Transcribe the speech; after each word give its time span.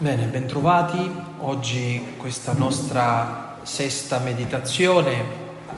Bene, 0.00 0.26
bentrovati. 0.26 1.10
Oggi 1.38 2.14
questa 2.18 2.52
nostra 2.52 3.58
sesta 3.64 4.20
meditazione 4.20 5.24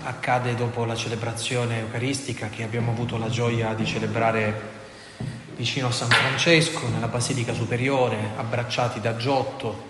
accade 0.03 0.55
dopo 0.55 0.85
la 0.85 0.95
celebrazione 0.95 1.79
eucaristica 1.79 2.51
che 2.51 2.63
abbiamo 2.63 2.91
avuto 2.91 3.17
la 3.17 3.31
gioia 3.31 3.73
di 3.73 3.87
celebrare 3.87 4.61
vicino 5.57 5.87
a 5.87 5.91
San 5.91 6.11
Francesco, 6.11 6.87
nella 6.89 7.09
Basilica 7.09 7.55
Superiore, 7.55 8.33
abbracciati 8.37 9.01
da 9.01 9.17
Giotto. 9.17 9.89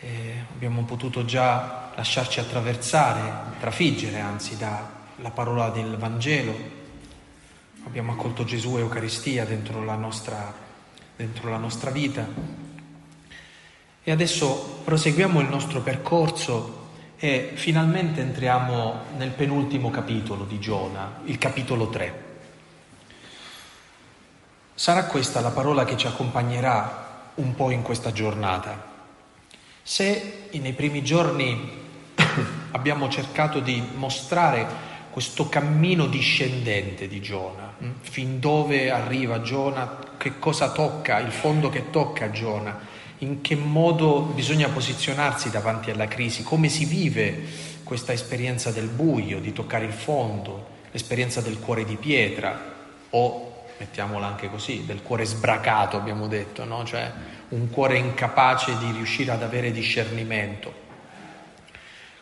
E 0.00 0.44
abbiamo 0.54 0.84
potuto 0.84 1.26
già 1.26 1.92
lasciarci 1.94 2.40
attraversare, 2.40 3.58
trafiggere 3.60 4.18
anzi 4.18 4.56
dalla 4.56 5.30
parola 5.30 5.68
del 5.68 5.98
Vangelo. 5.98 6.56
Abbiamo 7.84 8.12
accolto 8.12 8.44
Gesù 8.44 8.78
e 8.78 8.80
Eucaristia 8.80 9.44
dentro 9.44 9.84
la 9.84 9.96
nostra, 9.96 10.54
dentro 11.14 11.50
la 11.50 11.58
nostra 11.58 11.90
vita 11.90 12.64
e 14.08 14.12
adesso 14.12 14.82
proseguiamo 14.84 15.40
il 15.40 15.48
nostro 15.48 15.80
percorso 15.80 16.84
e 17.18 17.50
finalmente 17.54 18.20
entriamo 18.20 19.00
nel 19.16 19.30
penultimo 19.30 19.90
capitolo 19.90 20.44
di 20.44 20.60
Giona, 20.60 21.22
il 21.24 21.38
capitolo 21.38 21.88
3. 21.88 22.24
Sarà 24.72 25.06
questa 25.06 25.40
la 25.40 25.50
parola 25.50 25.84
che 25.84 25.96
ci 25.96 26.06
accompagnerà 26.06 27.32
un 27.34 27.56
po' 27.56 27.72
in 27.72 27.82
questa 27.82 28.12
giornata. 28.12 28.80
Se 29.82 30.50
nei 30.52 30.72
primi 30.72 31.02
giorni 31.02 31.68
abbiamo 32.70 33.08
cercato 33.08 33.58
di 33.58 33.82
mostrare 33.96 34.68
questo 35.10 35.48
cammino 35.48 36.06
discendente 36.06 37.08
di 37.08 37.20
Giona, 37.20 37.74
hm, 37.76 37.90
fin 38.02 38.38
dove 38.38 38.88
arriva 38.88 39.42
Giona, 39.42 39.98
che 40.16 40.38
cosa 40.38 40.70
tocca, 40.70 41.18
il 41.18 41.32
fondo 41.32 41.70
che 41.70 41.90
tocca 41.90 42.30
Giona, 42.30 42.94
in 43.18 43.40
che 43.40 43.56
modo 43.56 44.20
bisogna 44.20 44.68
posizionarsi 44.68 45.50
davanti 45.50 45.90
alla 45.90 46.06
crisi, 46.06 46.42
come 46.42 46.68
si 46.68 46.84
vive 46.84 47.42
questa 47.82 48.12
esperienza 48.12 48.70
del 48.70 48.88
buio, 48.88 49.40
di 49.40 49.52
toccare 49.52 49.84
il 49.84 49.92
fondo, 49.92 50.74
l'esperienza 50.90 51.40
del 51.40 51.58
cuore 51.58 51.84
di 51.84 51.96
pietra 51.96 52.74
o, 53.10 53.64
mettiamola 53.78 54.26
anche 54.26 54.50
così, 54.50 54.84
del 54.84 55.02
cuore 55.02 55.24
sbracato, 55.24 55.96
abbiamo 55.96 56.26
detto, 56.26 56.64
no? 56.64 56.84
cioè 56.84 57.10
un 57.48 57.70
cuore 57.70 57.96
incapace 57.96 58.76
di 58.78 58.90
riuscire 58.90 59.30
ad 59.30 59.42
avere 59.42 59.70
discernimento. 59.70 60.84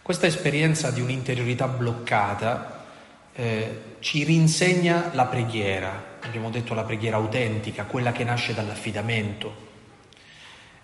Questa 0.02 0.26
esperienza 0.26 0.90
di 0.90 1.00
un'interiorità 1.00 1.66
bloccata 1.66 2.84
eh, 3.32 3.80
ci 4.00 4.22
rinsegna 4.22 5.10
la 5.14 5.24
preghiera, 5.24 6.18
abbiamo 6.20 6.50
detto 6.50 6.74
la 6.74 6.84
preghiera 6.84 7.16
autentica, 7.16 7.84
quella 7.84 8.12
che 8.12 8.22
nasce 8.22 8.52
dall'affidamento, 8.52 9.72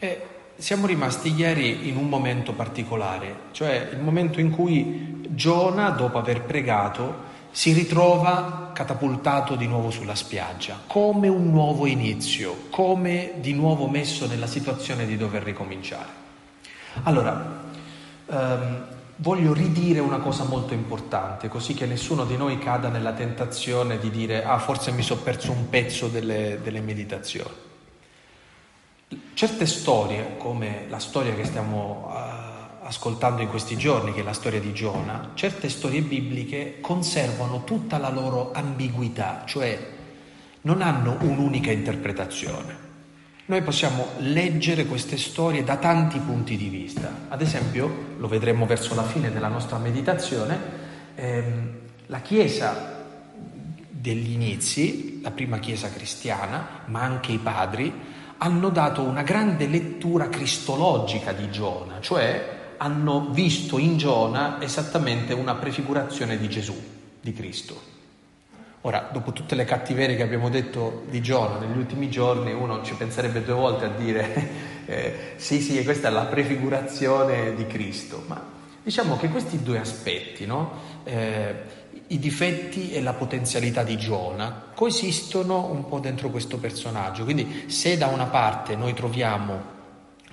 e 0.01 0.21
siamo 0.57 0.87
rimasti 0.87 1.33
ieri 1.33 1.89
in 1.89 1.97
un 1.97 2.09
momento 2.09 2.53
particolare, 2.53 3.35
cioè 3.53 3.91
il 3.93 4.01
momento 4.01 4.41
in 4.41 4.51
cui 4.51 5.21
Giona, 5.29 5.91
dopo 5.91 6.19
aver 6.19 6.43
pregato, 6.43 7.29
si 7.51 7.73
ritrova 7.73 8.71
catapultato 8.73 9.57
di 9.57 9.67
nuovo 9.67 9.91
sulla 9.91 10.15
spiaggia, 10.15 10.81
come 10.87 11.29
un 11.29 11.51
nuovo 11.51 11.87
inizio, 11.87 12.65
come 12.71 13.33
di 13.41 13.53
nuovo 13.53 13.89
messo 13.89 14.27
nella 14.27 14.47
situazione 14.47 15.07
di 15.07 15.17
dover 15.17 15.43
ricominciare. 15.43 16.09
Allora, 17.03 17.63
ehm, 18.27 18.87
voglio 19.17 19.53
ridire 19.53 20.01
una 20.01 20.19
cosa 20.19 20.45
molto 20.45 20.73
importante, 20.73 21.49
così 21.49 21.75
che 21.75 21.87
nessuno 21.87 22.25
di 22.25 22.37
noi 22.37 22.59
cada 22.59 22.89
nella 22.89 23.13
tentazione 23.13 23.99
di 23.99 24.11
dire, 24.11 24.45
ah, 24.45 24.59
forse 24.59 24.93
mi 24.93 25.03
sono 25.03 25.21
perso 25.21 25.53
un 25.53 25.69
pezzo 25.69 26.09
delle, 26.09 26.61
delle 26.63 26.81
meditazioni. 26.81 27.69
Certe 29.35 29.67
storie, 29.67 30.37
come 30.37 30.85
la 30.89 31.01
storia 31.01 31.35
che 31.35 31.45
stiamo 31.45 32.13
uh, 32.13 32.87
ascoltando 32.87 33.43
in 33.43 33.49
questi 33.49 33.77
giorni, 33.77 34.13
che 34.13 34.21
è 34.21 34.23
la 34.23 34.33
storia 34.33 34.61
di 34.61 34.73
Giona, 34.73 35.33
certe 35.35 35.69
storie 35.69 36.01
bibliche 36.01 36.79
conservano 36.81 37.65
tutta 37.65 37.99
la 37.99 38.09
loro 38.09 38.53
ambiguità, 38.53 39.43
cioè 39.47 39.79
non 40.61 40.81
hanno 40.81 41.17
un'unica 41.23 41.73
interpretazione. 41.73 42.89
Noi 43.47 43.63
possiamo 43.63 44.07
leggere 44.19 44.85
queste 44.85 45.17
storie 45.17 45.65
da 45.65 45.77
tanti 45.77 46.21
punti 46.21 46.57
di 46.57 46.69
vista. 46.69 47.27
Ad 47.31 47.43
esempio, 47.43 48.15
lo 48.17 48.29
vedremo 48.29 48.65
verso 48.65 48.95
la 48.95 49.03
fine 49.03 49.33
della 49.33 49.49
nostra 49.49 49.79
meditazione, 49.79 50.59
ehm, 51.17 51.79
la 52.07 52.21
Chiesa 52.21 53.07
degli 53.89 54.31
inizi, 54.31 55.21
la 55.21 55.33
prima 55.33 55.59
Chiesa 55.59 55.91
cristiana, 55.91 56.83
ma 56.85 57.01
anche 57.03 57.33
i 57.33 57.39
padri, 57.39 58.19
hanno 58.43 58.71
dato 58.71 59.03
una 59.03 59.23
grande 59.23 59.67
lettura 59.67 60.31
cristologica 60.31 61.33
di 61.33 61.51
Giona, 61.51 62.01
cioè 62.01 62.59
hanno 62.79 63.29
visto 63.31 63.79
in 63.79 63.99
Giona 63.99 64.61
esattamente 64.63 65.35
una 65.35 65.57
prefigurazione 65.57 66.39
di 66.39 66.49
Gesù, 66.49 66.75
di 67.21 67.33
Cristo. 67.35 67.89
Ora, 68.83 69.11
dopo 69.13 69.33
tutte 69.33 69.55
le 69.55 69.67
cattiverie 69.67 70.17
che 70.17 70.23
abbiamo 70.23 70.49
detto 70.49 71.05
di 71.11 71.21
Giona 71.21 71.59
negli 71.59 71.77
ultimi 71.77 72.09
giorni, 72.09 72.53
uno 72.53 72.83
ci 72.83 72.95
penserebbe 72.95 73.45
due 73.45 73.53
volte 73.53 73.85
a 73.85 73.89
dire 73.89 74.49
eh, 74.87 75.35
sì, 75.37 75.61
sì, 75.61 75.85
questa 75.85 76.09
è 76.09 76.11
la 76.11 76.25
prefigurazione 76.25 77.55
di 77.55 77.67
Cristo, 77.67 78.25
ma 78.27 78.43
diciamo 78.83 79.19
che 79.19 79.29
questi 79.29 79.63
due 79.63 79.81
aspetti, 79.81 80.47
no? 80.47 80.73
eh, 81.05 81.55
i 82.11 82.19
difetti 82.19 82.91
e 82.91 83.01
la 83.01 83.13
potenzialità 83.13 83.83
di 83.85 83.97
Giona 83.97 84.71
coesistono 84.75 85.67
un 85.67 85.87
po' 85.87 86.01
dentro 86.01 86.31
questo 86.31 86.59
personaggio. 86.59 87.25
Quindi 87.25 87.65
se 87.67 87.97
da 87.97 88.09
una 88.09 88.27
parte 88.27 88.75
noi 88.75 88.95
troviamo 88.95 89.79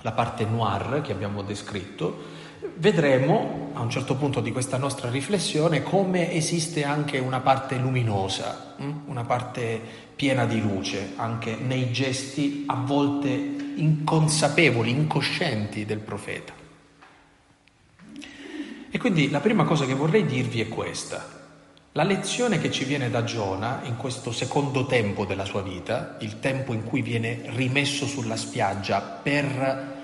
la 0.00 0.12
parte 0.12 0.44
noir 0.44 1.00
che 1.02 1.12
abbiamo 1.12 1.42
descritto, 1.42 2.36
vedremo 2.76 3.70
a 3.74 3.80
un 3.80 3.90
certo 3.90 4.16
punto 4.16 4.40
di 4.40 4.50
questa 4.50 4.76
nostra 4.76 5.08
riflessione 5.08 5.82
come 5.82 6.32
esiste 6.32 6.84
anche 6.84 7.18
una 7.18 7.40
parte 7.40 7.76
luminosa, 7.76 8.74
hm? 8.76 8.92
una 9.06 9.22
parte 9.22 9.80
piena 10.16 10.46
di 10.46 10.60
luce, 10.60 11.12
anche 11.14 11.54
nei 11.54 11.92
gesti 11.92 12.64
a 12.66 12.74
volte 12.74 13.28
inconsapevoli, 13.28 14.90
incoscienti 14.90 15.84
del 15.84 16.00
profeta. 16.00 16.52
E 18.90 18.98
quindi 18.98 19.30
la 19.30 19.38
prima 19.40 19.62
cosa 19.62 19.84
che 19.84 19.94
vorrei 19.94 20.26
dirvi 20.26 20.60
è 20.60 20.66
questa. 20.66 21.37
La 21.92 22.02
lezione 22.02 22.58
che 22.58 22.70
ci 22.70 22.84
viene 22.84 23.10
da 23.10 23.24
Giona 23.24 23.80
in 23.84 23.96
questo 23.96 24.30
secondo 24.30 24.86
tempo 24.86 25.24
della 25.24 25.44
sua 25.44 25.62
vita, 25.62 26.16
il 26.20 26.38
tempo 26.38 26.72
in 26.72 26.84
cui 26.84 27.02
viene 27.02 27.42
rimesso 27.46 28.06
sulla 28.06 28.36
spiaggia 28.36 29.00
per 29.00 29.96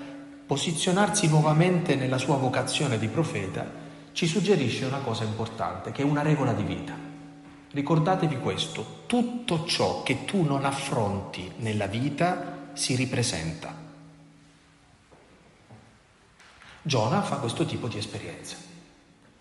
posizionarsi 0.45 1.27
nuovamente 1.27 1.95
nella 1.95 2.17
sua 2.17 2.37
vocazione 2.37 2.97
di 2.97 3.07
profeta, 3.07 3.83
ci 4.11 4.27
suggerisce 4.27 4.85
una 4.85 4.99
cosa 4.99 5.23
importante, 5.23 5.91
che 5.91 6.01
è 6.01 6.05
una 6.05 6.21
regola 6.21 6.53
di 6.53 6.63
vita. 6.63 6.93
Ricordatevi 7.71 8.39
questo, 8.39 9.03
tutto 9.05 9.65
ciò 9.65 10.01
che 10.03 10.25
tu 10.25 10.43
non 10.43 10.65
affronti 10.65 11.51
nella 11.57 11.87
vita 11.87 12.69
si 12.73 12.95
ripresenta. 12.95 13.73
Giona 16.81 17.21
fa 17.21 17.37
questo 17.37 17.65
tipo 17.65 17.87
di 17.87 17.97
esperienza, 17.97 18.55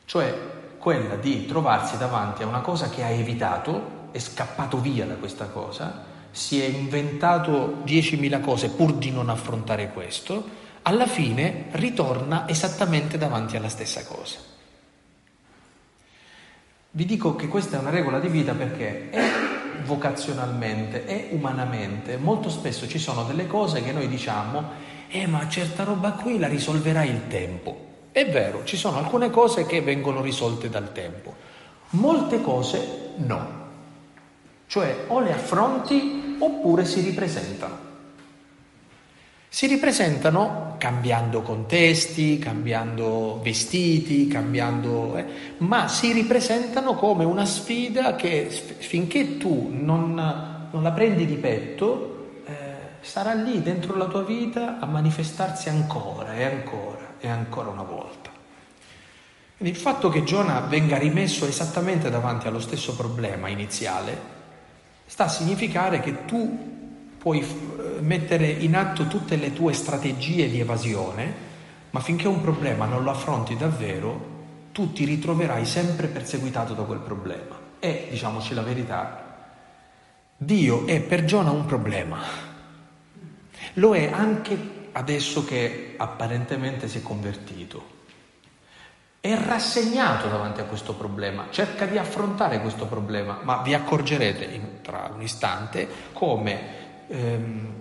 cioè 0.05 0.63
quella 0.85 1.17
di 1.17 1.47
trovarsi 1.47 1.97
davanti 1.97 2.43
a 2.43 2.47
una 2.47 2.61
cosa 2.61 2.91
che 2.91 3.03
ha 3.03 3.09
evitato, 3.09 4.09
è 4.11 4.19
scappato 4.19 4.79
via 4.79 5.07
da 5.07 5.15
questa 5.15 5.47
cosa, 5.47 6.05
si 6.31 6.61
è 6.61 6.67
inventato 6.67 7.79
10.000 7.87 8.41
cose 8.43 8.69
pur 8.69 8.93
di 8.93 9.11
non 9.11 9.31
affrontare 9.31 9.91
questo, 9.95 10.47
alla 10.83 11.07
fine 11.07 11.69
ritorna 11.71 12.47
esattamente 12.47 13.17
davanti 13.17 13.57
alla 13.57 13.71
stessa 13.71 14.05
cosa. 14.05 14.37
Vi 16.91 17.07
dico 17.07 17.35
che 17.35 17.49
questa 17.49 17.79
è 17.79 17.81
una 17.81 17.89
regola 17.89 18.21
di 18.21 18.29
vita 18.29 18.53
perché 18.53 19.09
è 19.09 19.23
vocazionalmente 19.85 21.07
e 21.07 21.29
umanamente 21.31 22.19
molto 22.19 22.51
spesso 22.51 22.87
ci 22.87 22.99
sono 22.99 23.25
delle 23.25 23.47
cose 23.47 23.83
che 23.83 23.93
noi 23.93 24.07
diciamo, 24.07 24.73
eh 25.09 25.27
ma 25.27 25.49
certa 25.49 25.83
roba 25.83 26.11
qui 26.11 26.39
la 26.39 26.47
risolverà 26.47 27.05
il 27.05 27.27
tempo. 27.29 27.93
È 28.15 28.31
vero, 28.31 28.63
ci 28.63 28.77
sono 28.77 28.99
alcune 28.99 29.29
cose 29.29 29.67
che 29.67 29.81
vengono 29.81 30.23
risolte 30.23 30.69
dal 30.69 30.93
tempo, 30.93 31.35
molte 31.91 32.41
cose 32.41 33.11
no. 33.17 33.63
Cioè 34.69 35.07
o 35.09 35.19
le 35.19 35.33
affronti 35.33 36.37
oppure 36.39 36.85
si 36.85 37.01
ripresentano. 37.01 37.77
Si 39.49 39.67
ripresentano 39.67 40.77
cambiando 40.79 41.43
contesti, 41.43 42.39
cambiando 42.39 43.41
vestiti, 43.43 44.29
cambiando... 44.29 45.17
Eh, 45.17 45.25
ma 45.59 45.89
si 45.89 46.13
ripresentano 46.13 46.95
come 46.95 47.25
una 47.25 47.45
sfida 47.45 48.15
che 48.15 48.45
finché 48.49 49.39
tu 49.39 49.71
non, 49.73 50.15
non 50.71 50.83
la 50.85 50.93
prendi 50.93 51.27
di 51.27 51.35
petto, 51.35 52.43
eh, 52.47 52.53
sarà 53.01 53.35
lì 53.35 53.61
dentro 53.61 53.97
la 53.97 54.07
tua 54.07 54.23
vita 54.23 54.79
a 54.79 54.87
manifestarsi 54.87 55.69
ancora 55.69 56.33
e 56.37 56.45
ancora 56.45 57.04
e 57.25 57.29
ancora 57.31 57.71
una 57.71 57.83
volta. 57.83 58.31
Quindi 59.57 59.75
il 59.75 59.81
fatto 59.81 60.09
che 60.11 60.25
Giona 60.25 60.61
venga 60.61 60.99
rimesso 60.99 61.47
esattamente 61.47 62.11
davanti 62.11 62.47
allo 62.47 62.61
stesso 62.61 62.95
problema 62.95 63.49
iniziale 63.49 64.33
sta 65.07 65.25
a 65.25 65.29
significare 65.29 66.01
che 66.01 66.27
tu 66.27 67.17
puoi, 67.17 67.45
mettere 68.01 68.47
in 68.47 68.77
atto 68.77 69.07
tutte 69.07 69.37
le 69.37 69.53
tue 69.53 69.73
strategie 69.73 70.51
di 70.51 70.61
evasione, 70.61 71.53
ma 71.91 72.01
finché 72.01 72.29
un 72.29 72.43
problema 72.43 72.85
non 72.85 73.03
lo 73.03 73.11
affronti 73.11 73.57
davvero, 73.57 74.33
tu 74.73 74.93
ti 74.93 75.05
ritroverai 75.05 75.65
sempre 75.65 76.09
perseguitato 76.09 76.75
da 76.75 76.83
quel 76.83 76.99
problema. 76.99 77.59
E, 77.79 78.09
diciamoci 78.11 78.53
la 78.53 78.63
verità, 78.63 79.53
Dio 80.37 80.87
è 80.87 81.01
per 81.01 81.25
Giona 81.25 81.51
un 81.51 81.65
problema. 81.65 82.19
Lo 83.75 83.95
è 83.95 84.11
anche 84.13 84.84
adesso 84.95 85.45
che 85.45 85.95
apparentemente 85.97 86.89
si 86.89 86.99
è 86.99 87.03
convertito. 87.03 87.93
È 89.21 89.35
rassegnato 89.37 90.29
davanti 90.29 90.61
a 90.61 90.65
questo 90.65 90.95
problema, 90.95 91.47
cerca 91.51 91.87
di 91.87 91.97
affrontare 91.97 92.61
questo 92.61 92.87
problema, 92.87 93.39
ma 93.43 93.63
vi 93.63 93.75
accorgerete 93.75 94.45
in, 94.45 94.81
tra 94.83 95.11
un 95.15 95.23
istante 95.23 95.89
come 96.13 96.61
ehm, 97.09 97.73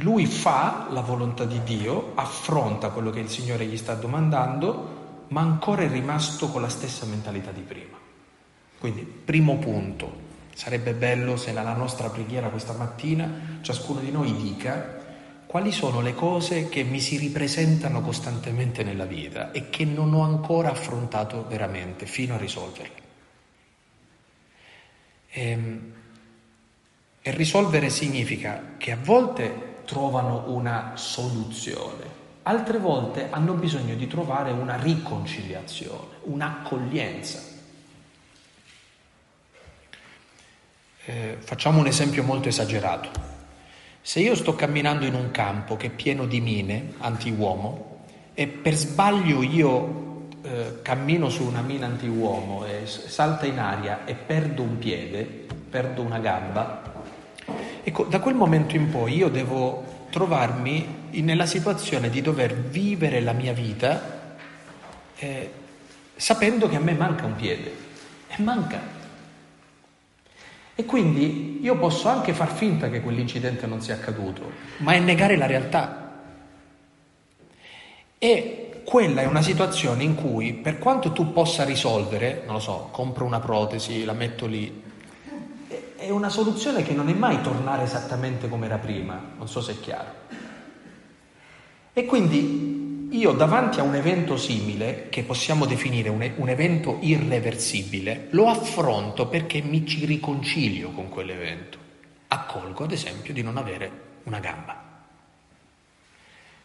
lui 0.00 0.26
fa 0.26 0.88
la 0.90 1.00
volontà 1.00 1.44
di 1.46 1.62
Dio, 1.62 2.12
affronta 2.14 2.90
quello 2.90 3.10
che 3.10 3.20
il 3.20 3.30
Signore 3.30 3.64
gli 3.64 3.78
sta 3.78 3.94
domandando, 3.94 5.24
ma 5.28 5.40
ancora 5.40 5.82
è 5.82 5.88
rimasto 5.88 6.48
con 6.48 6.60
la 6.60 6.68
stessa 6.68 7.06
mentalità 7.06 7.50
di 7.50 7.62
prima. 7.62 7.96
Quindi, 8.78 9.00
primo 9.00 9.56
punto, 9.56 10.24
sarebbe 10.54 10.92
bello 10.92 11.36
se 11.36 11.52
nella 11.52 11.74
nostra 11.74 12.10
preghiera 12.10 12.48
questa 12.48 12.74
mattina 12.74 13.58
ciascuno 13.62 14.00
di 14.00 14.10
noi 14.10 14.36
dica 14.36 14.95
quali 15.46 15.70
sono 15.70 16.00
le 16.00 16.14
cose 16.14 16.68
che 16.68 16.82
mi 16.82 17.00
si 17.00 17.16
ripresentano 17.16 18.00
costantemente 18.00 18.82
nella 18.82 19.04
vita 19.04 19.52
e 19.52 19.70
che 19.70 19.84
non 19.84 20.12
ho 20.12 20.22
ancora 20.22 20.70
affrontato 20.70 21.46
veramente 21.48 22.06
fino 22.06 22.34
a 22.34 22.38
risolverle. 22.38 23.04
E, 25.28 25.50
ehm, 25.50 25.92
e 27.22 27.30
risolvere 27.32 27.90
significa 27.90 28.74
che 28.76 28.92
a 28.92 28.98
volte 29.02 29.78
trovano 29.84 30.44
una 30.48 30.92
soluzione, 30.94 32.04
altre 32.42 32.78
volte 32.78 33.28
hanno 33.30 33.54
bisogno 33.54 33.94
di 33.94 34.06
trovare 34.06 34.52
una 34.52 34.76
riconciliazione, 34.76 36.16
un'accoglienza. 36.22 37.54
Eh, 41.04 41.36
facciamo 41.40 41.80
un 41.80 41.86
esempio 41.86 42.22
molto 42.22 42.48
esagerato. 42.48 43.35
Se 44.06 44.20
io 44.20 44.36
sto 44.36 44.54
camminando 44.54 45.04
in 45.04 45.14
un 45.14 45.32
campo 45.32 45.76
che 45.76 45.88
è 45.88 45.90
pieno 45.90 46.26
di 46.26 46.40
mine 46.40 46.92
anti-uomo 46.98 48.04
e 48.34 48.46
per 48.46 48.74
sbaglio 48.74 49.42
io 49.42 50.28
eh, 50.42 50.80
cammino 50.80 51.28
su 51.28 51.42
una 51.42 51.60
mina 51.60 51.86
anti-uomo 51.86 52.64
e 52.66 52.86
salta 52.86 53.46
in 53.46 53.58
aria 53.58 54.04
e 54.04 54.14
perdo 54.14 54.62
un 54.62 54.78
piede, 54.78 55.24
perdo 55.68 56.02
una 56.02 56.20
gamba, 56.20 57.02
ecco, 57.82 58.04
da 58.04 58.20
quel 58.20 58.36
momento 58.36 58.76
in 58.76 58.90
poi 58.90 59.16
io 59.16 59.28
devo 59.28 60.06
trovarmi 60.10 61.08
nella 61.10 61.46
situazione 61.46 62.08
di 62.08 62.22
dover 62.22 62.54
vivere 62.54 63.20
la 63.20 63.32
mia 63.32 63.52
vita 63.52 64.36
eh, 65.16 65.50
sapendo 66.14 66.68
che 66.68 66.76
a 66.76 66.80
me 66.80 66.92
manca 66.92 67.24
un 67.26 67.34
piede. 67.34 67.74
E 68.28 68.40
manca. 68.40 68.80
E 70.76 70.84
quindi 70.84 71.45
io 71.60 71.76
posso 71.76 72.08
anche 72.08 72.32
far 72.32 72.52
finta 72.52 72.88
che 72.88 73.00
quell'incidente 73.00 73.66
non 73.66 73.80
sia 73.80 73.94
accaduto, 73.94 74.50
ma 74.78 74.92
è 74.92 74.98
negare 74.98 75.36
la 75.36 75.46
realtà. 75.46 76.04
E 78.18 78.82
quella 78.84 79.22
è 79.22 79.26
una 79.26 79.42
situazione 79.42 80.02
in 80.04 80.14
cui, 80.14 80.54
per 80.54 80.78
quanto 80.78 81.12
tu 81.12 81.32
possa 81.32 81.64
risolvere, 81.64 82.42
non 82.44 82.54
lo 82.54 82.60
so, 82.60 82.88
compro 82.92 83.24
una 83.24 83.40
protesi, 83.40 84.04
la 84.04 84.12
metto 84.12 84.46
lì, 84.46 84.82
è 85.96 86.10
una 86.10 86.28
soluzione 86.28 86.82
che 86.82 86.92
non 86.92 87.08
è 87.08 87.14
mai 87.14 87.40
tornare 87.40 87.82
esattamente 87.82 88.48
come 88.48 88.66
era 88.66 88.78
prima, 88.78 89.20
non 89.36 89.48
so 89.48 89.60
se 89.60 89.72
è 89.72 89.80
chiaro. 89.80 90.24
E 91.92 92.04
quindi 92.04 92.75
io 93.10 93.32
davanti 93.32 93.80
a 93.80 93.84
un 93.84 93.94
evento 93.94 94.36
simile, 94.36 95.08
che 95.10 95.22
possiamo 95.22 95.64
definire 95.66 96.08
un, 96.08 96.28
un 96.36 96.48
evento 96.48 96.98
irreversibile, 97.00 98.28
lo 98.30 98.48
affronto 98.48 99.28
perché 99.28 99.62
mi 99.62 99.86
ci 99.86 100.04
riconcilio 100.04 100.90
con 100.90 101.08
quell'evento. 101.08 101.78
Accolgo 102.28 102.84
ad 102.84 102.92
esempio 102.92 103.32
di 103.32 103.42
non 103.42 103.56
avere 103.56 103.90
una 104.24 104.40
gamba. 104.40 104.84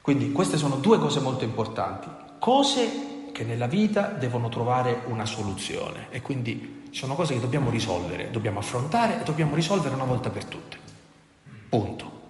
Quindi 0.02 0.32
queste 0.32 0.58
sono 0.58 0.78
due 0.78 0.98
cose 0.98 1.20
molto 1.20 1.44
importanti, 1.44 2.08
cose 2.40 3.30
che 3.32 3.44
nella 3.44 3.68
vita 3.68 4.08
devono 4.08 4.50
trovare 4.50 5.04
una 5.06 5.26
soluzione 5.26 6.08
e 6.10 6.22
quindi 6.22 6.82
sono 6.92 7.16
cose 7.16 7.36
che 7.36 7.40
dobbiamo 7.40 7.70
risolvere, 7.70 8.32
dobbiamo 8.32 8.60
affrontare 8.60 9.22
e 9.22 9.24
dobbiamo 9.24 9.54
risolvere 9.54 9.94
una 9.94 10.06
volta 10.06 10.30
per 10.30 10.46
tutte. 10.46 10.78
Punto. 11.70 12.21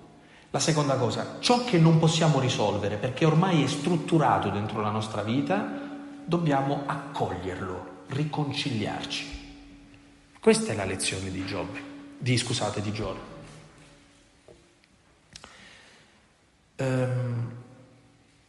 La 0.54 0.60
seconda 0.60 0.96
cosa, 0.96 1.38
ciò 1.40 1.64
che 1.64 1.78
non 1.78 1.98
possiamo 1.98 2.42
risolvere 2.42 2.98
perché 2.98 3.24
ormai 3.24 3.64
è 3.64 3.68
strutturato 3.68 4.50
dentro 4.50 4.82
la 4.82 4.90
nostra 4.90 5.24
vita, 5.24 5.66
dobbiamo 6.26 6.84
accoglierlo, 6.86 8.04
riconciliarci. 8.08 9.40
Questa 10.42 10.74
è 10.74 10.76
la 10.76 10.84
lezione 10.84 11.32
di 11.32 11.46
Giobbe, 11.46 11.82
di 12.18 12.36
scusate, 12.36 12.82
di 12.82 12.92
Giorgio. 12.92 13.40
Ehm, 16.76 17.52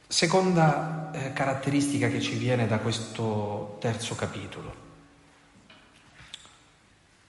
seconda 0.08 1.12
eh, 1.12 1.32
caratteristica 1.32 2.08
che 2.08 2.20
ci 2.20 2.34
viene 2.34 2.66
da 2.66 2.78
questo 2.78 3.76
terzo 3.78 4.16
capitolo. 4.16 4.74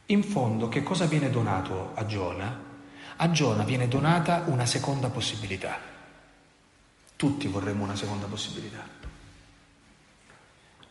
In 0.08 0.24
fondo, 0.24 0.68
che 0.68 0.82
cosa 0.82 1.06
viene 1.06 1.30
donato 1.30 1.92
a 1.94 2.06
Giona? 2.08 2.63
A 3.24 3.32
Giona 3.32 3.64
viene 3.64 3.88
donata 3.88 4.44
una 4.48 4.66
seconda 4.66 5.08
possibilità. 5.08 5.80
Tutti 7.16 7.48
vorremmo 7.48 7.86
una 7.86 7.96
seconda 7.96 8.26
possibilità. 8.26 8.86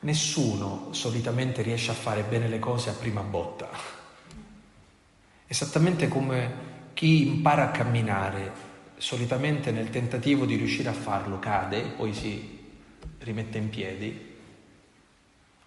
Nessuno 0.01 0.89
solitamente 0.93 1.61
riesce 1.61 1.91
a 1.91 1.95
fare 1.95 2.23
bene 2.23 2.49
le 2.49 2.59
cose 2.59 2.89
a 2.89 2.95
prima 2.95 3.21
botta. 3.21 3.69
Esattamente 5.47 6.09
come 6.09 6.55
chi 6.95 7.27
impara 7.27 7.65
a 7.65 7.71
camminare, 7.71 8.53
solitamente 8.97 9.71
nel 9.71 9.91
tentativo 9.91 10.47
di 10.47 10.57
riuscire 10.57 10.89
a 10.89 10.95
farlo 10.95 11.39
cade, 11.39 11.83
poi 11.83 12.15
si 12.15 12.61
rimette 13.19 13.59
in 13.59 13.69
piedi, 13.69 14.37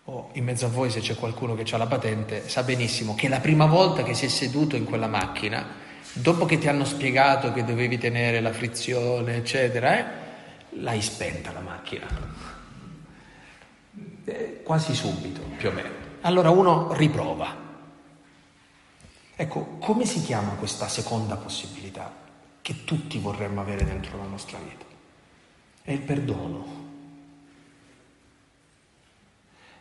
o 0.06 0.30
in 0.34 0.44
mezzo 0.44 0.66
a 0.66 0.70
voi 0.70 0.90
se 0.90 1.00
c'è 1.00 1.14
qualcuno 1.14 1.54
che 1.54 1.76
ha 1.76 1.78
la 1.78 1.86
patente, 1.86 2.50
sa 2.50 2.64
benissimo 2.64 3.14
che 3.14 3.28
la 3.28 3.40
prima 3.40 3.68
volta 3.68 4.02
che 4.02 4.16
si 4.16 4.26
è 4.26 4.30
seduto 4.30 4.76
in 4.76 4.86
quella 4.86 5.08
macchina, 5.08 5.84
dopo 6.14 6.46
che 6.46 6.58
ti 6.58 6.68
hanno 6.68 6.86
spiegato 6.86 7.52
che 7.54 7.64
dovevi 7.64 7.98
tenere 7.98 8.40
la 8.40 8.54
frizione, 8.54 9.36
eccetera, 9.36 9.98
eh, 9.98 10.06
l'hai 10.82 11.02
spenta 11.02 11.52
la 11.52 11.60
macchina. 11.60 12.08
Eh, 14.26 14.62
quasi 14.64 14.94
subito, 14.94 15.42
più 15.58 15.70
o 15.70 15.72
meno. 15.72 15.90
Allora 16.22 16.50
uno 16.50 16.94
riprova. 16.94 17.64
Ecco, 19.36 19.78
come 19.80 20.06
si 20.06 20.22
chiama 20.24 20.54
questa 20.54 20.88
seconda 20.88 21.36
possibilità 21.36 22.12
che 22.62 22.84
tutti 22.86 23.20
vorremmo 23.20 23.62
avere 23.62 23.86
dentro 23.86 24.18
la 24.18 24.24
nostra 24.24 24.58
vita? 24.58 24.86
È 25.82 25.92
il 25.92 26.00
perdono. 26.00 26.85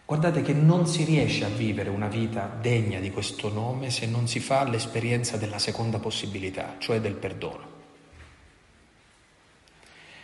Guardate 0.07 0.43
che 0.43 0.53
non 0.53 0.87
si 0.87 1.03
riesce 1.05 1.45
a 1.45 1.49
vivere 1.49 1.89
una 1.89 2.09
vita 2.09 2.55
degna 2.61 3.01
di 3.01 3.11
questo 3.11 3.51
nome 3.51 3.89
se 3.89 4.07
non 4.07 4.29
si 4.29 4.39
fa 4.39 4.69
l'esperienza 4.69 5.39
della 5.39 5.59
seconda 5.59 5.99
possibilità, 5.99 6.75
cioè 6.79 7.01
del 7.01 7.15
perdono. 7.15 7.73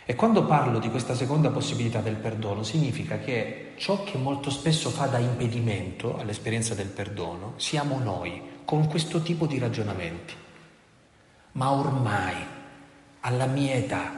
E 0.05 0.13
quando 0.13 0.45
parlo 0.45 0.77
di 0.77 0.89
questa 0.91 1.15
seconda 1.15 1.49
possibilità 1.49 1.99
del 2.01 2.17
perdono, 2.17 2.61
significa 2.61 3.17
che 3.17 3.71
ciò 3.77 4.03
che 4.03 4.19
molto 4.19 4.51
spesso 4.51 4.91
fa 4.91 5.07
da 5.07 5.17
impedimento 5.17 6.17
all'esperienza 6.17 6.75
del 6.75 6.89
perdono 6.89 7.53
siamo 7.55 7.97
noi, 7.97 8.59
con 8.65 8.87
questo 8.87 9.21
tipo 9.21 9.47
di 9.47 9.57
ragionamenti. 9.57 10.35
Ma 11.53 11.71
ormai, 11.71 12.35
alla 13.21 13.45
mia 13.47 13.73
età, 13.73 14.11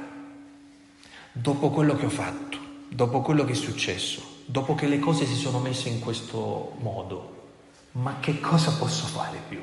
dopo 1.31 1.69
quello 1.69 1.95
che 1.95 2.05
ho 2.05 2.09
fatto, 2.09 2.57
dopo 2.89 3.21
quello 3.21 3.45
che 3.45 3.53
è 3.53 3.55
successo, 3.55 4.32
dopo 4.45 4.75
che 4.75 4.87
le 4.87 4.99
cose 4.99 5.25
si 5.25 5.35
sono 5.35 5.59
messe 5.59 5.89
in 5.89 5.99
questo 5.99 6.75
modo, 6.79 7.49
ma 7.93 8.19
che 8.19 8.39
cosa 8.39 8.73
posso 8.73 9.05
fare 9.05 9.39
più? 9.47 9.61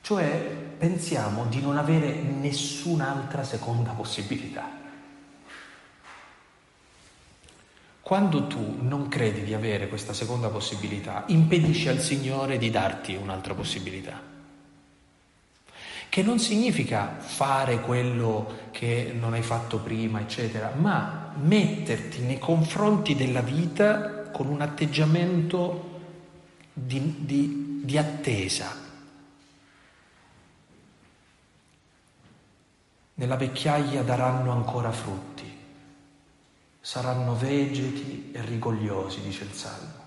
Cioè 0.00 0.24
pensiamo 0.78 1.46
di 1.46 1.60
non 1.60 1.76
avere 1.76 2.12
nessun'altra 2.12 3.42
seconda 3.42 3.90
possibilità. 3.90 4.84
Quando 8.00 8.46
tu 8.46 8.78
non 8.82 9.08
credi 9.08 9.42
di 9.42 9.52
avere 9.52 9.88
questa 9.88 10.12
seconda 10.12 10.48
possibilità, 10.48 11.24
impedisci 11.26 11.88
al 11.88 11.98
Signore 11.98 12.56
di 12.56 12.70
darti 12.70 13.16
un'altra 13.16 13.54
possibilità 13.54 14.34
che 16.16 16.22
non 16.22 16.38
significa 16.38 17.16
fare 17.18 17.80
quello 17.80 18.68
che 18.70 19.14
non 19.14 19.34
hai 19.34 19.42
fatto 19.42 19.80
prima, 19.80 20.18
eccetera, 20.18 20.72
ma 20.74 21.25
metterti 21.36 22.20
nei 22.20 22.38
confronti 22.38 23.14
della 23.14 23.42
vita 23.42 24.28
con 24.30 24.48
un 24.48 24.60
atteggiamento 24.60 25.94
di, 26.72 27.14
di, 27.18 27.80
di 27.84 27.98
attesa. 27.98 28.84
nella 33.16 33.36
vecchiaia 33.36 34.02
daranno 34.02 34.52
ancora 34.52 34.90
frutti, 34.90 35.44
saranno 36.80 37.34
vegeti 37.34 38.30
e 38.32 38.40
rigogliosi, 38.42 39.20
dice 39.22 39.44
il 39.44 39.52
Salmo. 39.52 40.04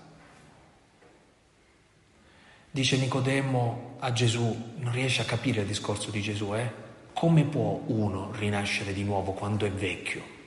Dice 2.70 2.98
Nicodemo 2.98 3.96
a 3.98 4.12
Gesù, 4.12 4.74
non 4.76 4.92
riesce 4.92 5.22
a 5.22 5.24
capire 5.24 5.62
il 5.62 5.66
discorso 5.66 6.10
di 6.10 6.20
Gesù, 6.20 6.54
eh? 6.54 6.88
Come 7.12 7.44
può 7.44 7.82
uno 7.86 8.30
rinascere 8.32 8.92
di 8.92 9.02
nuovo 9.02 9.32
quando 9.32 9.66
è 9.66 9.72
vecchio? 9.72 10.38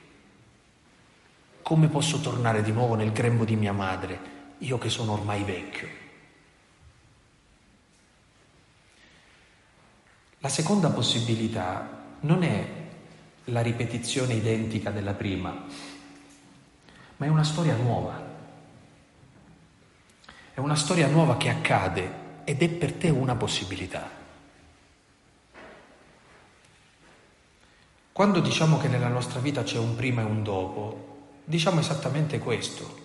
Come 1.64 1.88
posso 1.88 2.20
tornare 2.20 2.62
di 2.62 2.72
nuovo 2.72 2.94
nel 2.94 3.10
grembo 3.10 3.46
di 3.46 3.56
mia 3.56 3.72
madre, 3.72 4.20
io 4.58 4.76
che 4.76 4.90
sono 4.90 5.12
ormai 5.12 5.44
vecchio? 5.44 5.88
La 10.40 10.50
seconda 10.50 10.90
possibilità 10.90 12.02
non 12.20 12.42
è 12.42 12.68
la 13.44 13.62
ripetizione 13.62 14.34
identica 14.34 14.90
della 14.90 15.14
prima, 15.14 15.64
ma 17.16 17.24
è 17.24 17.30
una 17.30 17.44
storia 17.44 17.76
nuova. 17.76 18.22
È 20.52 20.60
una 20.60 20.76
storia 20.76 21.06
nuova 21.06 21.38
che 21.38 21.48
accade 21.48 22.42
ed 22.44 22.60
è 22.60 22.68
per 22.68 22.92
te 22.92 23.08
una 23.08 23.36
possibilità. 23.36 24.06
Quando 28.12 28.40
diciamo 28.40 28.76
che 28.76 28.88
nella 28.88 29.08
nostra 29.08 29.40
vita 29.40 29.62
c'è 29.62 29.78
un 29.78 29.96
prima 29.96 30.20
e 30.20 30.24
un 30.24 30.42
dopo, 30.42 31.03
diciamo 31.44 31.80
esattamente 31.80 32.38
questo, 32.38 33.02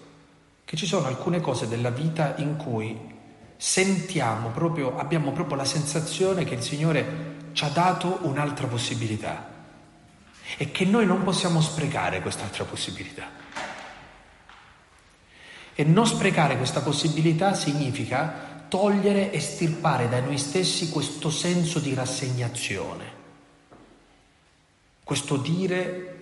che 0.66 0.78
ci 0.78 0.86
sono 0.86 1.08
alcune 1.08 1.42
cose 1.42 1.68
della 1.68 1.90
vita 1.90 2.36
in 2.38 2.56
cui 2.56 2.98
sentiamo 3.58 4.50
proprio, 4.50 4.98
abbiamo 4.98 5.32
proprio 5.32 5.58
la 5.58 5.66
sensazione 5.66 6.46
che 6.46 6.54
il 6.54 6.62
Signore 6.62 7.38
ci 7.54 7.64
ha 7.66 7.70
dato 7.70 8.20
un'altra 8.22 8.68
possibilità 8.68 9.58
e 10.58 10.72
che 10.72 10.86
noi 10.86 11.06
non 11.06 11.24
possiamo 11.24 11.62
sprecare 11.62 12.22
quest'altra 12.22 12.64
possibilità. 12.64 13.28
E 15.76 15.84
non 15.84 16.06
sprecare 16.06 16.58
questa 16.58 16.82
possibilità 16.82 17.54
significa 17.54 18.64
togliere 18.68 19.32
e 19.32 19.40
stirpare 19.40 20.08
da 20.08 20.20
noi 20.22 20.38
stessi 20.38 20.90
questo 20.90 21.30
senso 21.30 21.80
di 21.80 21.94
rassegnazione, 21.94 23.06
questo 25.04 25.38
dire 25.38 26.19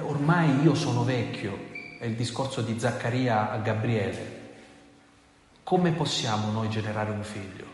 ormai 0.00 0.62
io 0.62 0.74
sono 0.74 1.04
vecchio, 1.04 1.70
è 1.98 2.06
il 2.06 2.14
discorso 2.14 2.62
di 2.62 2.78
Zaccaria 2.78 3.50
a 3.50 3.58
Gabriele, 3.58 4.40
come 5.62 5.92
possiamo 5.92 6.50
noi 6.50 6.68
generare 6.68 7.10
un 7.10 7.22
figlio? 7.22 7.72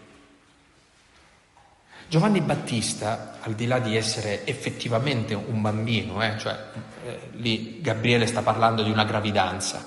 Giovanni 2.09 2.41
Battista, 2.41 3.37
al 3.43 3.55
di 3.55 3.67
là 3.67 3.81
di 3.81 3.95
essere 3.95 4.47
effettivamente 4.47 5.35
un 5.35 5.61
bambino, 5.61 6.23
eh, 6.23 6.39
cioè 6.39 6.59
eh, 7.05 7.19
lì 7.33 7.81
Gabriele 7.83 8.27
sta 8.27 8.41
parlando 8.41 8.83
di 8.83 8.91
una 8.91 9.05
gravidanza, 9.05 9.87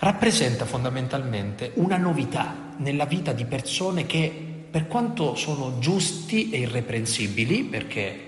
rappresenta 0.00 0.66
fondamentalmente 0.66 1.72
una 1.76 1.96
novità 1.96 2.74
nella 2.76 3.06
vita 3.06 3.32
di 3.32 3.46
persone 3.46 4.04
che, 4.04 4.66
per 4.70 4.86
quanto 4.86 5.34
sono 5.34 5.78
giusti 5.78 6.50
e 6.50 6.58
irreprensibili, 6.58 7.64
perché 7.64 8.25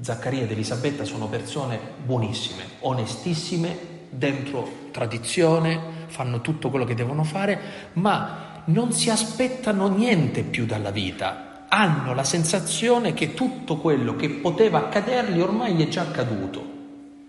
Zaccaria 0.00 0.42
ed 0.42 0.50
Elisabetta 0.52 1.04
sono 1.04 1.26
persone 1.26 1.78
buonissime, 2.04 2.62
onestissime, 2.80 3.96
dentro 4.10 4.86
tradizione, 4.92 6.06
fanno 6.06 6.40
tutto 6.40 6.70
quello 6.70 6.84
che 6.84 6.94
devono 6.94 7.24
fare, 7.24 7.60
ma 7.94 8.62
non 8.66 8.92
si 8.92 9.10
aspettano 9.10 9.88
niente 9.88 10.42
più 10.42 10.66
dalla 10.66 10.90
vita, 10.90 11.66
hanno 11.68 12.14
la 12.14 12.24
sensazione 12.24 13.12
che 13.12 13.34
tutto 13.34 13.76
quello 13.78 14.14
che 14.14 14.30
poteva 14.30 14.78
accadergli 14.78 15.40
ormai 15.40 15.82
è 15.82 15.88
già 15.88 16.02
accaduto. 16.02 16.76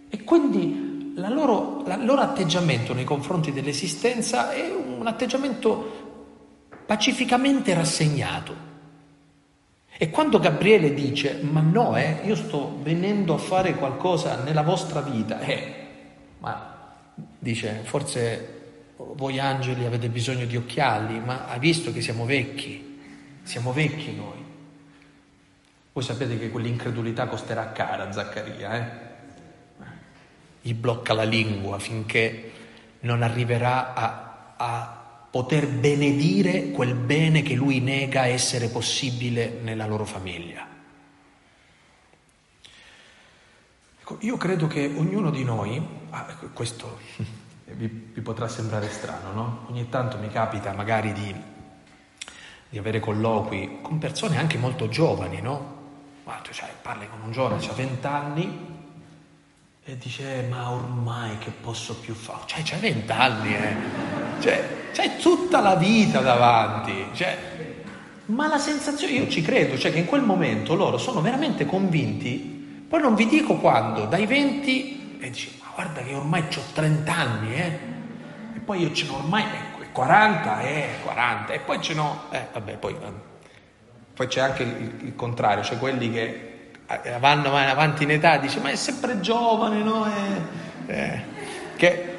E 0.09 0.23
quindi 0.23 1.13
la 1.15 1.29
loro, 1.29 1.83
il 1.85 2.05
loro 2.05 2.21
atteggiamento 2.21 2.93
nei 2.93 3.03
confronti 3.03 3.51
dell'esistenza 3.51 4.51
è 4.51 4.71
un 4.71 5.07
atteggiamento 5.07 6.07
pacificamente 6.85 7.73
rassegnato. 7.73 8.68
E 10.01 10.10
quando 10.12 10.39
Gabriele 10.39 10.94
dice, 10.94 11.39
ma 11.41 11.60
no, 11.60 11.98
eh, 11.98 12.22
io 12.24 12.34
sto 12.34 12.79
venendo 12.82 13.34
a 13.34 13.38
fare 13.38 13.75
qualcosa 13.75 14.41
nella 14.44 14.62
vostra 14.62 15.01
vita, 15.01 15.41
eh, 15.41 15.74
ma 16.39 16.96
dice, 17.38 17.82
forse 17.84 18.60
voi 18.96 19.41
angeli 19.41 19.84
avete 19.84 20.08
bisogno 20.08 20.46
di 20.46 20.56
occhiali, 20.56 21.20
ma 21.20 21.50
hai 21.50 21.60
visto 21.60 21.91
che 21.91 22.00
siamo 22.00 22.24
vecchi, 22.24 22.98
siamo 23.44 23.74
vecchi 23.74 24.15
noi. 24.15 24.46
Voi 25.91 26.03
sapete 26.06 26.39
che 26.39 26.50
quell'incredulità 26.50 27.27
costerà 27.27 27.74
cara 27.74 28.08
a 28.08 28.12
Zaccaria, 28.13 28.77
eh? 28.77 29.08
gli 30.62 30.74
blocca 30.75 31.12
la 31.12 31.24
lingua 31.24 31.77
finché 31.77 32.51
non 33.01 33.22
arriverà 33.22 33.94
a, 33.94 34.53
a 34.56 34.99
poter 35.29 35.67
benedire 35.67 36.71
quel 36.71 36.95
bene 36.95 37.41
che 37.41 37.53
lui 37.53 37.79
nega 37.79 38.25
essere 38.25 38.67
possibile 38.69 39.59
nella 39.62 39.86
loro 39.86 40.05
famiglia. 40.05 40.67
Ecco, 44.00 44.17
io 44.21 44.38
credo 44.38 44.67
che 44.67 44.91
ognuno 44.95 45.29
di 45.29 45.43
noi, 45.43 45.79
ah, 46.09 46.25
ecco, 46.29 46.48
questo 46.51 46.98
vi, 47.65 47.88
vi, 47.88 48.21
potrà 48.21 48.48
sembrare 48.48 48.89
strano, 48.89 49.31
no? 49.33 49.65
Ogni 49.69 49.88
tanto 49.89 50.17
mi 50.17 50.29
capita 50.29 50.74
magari 50.74 51.13
di, 51.13 51.36
di 52.69 52.77
avere 52.77 53.00
colloqui 53.00 53.79
con 53.81 54.00
persone 54.00 54.38
anche 54.38 54.57
molto 54.57 54.89
giovani, 54.89 55.41
no? 55.41 55.77
Tu 56.43 56.51
cioè, 56.53 56.71
parli 56.81 57.07
con 57.09 57.21
un 57.21 57.31
giovane, 57.31 57.65
ha 57.65 57.74
20 57.74 58.07
anni, 58.07 58.68
e 59.89 59.98
dice, 59.98 60.46
ma 60.48 60.69
ormai 60.69 61.39
che 61.39 61.50
posso 61.50 61.96
più 61.96 62.13
fare? 62.13 62.41
Cioè, 62.46 62.62
c'hai 62.63 62.79
vent'anni, 62.79 63.55
eh? 63.55 63.75
Cioè, 64.39 64.91
c'hai 64.93 65.17
tutta 65.17 65.62
la 65.62 65.75
vita 65.75 66.19
davanti. 66.19 67.08
Cioè, 67.12 67.38
ma 68.25 68.48
la 68.48 68.60
sensazione, 68.60 69.13
io 69.13 69.27
ci 69.27 69.41
credo, 69.41 69.79
cioè 69.79 69.91
che 69.91 69.98
in 69.98 70.05
quel 70.05 70.22
momento 70.22 70.75
loro 70.75 71.00
sono 71.00 71.22
veramente 71.22 71.65
convinti, 71.65 72.86
poi 72.88 73.01
non 73.01 73.15
vi 73.15 73.25
dico 73.25 73.55
quando, 73.55 74.05
dai 74.05 74.27
20 74.27 75.17
e 75.22 75.29
dici, 75.31 75.60
ma 75.60 75.72
guarda 75.74 76.03
che 76.03 76.13
ormai 76.13 76.41
ho 76.41 76.62
30 76.72 77.15
anni, 77.15 77.55
eh? 77.55 77.79
E 78.55 78.60
poi 78.63 78.81
io 78.81 78.91
ce 78.91 79.08
n'ho 79.08 79.15
ormai 79.15 79.43
40, 79.91 80.62
eh, 80.62 80.88
40, 81.03 81.53
e 81.53 81.60
poi 81.62 81.81
ce 81.81 81.96
n'ho, 81.96 82.25
eh, 82.29 82.46
vabbè, 82.53 82.77
poi, 82.77 82.96
poi 84.13 84.27
c'è 84.27 84.39
anche 84.39 84.62
il, 84.62 85.00
il 85.01 85.15
contrario, 85.15 85.63
cioè 85.63 85.79
quelli 85.79 86.12
che 86.12 86.22
eh, 86.22 86.49
vanno 87.19 87.55
avanti 87.55 88.03
in 88.03 88.12
età, 88.12 88.38
dice 88.38 88.60
ma 88.60 88.69
è 88.69 88.75
sempre 88.75 89.19
giovane, 89.19 89.84
no? 89.84 90.05
È, 90.05 90.91
eh, 90.91 91.22
che, 91.75 92.17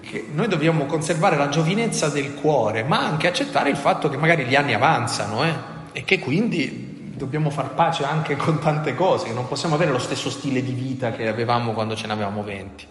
che 0.00 0.26
noi 0.32 0.48
dobbiamo 0.48 0.84
conservare 0.84 1.36
la 1.36 1.48
giovinezza 1.48 2.08
del 2.08 2.34
cuore, 2.34 2.82
ma 2.82 2.98
anche 2.98 3.26
accettare 3.26 3.70
il 3.70 3.76
fatto 3.76 4.10
che 4.10 4.18
magari 4.18 4.44
gli 4.44 4.54
anni 4.54 4.74
avanzano 4.74 5.44
eh, 5.44 5.54
e 5.92 6.04
che 6.04 6.18
quindi 6.18 7.14
dobbiamo 7.16 7.50
far 7.50 7.74
pace 7.74 8.04
anche 8.04 8.36
con 8.36 8.58
tante 8.58 8.94
cose, 8.94 9.26
che 9.26 9.32
non 9.32 9.48
possiamo 9.48 9.76
avere 9.76 9.92
lo 9.92 9.98
stesso 9.98 10.28
stile 10.28 10.62
di 10.62 10.72
vita 10.72 11.12
che 11.12 11.28
avevamo 11.28 11.72
quando 11.72 11.94
ce 11.96 12.06
ne 12.06 12.12
avevamo 12.12 12.42
20. 12.42 12.86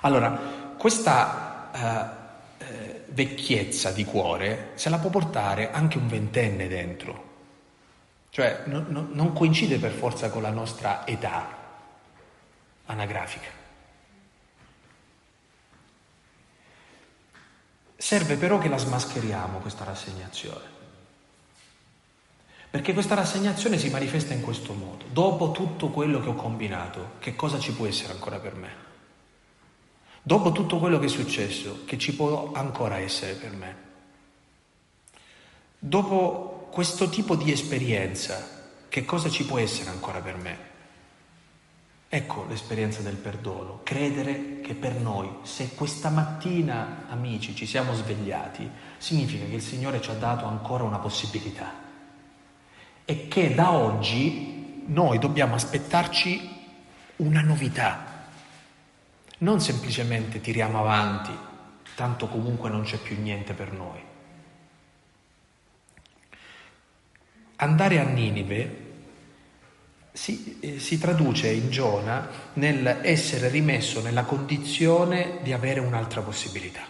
Allora, 0.00 0.38
questa 0.76 1.70
uh, 1.72 2.64
eh, 2.64 3.04
vecchiezza 3.08 3.90
di 3.90 4.04
cuore 4.04 4.70
se 4.74 4.88
la 4.88 4.98
può 4.98 5.10
portare 5.10 5.70
anche 5.70 5.98
un 5.98 6.08
ventenne 6.08 6.68
dentro. 6.68 7.27
Cioè 8.38 8.62
no, 8.66 8.84
no, 8.86 9.08
non 9.10 9.32
coincide 9.32 9.78
per 9.78 9.90
forza 9.90 10.30
con 10.30 10.42
la 10.42 10.50
nostra 10.50 11.04
età 11.04 11.56
anagrafica. 12.86 13.48
Serve 17.96 18.36
però 18.36 18.58
che 18.58 18.68
la 18.68 18.78
smascheriamo 18.78 19.58
questa 19.58 19.82
rassegnazione. 19.82 20.66
Perché 22.70 22.92
questa 22.92 23.16
rassegnazione 23.16 23.76
si 23.76 23.90
manifesta 23.90 24.34
in 24.34 24.42
questo 24.42 24.72
modo. 24.72 25.06
Dopo 25.10 25.50
tutto 25.50 25.88
quello 25.88 26.20
che 26.20 26.28
ho 26.28 26.34
combinato, 26.34 27.14
che 27.18 27.34
cosa 27.34 27.58
ci 27.58 27.72
può 27.72 27.88
essere 27.88 28.12
ancora 28.12 28.38
per 28.38 28.54
me? 28.54 28.70
Dopo 30.22 30.52
tutto 30.52 30.78
quello 30.78 31.00
che 31.00 31.06
è 31.06 31.08
successo, 31.08 31.84
che 31.84 31.98
ci 31.98 32.14
può 32.14 32.52
ancora 32.52 32.98
essere 32.98 33.32
per 33.32 33.50
me? 33.50 33.76
Dopo 35.80 36.47
questo 36.70 37.08
tipo 37.08 37.34
di 37.34 37.50
esperienza, 37.50 38.46
che 38.88 39.04
cosa 39.04 39.28
ci 39.28 39.44
può 39.44 39.58
essere 39.58 39.90
ancora 39.90 40.20
per 40.20 40.36
me? 40.36 40.66
Ecco 42.10 42.46
l'esperienza 42.48 43.02
del 43.02 43.16
perdono, 43.16 43.80
credere 43.82 44.60
che 44.62 44.74
per 44.74 44.94
noi, 44.94 45.28
se 45.42 45.74
questa 45.74 46.08
mattina, 46.08 47.04
amici, 47.10 47.54
ci 47.54 47.66
siamo 47.66 47.92
svegliati, 47.92 48.68
significa 48.96 49.44
che 49.44 49.56
il 49.56 49.62
Signore 49.62 50.00
ci 50.00 50.10
ha 50.10 50.14
dato 50.14 50.46
ancora 50.46 50.84
una 50.84 50.98
possibilità 50.98 51.70
e 53.04 53.28
che 53.28 53.54
da 53.54 53.72
oggi 53.72 54.84
noi 54.86 55.18
dobbiamo 55.18 55.54
aspettarci 55.54 56.56
una 57.16 57.42
novità. 57.42 58.26
Non 59.38 59.60
semplicemente 59.60 60.40
tiriamo 60.40 60.78
avanti, 60.78 61.32
tanto 61.94 62.26
comunque 62.28 62.70
non 62.70 62.82
c'è 62.82 62.96
più 62.96 63.20
niente 63.20 63.52
per 63.52 63.72
noi. 63.72 64.07
Andare 67.60 67.98
a 67.98 68.04
Ninive 68.04 68.86
si, 70.12 70.58
eh, 70.60 70.78
si 70.78 70.98
traduce 70.98 71.48
in 71.48 71.70
Giona 71.70 72.28
nel 72.54 73.00
essere 73.02 73.48
rimesso 73.48 74.00
nella 74.00 74.24
condizione 74.24 75.38
di 75.42 75.52
avere 75.52 75.80
un'altra 75.80 76.20
possibilità. 76.20 76.82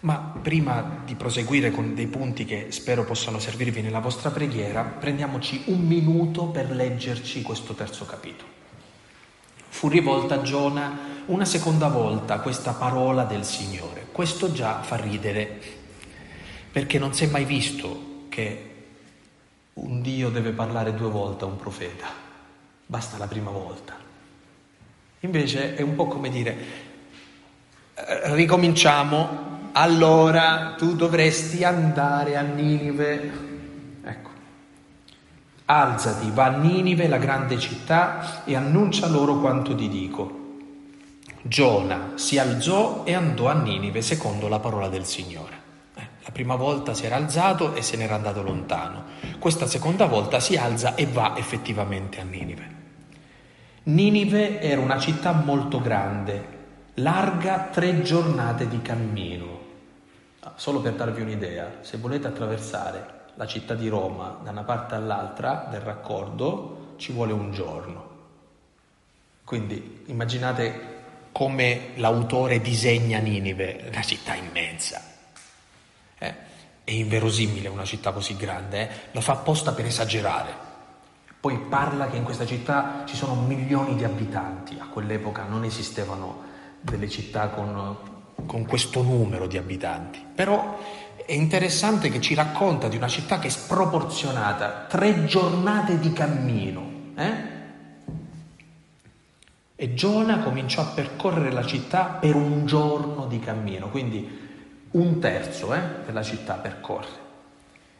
Ma 0.00 0.16
prima 0.40 1.02
di 1.04 1.14
proseguire 1.14 1.70
con 1.70 1.94
dei 1.94 2.06
punti 2.08 2.44
che 2.44 2.66
spero 2.70 3.04
possano 3.04 3.38
servirvi 3.38 3.82
nella 3.82 4.00
vostra 4.00 4.30
preghiera, 4.30 4.82
prendiamoci 4.82 5.64
un 5.66 5.86
minuto 5.86 6.46
per 6.46 6.70
leggerci 6.70 7.42
questo 7.42 7.74
terzo 7.74 8.04
capitolo. 8.04 8.50
Fu 9.68 9.88
rivolta 9.88 10.36
a 10.36 10.42
Giona 10.42 10.98
una 11.26 11.44
seconda 11.44 11.88
volta 11.88 12.40
questa 12.40 12.72
parola 12.72 13.24
del 13.24 13.44
Signore. 13.44 14.08
Questo 14.10 14.52
già 14.52 14.82
fa 14.82 14.96
ridere, 14.96 15.81
perché 16.72 16.98
non 16.98 17.12
si 17.12 17.24
è 17.24 17.26
mai 17.28 17.44
visto 17.44 18.24
che 18.30 18.70
un 19.74 20.00
Dio 20.00 20.30
deve 20.30 20.52
parlare 20.52 20.94
due 20.94 21.10
volte 21.10 21.44
a 21.44 21.46
un 21.46 21.56
profeta, 21.56 22.06
basta 22.86 23.18
la 23.18 23.26
prima 23.26 23.50
volta. 23.50 23.94
Invece 25.20 25.76
è 25.76 25.82
un 25.82 25.94
po' 25.94 26.06
come 26.06 26.30
dire, 26.30 26.56
eh, 27.94 28.34
ricominciamo 28.34 29.50
allora 29.72 30.74
tu 30.76 30.96
dovresti 30.96 31.62
andare 31.62 32.36
a 32.36 32.42
Ninive. 32.42 33.32
Ecco. 34.02 34.30
Alzati, 35.66 36.30
va 36.32 36.46
a 36.46 36.56
Ninive, 36.56 37.06
la 37.06 37.18
grande 37.18 37.58
città, 37.58 38.44
e 38.44 38.56
annuncia 38.56 39.06
loro 39.06 39.38
quanto 39.38 39.74
ti 39.74 39.88
dico. 39.88 40.40
Giona 41.42 42.12
si 42.14 42.38
alzò 42.38 43.02
e 43.04 43.14
andò 43.14 43.48
a 43.48 43.54
Ninive 43.54 44.02
secondo 44.02 44.48
la 44.48 44.58
parola 44.58 44.88
del 44.88 45.04
Signore. 45.04 45.61
Prima 46.32 46.56
volta 46.56 46.94
si 46.94 47.04
era 47.04 47.16
alzato 47.16 47.74
e 47.74 47.82
se 47.82 47.98
n'era 47.98 48.14
andato 48.14 48.42
lontano. 48.42 49.04
Questa 49.38 49.66
seconda 49.66 50.06
volta 50.06 50.40
si 50.40 50.56
alza 50.56 50.94
e 50.94 51.06
va 51.06 51.36
effettivamente 51.36 52.20
a 52.20 52.24
Ninive. 52.24 52.80
Ninive 53.84 54.60
era 54.60 54.80
una 54.80 54.98
città 54.98 55.32
molto 55.32 55.78
grande, 55.80 56.60
larga 56.94 57.68
tre 57.70 58.00
giornate 58.00 58.66
di 58.66 58.80
cammino. 58.80 59.60
Solo 60.54 60.80
per 60.80 60.94
darvi 60.94 61.20
un'idea, 61.20 61.78
se 61.82 61.98
volete 61.98 62.28
attraversare 62.28 63.20
la 63.34 63.46
città 63.46 63.74
di 63.74 63.88
Roma 63.88 64.38
da 64.42 64.50
una 64.50 64.62
parte 64.62 64.94
all'altra 64.94 65.66
del 65.70 65.80
raccordo 65.80 66.94
ci 66.96 67.12
vuole 67.12 67.32
un 67.32 67.52
giorno. 67.52 68.10
Quindi 69.44 70.04
immaginate 70.06 70.90
come 71.32 71.88
l'autore 71.96 72.60
disegna 72.60 73.18
Ninive, 73.18 73.84
una 73.90 74.02
città 74.02 74.34
immensa. 74.34 75.11
Eh? 76.26 76.34
È 76.84 76.90
inverosimile 76.90 77.68
una 77.68 77.84
città 77.84 78.12
così 78.12 78.36
grande, 78.36 78.80
eh? 78.80 78.90
lo 79.12 79.20
fa 79.20 79.32
apposta 79.32 79.72
per 79.72 79.86
esagerare. 79.86 80.70
Poi 81.40 81.58
parla 81.68 82.08
che 82.08 82.16
in 82.16 82.24
questa 82.24 82.46
città 82.46 83.04
ci 83.06 83.16
sono 83.16 83.34
milioni 83.34 83.96
di 83.96 84.04
abitanti, 84.04 84.76
a 84.78 84.86
quell'epoca 84.86 85.44
non 85.44 85.64
esistevano 85.64 86.50
delle 86.80 87.08
città 87.08 87.48
con 87.48 88.10
con 88.46 88.66
questo 88.66 89.02
numero 89.02 89.46
di 89.46 89.56
abitanti, 89.56 90.20
però 90.34 90.78
è 91.24 91.32
interessante 91.32 92.10
che 92.10 92.20
ci 92.20 92.34
racconta 92.34 92.88
di 92.88 92.96
una 92.96 93.08
città 93.08 93.38
che 93.38 93.46
è 93.46 93.50
sproporzionata, 93.50 94.86
tre 94.88 95.24
giornate 95.24 95.98
di 95.98 96.12
cammino. 96.12 96.90
Eh? 97.14 97.50
E 99.76 99.94
Giona 99.94 100.38
cominciò 100.40 100.82
a 100.82 100.86
percorrere 100.86 101.52
la 101.52 101.64
città 101.64 102.04
per 102.04 102.34
un 102.34 102.66
giorno 102.66 103.26
di 103.26 103.38
cammino, 103.40 103.88
quindi 103.88 104.50
un 104.92 105.18
terzo 105.20 105.72
eh, 105.74 105.80
della 106.04 106.22
città 106.22 106.54
percorre. 106.54 107.20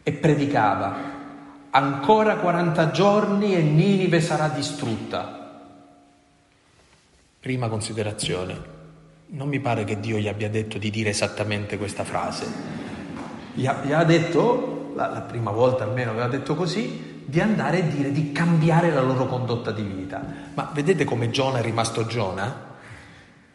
E 0.02 0.12
predicava, 0.12 0.94
ancora 1.70 2.36
40 2.36 2.90
giorni 2.90 3.54
e 3.54 3.62
Ninive 3.62 4.20
sarà 4.20 4.48
distrutta. 4.48 5.40
Prima 7.40 7.68
considerazione, 7.68 8.70
non 9.28 9.48
mi 9.48 9.60
pare 9.60 9.84
che 9.84 9.98
Dio 10.00 10.18
gli 10.18 10.28
abbia 10.28 10.50
detto 10.50 10.78
di 10.78 10.90
dire 10.90 11.10
esattamente 11.10 11.78
questa 11.78 12.04
frase. 12.04 12.46
Gli 13.54 13.66
ha, 13.66 13.80
gli 13.82 13.92
ha 13.92 14.04
detto, 14.04 14.92
la, 14.94 15.08
la, 15.08 15.20
prima 15.20 15.50
volta 15.50 15.84
almeno 15.84 16.10
aveva 16.10 16.28
detto 16.28 16.54
così, 16.54 17.22
di 17.24 17.40
andare 17.40 17.78
e 17.78 17.88
dire 17.88 18.12
di 18.12 18.32
cambiare 18.32 18.90
la 18.90 19.00
loro 19.00 19.26
condotta 19.26 19.70
di 19.70 19.82
vita. 19.82 20.22
Ma 20.54 20.70
vedete 20.74 21.04
come 21.04 21.30
Giona 21.30 21.58
è 21.58 21.62
rimasto 21.62 22.06
Giona? 22.06 22.70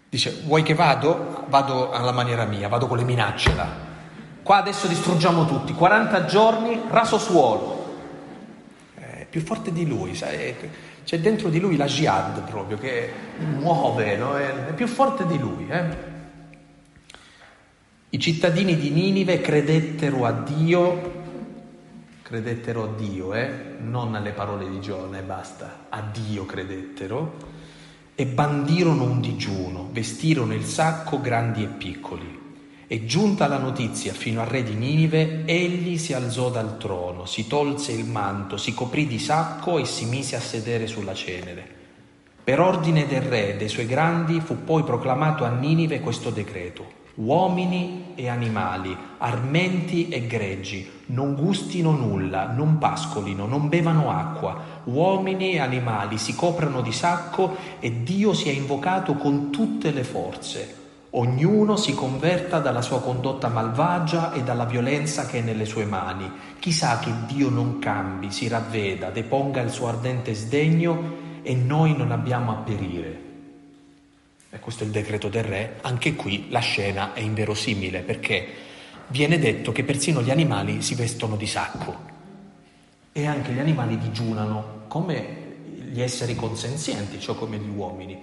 Dice, 0.10 0.42
vuoi 0.46 0.64
che 0.64 0.74
vado? 0.74 1.46
Vado 1.50 1.92
alla 1.92 2.14
maniera 2.14 2.46
mia, 2.46 2.70
vado 2.70 2.88
con 2.88 2.98
le 2.98 3.04
minacce 3.04 3.54
là. 3.54 3.68
Qua 4.42 4.58
adesso 4.58 4.88
distruggiamo 4.88 5.46
tutti, 5.46 5.74
40 5.74 6.26
giorni, 6.26 6.82
raso 6.90 7.18
suolo. 7.18 7.96
È 8.96 9.26
più 9.30 9.42
forte 9.42 9.74
di 9.74 9.86
lui, 9.86 10.16
sai? 10.16 10.56
C'è 11.04 11.20
dentro 11.20 11.50
di 11.50 11.60
lui 11.60 11.76
la 11.76 11.86
jihad 11.86 12.42
proprio 12.50 12.78
che 12.78 13.12
muove, 13.40 14.16
no? 14.16 14.38
è, 14.38 14.68
è, 14.68 14.74
più 14.74 14.88
forte 14.88 15.26
di 15.26 15.38
lui. 15.38 15.68
Eh? 15.70 15.84
I 18.10 18.20
cittadini 18.20 18.78
di 18.78 18.90
Ninive 18.90 19.42
credettero 19.42 20.26
a 20.26 20.32
Dio, 20.32 21.24
credettero 22.22 22.84
a 22.84 22.90
Dio, 22.96 23.34
eh? 23.34 23.76
non 23.80 24.16
alle 24.16 24.32
parole 24.32 24.70
di 24.70 24.80
Giona 24.80 25.18
e 25.18 25.22
basta, 25.24 25.88
a 25.90 26.02
Dio 26.02 26.46
credettero 26.46 27.57
e 28.20 28.26
bandirono 28.26 29.04
un 29.04 29.22
digiuno, 29.22 29.90
vestirono 29.92 30.56
il 30.56 30.66
sacco 30.66 31.22
grandi 31.22 31.62
e 31.62 31.68
piccoli. 31.68 32.46
E 32.88 33.06
giunta 33.06 33.46
la 33.46 33.60
notizia 33.60 34.12
fino 34.12 34.42
al 34.42 34.48
re 34.48 34.64
di 34.64 34.74
Ninive, 34.74 35.44
egli 35.46 36.00
si 36.00 36.14
alzò 36.14 36.50
dal 36.50 36.80
trono, 36.80 37.28
si 37.28 37.46
tolse 37.46 37.92
il 37.92 38.06
manto, 38.06 38.58
si 38.58 38.74
coprì 38.74 39.06
di 39.06 39.20
sacco 39.20 39.78
e 39.78 39.86
si 39.86 40.06
mise 40.06 40.36
a 40.36 40.40
sedere 40.40 40.88
sulla 40.88 41.14
cenere. 41.14 41.64
Per 42.44 42.60
ordine 42.60 43.06
del 43.06 43.22
re 43.22 43.54
e 43.54 43.58
dei 43.58 43.70
suoi 43.70 43.86
grandi 43.86 44.42
fu 44.42 44.64
poi 44.64 44.82
proclamato 44.82 45.44
a 45.44 45.50
Ninive 45.50 46.00
questo 46.00 46.32
decreto. 46.32 47.07
Uomini 47.18 48.14
e 48.16 48.28
animali, 48.28 48.96
armenti 49.20 50.10
e 50.10 50.26
greggi, 50.26 50.90
non 51.08 51.36
gustino 51.36 51.92
nulla, 51.92 52.52
non 52.52 52.78
pascolino, 52.78 53.46
non 53.46 53.70
bevano 53.70 54.10
acqua. 54.10 54.82
Uomini 54.86 55.54
e 55.54 55.60
animali 55.60 56.18
si 56.18 56.36
coprano 56.36 56.82
di 56.82 56.92
sacco 56.92 57.56
e 57.80 58.04
Dio 58.04 58.34
sia 58.34 58.52
invocato 58.52 59.14
con 59.16 59.52
tutte 59.52 59.92
le 59.92 60.04
forze 60.04 60.86
Ognuno 61.12 61.78
si 61.78 61.96
converta 61.96 62.60
dalla 62.60 62.82
sua 62.82 63.02
condotta 63.02 63.48
malvagia 63.48 64.34
e 64.34 64.44
dalla 64.44 64.66
violenza 64.66 65.26
che 65.26 65.40
è 65.40 65.42
nelle 65.42 65.66
sue 65.66 65.86
mani. 65.86 66.30
Chissà 66.60 67.00
che 67.00 67.12
Dio 67.26 67.50
non 67.50 67.80
cambi, 67.80 68.30
si 68.30 68.50
ravveda, 68.50 69.10
deponga 69.10 69.62
il 69.62 69.72
suo 69.72 69.88
ardente 69.88 70.36
sdegno 70.36 71.16
e 71.42 71.56
noi 71.56 71.96
non 71.96 72.12
abbiamo 72.12 72.52
a 72.52 72.56
perire. 72.56 73.27
E 74.50 74.60
questo 74.60 74.84
è 74.84 74.86
il 74.86 74.92
decreto 74.92 75.28
del 75.28 75.44
re. 75.44 75.80
Anche 75.82 76.16
qui 76.16 76.48
la 76.50 76.60
scena 76.60 77.14
è 77.14 77.20
inverosimile 77.20 78.00
perché 78.00 78.48
viene 79.08 79.40
detto 79.40 79.72
che 79.72 79.84
persino 79.84 80.22
gli 80.22 80.32
animali 80.32 80.82
si 80.82 80.96
vestono 80.96 81.36
di 81.36 81.48
sacco 81.48 82.16
e 83.12 83.26
anche 83.26 83.52
gli 83.52 83.60
animali 83.60 83.98
digiunano 83.98 84.86
come 84.88 85.46
gli 85.92 86.02
esseri 86.02 86.36
consenzienti, 86.36 87.20
cioè 87.20 87.36
come 87.36 87.58
gli 87.58 87.70
uomini. 87.70 88.18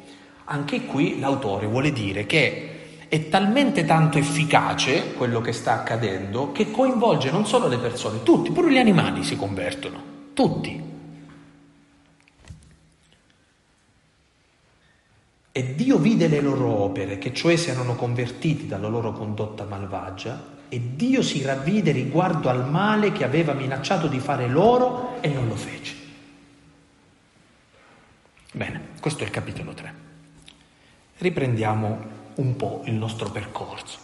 Anche 0.45 0.85
qui 0.85 1.19
l'autore 1.19 1.67
vuole 1.67 1.93
dire 1.93 2.27
che 2.27 3.07
è 3.09 3.29
talmente 3.29 3.85
tanto 3.85 4.19
efficace 4.19 5.15
quello 5.15 5.41
che 5.41 5.53
sta 5.53 5.75
accadendo 5.75 6.53
che 6.53 6.71
coinvolge 6.71 7.31
non 7.31 7.47
solo 7.47 7.69
le 7.69 7.79
persone, 7.79 8.23
tutti, 8.23 8.51
pure 8.51 8.73
gli 8.73 8.79
animali 8.79 9.25
si 9.25 9.37
convertono, 9.37 10.03
tutti. 10.33 10.94
E 15.57 15.77
Dio 15.77 15.99
vide 15.99 16.27
le 16.27 16.41
loro 16.41 16.67
opere, 16.67 17.17
che 17.17 17.33
cioè 17.33 17.55
si 17.55 17.71
erano 17.71 17.95
convertiti 17.95 18.67
dalla 18.67 18.89
loro 18.89 19.13
condotta 19.13 19.63
malvagia, 19.63 20.53
e 20.69 20.97
Dio 20.97 21.23
si 21.23 21.43
ravvide 21.43 21.93
riguardo 21.93 22.49
al 22.49 22.69
male 22.69 23.13
che 23.13 23.23
aveva 23.23 23.53
minacciato 23.53 24.09
di 24.09 24.19
fare 24.19 24.49
loro 24.49 25.19
e 25.21 25.29
non 25.29 25.47
lo 25.47 25.55
fece. 25.55 25.95
Bene, 28.51 28.81
questo 28.99 29.23
è 29.23 29.27
il 29.27 29.31
capitolo 29.31 29.75
3. 29.75 29.95
Riprendiamo 31.19 31.99
un 32.35 32.57
po' 32.57 32.83
il 32.87 32.95
nostro 32.95 33.31
percorso. 33.31 33.99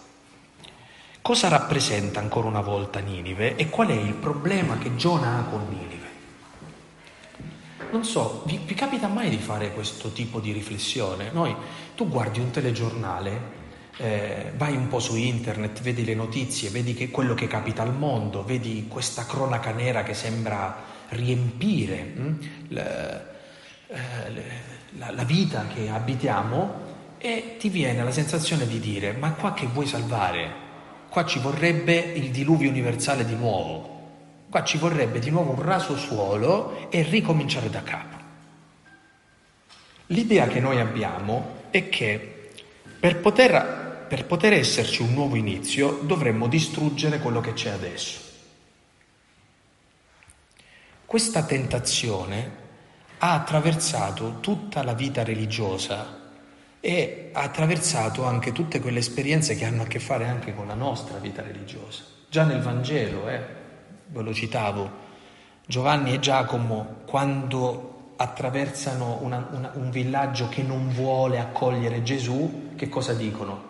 Cosa 1.21 1.49
rappresenta 1.49 2.21
ancora 2.21 2.47
una 2.47 2.61
volta 2.61 3.01
Ninive 3.01 3.57
e 3.57 3.69
qual 3.69 3.89
è 3.89 3.93
il 3.93 4.15
problema 4.15 4.79
che 4.79 4.95
Giona 4.95 5.39
ha 5.39 5.43
con 5.43 5.67
Ninive? 5.69 6.00
Non 7.91 8.05
so, 8.05 8.43
vi, 8.47 8.61
vi 8.65 8.75
capita 8.75 9.09
mai 9.09 9.29
di 9.31 9.39
fare 9.39 9.73
questo 9.73 10.13
tipo 10.13 10.39
di 10.39 10.53
riflessione? 10.53 11.31
Noi, 11.33 11.55
tu 11.97 12.09
guardi 12.09 12.39
un 12.39 12.51
telegiornale, 12.51 13.59
eh, 13.97 14.53
vai 14.57 14.77
un 14.77 14.87
po' 14.87 15.01
su 15.01 15.17
internet, 15.17 15.81
vedi 15.81 16.05
le 16.05 16.15
notizie, 16.15 16.71
vedi 16.71 16.95
che 16.95 17.11
quello 17.11 17.35
che 17.35 17.49
capita 17.49 17.83
al 17.83 17.95
mondo, 17.95 18.45
vedi 18.45 18.87
questa 18.87 19.27
cronaca 19.27 19.73
nera 19.73 20.05
che 20.05 20.15
sembra 20.15 20.85
riempire 21.09 22.13
hm, 22.15 22.39
la, 22.69 23.27
eh, 23.89 24.43
la, 24.97 25.11
la 25.11 25.25
vita 25.25 25.67
che 25.67 25.89
abitiamo 25.89 26.89
e 27.19 27.57
ti 27.59 27.69
viene 27.69 28.05
la 28.05 28.13
sensazione 28.13 28.67
di 28.67 28.79
dire 28.79 29.13
ma 29.13 29.33
qua 29.33 29.53
che 29.53 29.67
vuoi 29.67 29.87
salvare? 29.87 30.69
Qua 31.09 31.25
ci 31.27 31.41
vorrebbe 31.41 31.97
il 31.97 32.31
diluvio 32.31 32.71
universale 32.71 33.25
di 33.25 33.35
nuovo. 33.35 34.00
Qua 34.51 34.65
ci 34.65 34.79
vorrebbe 34.79 35.21
di 35.21 35.31
nuovo 35.31 35.53
un 35.53 35.63
raso 35.63 35.97
suolo 35.97 36.91
e 36.91 37.03
ricominciare 37.03 37.71
da 37.71 37.85
capo. 37.85 38.17
L'idea 40.07 40.49
che 40.49 40.59
noi 40.59 40.81
abbiamo 40.81 41.69
è 41.71 41.89
che 41.89 42.51
per 42.99 43.21
poter, 43.21 44.07
per 44.09 44.27
poter 44.27 44.55
esserci 44.55 45.03
un 45.03 45.15
nuovo 45.15 45.37
inizio 45.37 46.01
dovremmo 46.03 46.49
distruggere 46.49 47.21
quello 47.21 47.41
che 47.41 47.53
c'è 47.53 47.71
adesso. 47.71 48.19
Questa 51.07 51.45
tentazione 51.45 52.59
ha 53.19 53.35
attraversato 53.35 54.39
tutta 54.41 54.83
la 54.83 54.95
vita 54.95 55.23
religiosa 55.23 56.19
e 56.81 57.31
ha 57.33 57.43
attraversato 57.43 58.25
anche 58.25 58.51
tutte 58.51 58.81
quelle 58.81 58.99
esperienze 58.99 59.55
che 59.55 59.65
hanno 59.65 59.83
a 59.83 59.87
che 59.87 60.01
fare 60.01 60.27
anche 60.27 60.55
con 60.57 60.67
la 60.67 60.75
nostra 60.75 61.19
vita 61.19 61.41
religiosa. 61.41 62.03
Già 62.29 62.45
nel 62.45 62.63
Vangelo, 62.63 63.29
eh, 63.29 63.60
ve 64.11 64.23
lo 64.23 64.35
citavo, 64.35 65.09
Giovanni 65.67 66.13
e 66.15 66.19
Giacomo 66.19 67.03
quando 67.07 68.15
attraversano 68.17 69.19
una, 69.23 69.49
una, 69.53 69.71
un 69.75 69.91
villaggio 69.91 70.49
che 70.49 70.63
non 70.63 70.91
vuole 70.91 71.39
accogliere 71.39 72.03
Gesù, 72.03 72.73
che 72.77 72.89
cosa 72.89 73.15
dicono? 73.15 73.69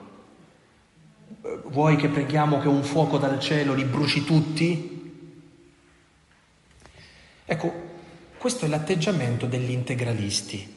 Vuoi 1.67 1.97
che 1.97 2.09
preghiamo 2.09 2.59
che 2.59 2.69
un 2.69 2.83
fuoco 2.83 3.17
dal 3.17 3.39
cielo 3.39 3.75
li 3.75 3.85
bruci 3.85 4.25
tutti? 4.25 4.99
Ecco, 7.45 7.73
questo 8.39 8.65
è 8.65 8.69
l'atteggiamento 8.69 9.47
degli 9.47 9.71
integralisti. 9.71 10.77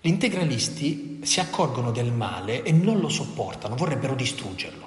Gli 0.00 0.08
integralisti 0.08 1.20
si 1.22 1.40
accorgono 1.40 1.90
del 1.90 2.12
male 2.12 2.62
e 2.62 2.72
non 2.72 3.00
lo 3.00 3.08
sopportano, 3.08 3.76
vorrebbero 3.76 4.14
distruggerlo. 4.14 4.81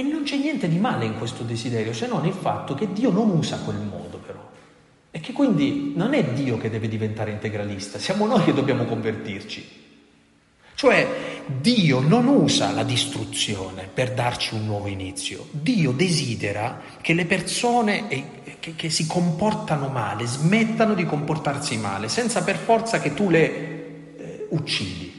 E 0.00 0.02
non 0.02 0.22
c'è 0.22 0.38
niente 0.38 0.66
di 0.66 0.78
male 0.78 1.04
in 1.04 1.18
questo 1.18 1.42
desiderio, 1.42 1.92
se 1.92 2.06
non 2.06 2.24
il 2.24 2.32
fatto 2.32 2.74
che 2.74 2.90
Dio 2.90 3.10
non 3.10 3.28
usa 3.28 3.58
quel 3.58 3.76
modo 3.76 4.16
però. 4.16 4.40
E 5.10 5.20
che 5.20 5.34
quindi 5.34 5.92
non 5.94 6.14
è 6.14 6.24
Dio 6.24 6.56
che 6.56 6.70
deve 6.70 6.88
diventare 6.88 7.32
integralista, 7.32 7.98
siamo 7.98 8.24
noi 8.24 8.42
che 8.42 8.54
dobbiamo 8.54 8.86
convertirci. 8.86 9.62
Cioè 10.74 11.44
Dio 11.44 12.00
non 12.00 12.28
usa 12.28 12.70
la 12.70 12.82
distruzione 12.82 13.90
per 13.92 14.14
darci 14.14 14.54
un 14.54 14.64
nuovo 14.64 14.86
inizio, 14.86 15.48
Dio 15.50 15.92
desidera 15.92 16.80
che 17.02 17.12
le 17.12 17.26
persone 17.26 18.06
che, 18.58 18.74
che, 18.74 18.88
si 18.88 19.06
comportano 19.06 19.88
male 19.88 20.24
smettano 20.24 20.94
di 20.94 21.04
comportarsi 21.04 21.76
male, 21.76 22.08
senza 22.08 22.42
per 22.42 22.56
forza 22.56 23.00
che 23.00 23.12
tu 23.12 23.28
le 23.28 24.16
eh, 24.16 24.46
uccidi. 24.48 25.09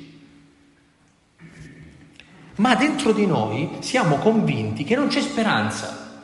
Ma 2.61 2.75
dentro 2.75 3.11
di 3.11 3.25
noi 3.25 3.77
siamo 3.79 4.17
convinti 4.17 4.83
che 4.83 4.95
non 4.95 5.07
c'è 5.07 5.19
speranza, 5.19 6.19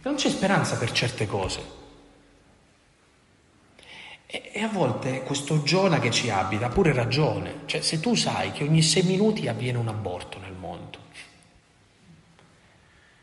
non 0.00 0.14
c'è 0.14 0.30
speranza 0.30 0.76
per 0.76 0.92
certe 0.92 1.26
cose. 1.26 1.74
E, 4.26 4.50
e 4.52 4.62
a 4.62 4.68
volte 4.68 5.22
questo 5.24 5.64
Giona 5.64 5.98
che 5.98 6.12
ci 6.12 6.30
abita 6.30 6.66
ha 6.66 6.68
pure 6.68 6.92
ragione, 6.92 7.62
cioè 7.66 7.80
se 7.80 7.98
tu 7.98 8.14
sai 8.14 8.52
che 8.52 8.62
ogni 8.62 8.80
sei 8.80 9.02
minuti 9.02 9.48
avviene 9.48 9.78
un 9.78 9.88
aborto 9.88 10.38
nel 10.38 10.52
mondo, 10.52 10.98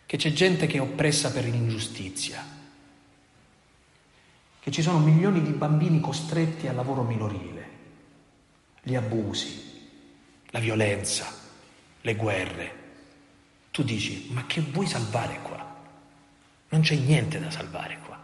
che 0.05 0.17
c'è 0.17 0.33
gente 0.33 0.67
che 0.67 0.79
è 0.79 0.81
oppressa 0.81 1.31
per 1.31 1.45
l'ingiustizia, 1.45 2.45
che 4.59 4.71
ci 4.71 4.81
sono 4.81 4.99
milioni 4.99 5.41
di 5.41 5.51
bambini 5.51 6.01
costretti 6.01 6.67
al 6.67 6.75
lavoro 6.75 7.03
minorile, 7.03 7.69
gli 8.81 8.95
abusi, 8.95 9.79
la 10.47 10.59
violenza, 10.59 11.42
le 12.03 12.15
guerre. 12.15 12.81
Tu 13.71 13.83
dici, 13.83 14.29
ma 14.31 14.45
che 14.45 14.61
vuoi 14.61 14.85
salvare 14.85 15.39
qua? 15.41 15.65
Non 16.69 16.81
c'è 16.81 16.95
niente 16.95 17.39
da 17.39 17.49
salvare 17.49 17.97
qua. 18.05 18.19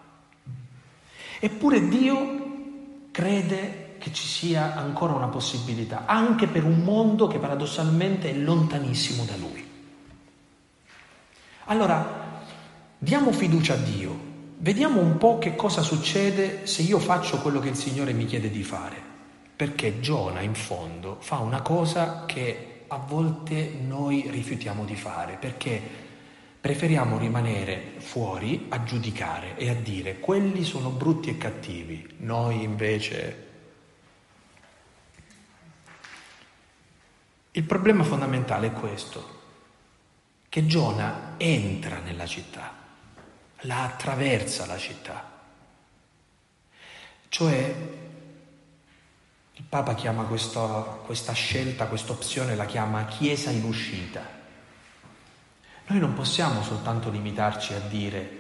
Eppure 1.40 1.88
Dio 1.88 3.08
crede 3.12 3.96
che 3.98 4.12
ci 4.12 4.26
sia 4.26 4.76
ancora 4.76 5.14
una 5.14 5.28
possibilità, 5.28 6.06
anche 6.06 6.48
per 6.48 6.66
un 6.66 6.84
mondo 6.84 7.28
che 7.28 7.40
paradossalmente 7.40 8.30
è 8.30 8.34
lontanissimo 8.34 9.24
da 9.24 9.36
Lui. 9.38 9.66
Allora, 11.66 12.44
diamo 12.98 13.32
fiducia 13.32 13.76
a 13.76 13.78
Dio, 13.78 14.20
vediamo 14.58 15.00
un 15.00 15.18
po' 15.18 15.38
che 15.38 15.56
cosa 15.56 15.82
succede 15.82 16.66
se 16.68 16.82
io 16.82 17.00
faccio 17.00 17.40
quello 17.40 17.60
che 17.60 17.70
il 17.70 17.76
Signore 17.76 18.12
mi 18.12 18.26
chiede 18.26 18.50
di 18.50 18.64
fare, 18.64 19.02
perché 19.56 20.00
Giona 20.00 20.42
in 20.42 20.56
fondo 20.56 21.18
fa 21.20 21.38
una 21.38 21.62
cosa 21.62 22.26
che 22.26 22.69
a 22.90 22.98
volte 22.98 23.72
noi 23.82 24.28
rifiutiamo 24.30 24.84
di 24.84 24.96
fare, 24.96 25.38
perché 25.38 26.08
Preferiamo 26.62 27.18
rimanere 27.18 27.94
fuori 28.00 28.66
a 28.68 28.84
giudicare 28.84 29.56
e 29.56 29.70
a 29.70 29.76
dire 29.76 30.20
quelli 30.20 30.66
sono 30.66 30.90
brutti 30.90 31.30
e 31.30 31.38
cattivi, 31.38 32.16
noi 32.18 32.64
invece... 32.64 33.48
Il 37.52 37.64
problema 37.64 38.04
fondamentale 38.04 38.68
è 38.68 38.74
questo, 38.74 39.38
che 40.50 40.66
Giona 40.66 41.36
entra 41.38 42.00
nella 42.00 42.26
città, 42.26 42.74
la 43.62 43.84
attraversa 43.84 44.66
la 44.66 44.78
città. 44.78 45.32
Cioè, 47.30 47.76
Papa 49.70 49.94
chiama 49.94 50.24
questa, 50.24 51.00
questa 51.06 51.34
scelta, 51.34 51.86
questa 51.86 52.12
opzione, 52.12 52.56
la 52.56 52.66
chiama 52.66 53.06
Chiesa 53.06 53.52
in 53.52 53.64
uscita. 53.64 54.38
Noi 55.86 56.00
non 56.00 56.16
possiamo 56.16 56.64
soltanto 56.64 57.12
limitarci 57.12 57.74
a 57.74 57.80
dire 57.80 58.40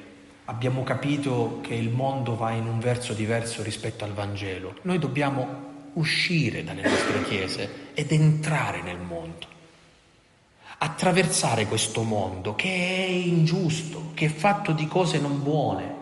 abbiamo 0.49 0.81
capito 0.83 1.59
che 1.61 1.75
il 1.75 1.89
mondo 1.89 2.35
va 2.35 2.51
in 2.51 2.67
un 2.67 2.79
verso 2.79 3.13
diverso 3.13 3.61
rispetto 3.61 4.03
al 4.03 4.13
Vangelo. 4.13 4.75
Noi 4.81 4.97
dobbiamo 4.97 5.67
uscire 5.93 6.63
dalle 6.63 6.81
nostre 6.81 7.23
chiese 7.23 7.91
ed 7.93 8.11
entrare 8.11 8.81
nel 8.81 8.97
mondo, 8.97 9.45
attraversare 10.79 11.67
questo 11.67 12.01
mondo 12.01 12.55
che 12.55 12.67
è 12.67 13.07
ingiusto, 13.07 14.11
che 14.15 14.25
è 14.25 14.29
fatto 14.29 14.71
di 14.71 14.87
cose 14.87 15.19
non 15.19 15.43
buone. 15.43 15.98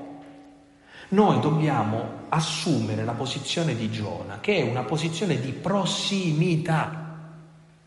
Noi 1.10 1.39
dobbiamo 1.39 2.26
assumere 2.30 3.06
la 3.06 3.13
posizione 3.13 3.76
di 3.76 3.89
Giona, 3.89 4.39
che 4.41 4.58
è 4.58 4.62
una 4.62 4.84
posizione 4.84 5.39
di 5.39 5.52
prossimità. 5.52 7.06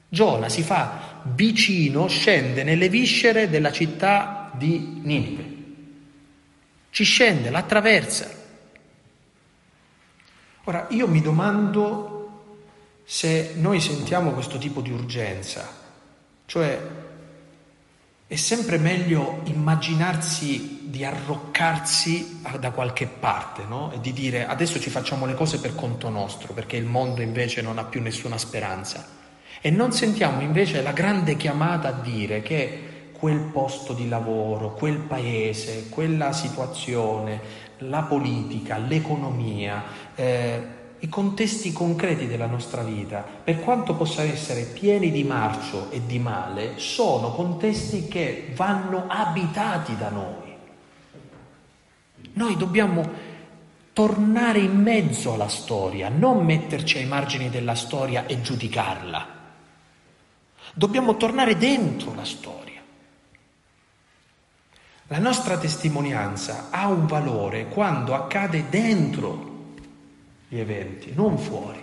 Giona 0.09 0.49
si 0.49 0.63
fa 0.63 1.21
vicino, 1.25 2.09
scende 2.09 2.65
nelle 2.65 2.89
viscere 2.89 3.51
della 3.51 3.71
città 3.71 4.51
di 4.55 5.01
Ninive. 5.03 5.59
Ci 6.91 7.05
scende, 7.05 7.51
l'attraversa. 7.51 8.39
Ora, 10.65 10.87
io 10.91 11.07
mi 11.07 11.21
domando 11.21 12.19
se 13.05 13.55
noi 13.57 13.81
sentiamo 13.81 14.33
questo 14.33 14.57
tipo 14.57 14.81
di 14.81 14.91
urgenza, 14.91 15.69
cioè 16.47 16.81
è 18.31 18.37
sempre 18.37 18.79
meglio 18.79 19.41
immaginarsi 19.47 20.83
di 20.85 21.05
arroccarsi 21.05 22.43
da 22.61 22.71
qualche 22.71 23.09
parte 23.09 23.65
no? 23.65 23.91
e 23.91 23.99
di 23.99 24.13
dire 24.13 24.47
adesso 24.47 24.79
ci 24.79 24.89
facciamo 24.89 25.27
le 25.27 25.35
cose 25.35 25.59
per 25.59 25.75
conto 25.75 26.09
nostro 26.11 26.53
perché 26.53 26.77
il 26.77 26.85
mondo 26.85 27.23
invece 27.23 27.61
non 27.61 27.79
ha 27.79 27.85
più 27.87 28.01
nessuna 28.01 28.39
speranza. 28.39 29.05
E 29.61 29.71
non 29.71 29.91
sentiamo 29.91 30.43
invece 30.43 30.81
la 30.81 30.93
grande 30.93 31.37
chiamata 31.37 31.89
a 31.89 32.01
dire 32.01 32.41
che 32.41 33.11
quel 33.19 33.41
posto 33.41 33.95
di 33.95 34.09
lavoro, 34.09 34.75
quel 34.75 34.99
paese, 34.99 35.89
quella 35.89 36.33
situazione, 36.33 37.41
la 37.79 38.03
politica, 38.03 38.77
l'economia, 38.79 39.83
eh, 40.15 40.63
i 41.03 41.09
contesti 41.09 41.73
concreti 41.73 42.27
della 42.27 42.47
nostra 42.47 42.83
vita, 42.83 43.21
per 43.21 43.61
quanto 43.61 43.95
possano 43.95 44.31
essere 44.31 44.65
pieni 44.65 45.11
di 45.11 45.25
marcio 45.25 45.91
e 45.91 46.05
di 46.05 46.19
male, 46.19 46.79
sono 46.79 47.33
contesti 47.33 48.07
che 48.07 48.53
vanno 48.55 49.07
abitati 49.09 49.97
da 49.97 50.11
noi. 50.11 50.55
Noi 52.35 52.57
dobbiamo 52.57 53.29
tornare 53.95 54.59
in 54.59 54.77
mezzo 54.77 55.33
alla 55.33 55.49
storia, 55.49 56.11
non 56.11 56.45
metterci 56.45 56.99
ai 56.99 57.07
margini 57.07 57.49
della 57.49 57.75
storia 57.75 58.27
e 58.27 58.43
giudicarla. 58.43 59.39
Dobbiamo 60.75 61.17
tornare 61.17 61.57
dentro 61.57 62.15
la 62.15 62.25
storia. 62.25 62.59
La 65.07 65.19
nostra 65.19 65.59
testimonianza 65.59 66.69
ha 66.71 66.87
un 66.89 67.07
valore 67.07 67.67
quando 67.69 68.15
accade 68.15 68.69
dentro 68.69 69.50
gli 70.51 70.59
eventi, 70.59 71.13
non 71.15 71.39
fuori. 71.39 71.81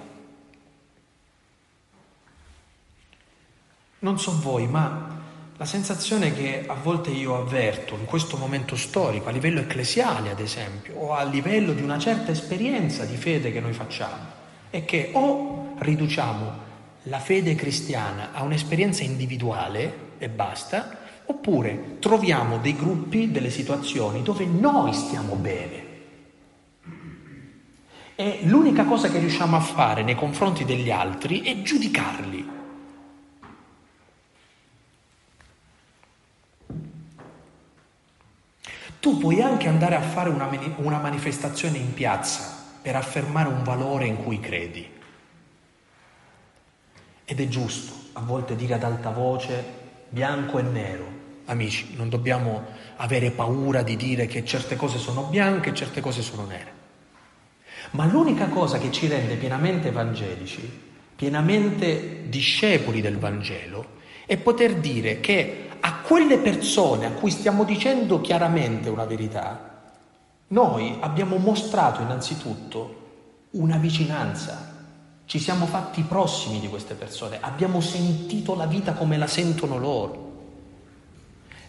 Non 3.99 4.19
so 4.19 4.37
voi, 4.41 4.67
ma 4.67 5.21
la 5.55 5.65
sensazione 5.65 6.33
che 6.33 6.65
a 6.67 6.73
volte 6.73 7.09
io 7.09 7.37
avverto 7.37 7.95
in 7.95 8.03
questo 8.03 8.35
momento 8.35 8.75
storico, 8.75 9.29
a 9.29 9.31
livello 9.31 9.61
ecclesiale 9.61 10.31
ad 10.31 10.41
esempio, 10.41 10.97
o 10.97 11.13
a 11.13 11.23
livello 11.23 11.71
di 11.71 11.81
una 11.81 11.97
certa 11.97 12.31
esperienza 12.31 13.05
di 13.05 13.15
fede 13.15 13.53
che 13.53 13.61
noi 13.61 13.71
facciamo, 13.71 14.25
è 14.69 14.83
che 14.83 15.11
o 15.13 15.75
riduciamo 15.79 16.65
la 17.03 17.19
fede 17.19 17.55
cristiana 17.55 18.33
a 18.33 18.43
un'esperienza 18.43 19.03
individuale 19.03 20.15
e 20.17 20.27
basta, 20.27 20.97
oppure 21.23 21.99
troviamo 21.99 22.57
dei 22.57 22.75
gruppi, 22.75 23.31
delle 23.31 23.49
situazioni 23.49 24.23
dove 24.23 24.45
noi 24.45 24.91
stiamo 24.91 25.35
bene. 25.35 25.86
E 28.19 28.39
l'unica 28.45 28.83
cosa 28.83 29.11
che 29.11 29.19
riusciamo 29.19 29.55
a 29.55 29.59
fare 29.59 30.01
nei 30.01 30.15
confronti 30.15 30.65
degli 30.65 30.89
altri 30.89 31.41
è 31.41 31.61
giudicarli. 31.61 32.49
Tu 38.99 39.17
puoi 39.19 39.39
anche 39.39 39.67
andare 39.67 39.93
a 39.93 40.01
fare 40.01 40.29
una, 40.29 40.49
una 40.77 40.97
manifestazione 40.97 41.77
in 41.77 41.93
piazza 41.93 42.55
per 42.81 42.95
affermare 42.95 43.49
un 43.49 43.61
valore 43.61 44.07
in 44.07 44.23
cui 44.23 44.39
credi. 44.39 44.89
Ed 47.23 47.39
è 47.39 47.47
giusto 47.47 47.93
a 48.13 48.21
volte 48.21 48.55
dire 48.55 48.73
ad 48.73 48.83
alta 48.83 49.11
voce 49.11 49.63
bianco 50.09 50.57
e 50.57 50.63
nero. 50.63 51.05
Amici, 51.45 51.93
non 51.95 52.09
dobbiamo 52.09 52.65
avere 52.95 53.29
paura 53.29 53.83
di 53.83 53.95
dire 53.95 54.25
che 54.25 54.43
certe 54.43 54.75
cose 54.75 54.97
sono 54.97 55.25
bianche 55.25 55.69
e 55.69 55.75
certe 55.75 56.01
cose 56.01 56.23
sono 56.23 56.47
nere. 56.47 56.76
Ma 57.91 58.05
l'unica 58.05 58.47
cosa 58.47 58.77
che 58.77 58.91
ci 58.91 59.07
rende 59.07 59.35
pienamente 59.35 59.87
evangelici, 59.89 60.85
pienamente 61.15 62.29
discepoli 62.29 63.01
del 63.01 63.17
Vangelo, 63.17 63.95
è 64.25 64.37
poter 64.37 64.75
dire 64.75 65.19
che 65.19 65.69
a 65.79 66.01
quelle 66.01 66.37
persone 66.37 67.05
a 67.05 67.11
cui 67.11 67.31
stiamo 67.31 67.63
dicendo 67.63 68.19
chiaramente 68.19 68.89
una 68.89 69.05
verità, 69.05 69.93
noi 70.49 70.97
abbiamo 70.99 71.37
mostrato 71.37 72.01
innanzitutto 72.01 73.05
una 73.51 73.77
vicinanza, 73.77 74.75
ci 75.25 75.39
siamo 75.39 75.65
fatti 75.65 76.01
prossimi 76.03 76.59
di 76.59 76.67
queste 76.67 76.93
persone, 76.93 77.37
abbiamo 77.39 77.81
sentito 77.81 78.55
la 78.55 78.65
vita 78.65 78.93
come 78.93 79.17
la 79.17 79.27
sentono 79.27 79.77
loro, 79.77 80.25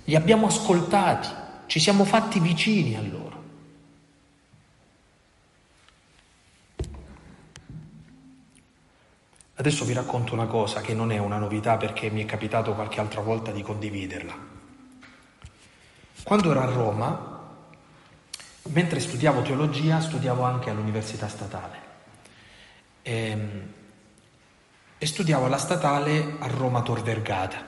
li 0.04 0.14
abbiamo 0.14 0.46
ascoltati, 0.46 1.28
ci 1.66 1.80
siamo 1.80 2.04
fatti 2.04 2.40
vicini 2.40 2.96
a 2.96 3.02
loro. 3.02 3.27
Adesso 9.58 9.84
vi 9.84 9.92
racconto 9.92 10.34
una 10.34 10.46
cosa 10.46 10.80
che 10.80 10.94
non 10.94 11.10
è 11.10 11.18
una 11.18 11.36
novità 11.36 11.76
perché 11.76 12.10
mi 12.10 12.22
è 12.22 12.26
capitato 12.26 12.74
qualche 12.74 13.00
altra 13.00 13.22
volta 13.22 13.50
di 13.50 13.60
condividerla. 13.60 14.32
Quando 16.22 16.50
ero 16.52 16.60
a 16.60 16.66
Roma, 16.66 17.40
mentre 18.68 19.00
studiavo 19.00 19.42
teologia, 19.42 19.98
studiavo 19.98 20.44
anche 20.44 20.70
all'Università 20.70 21.26
Statale 21.26 21.76
e, 23.02 23.12
ehm, 23.12 23.72
e 24.96 25.06
studiavo 25.06 25.46
alla 25.46 25.58
Statale 25.58 26.36
a 26.38 26.46
Roma 26.46 26.82
Tor 26.82 27.02
Vergata. 27.02 27.58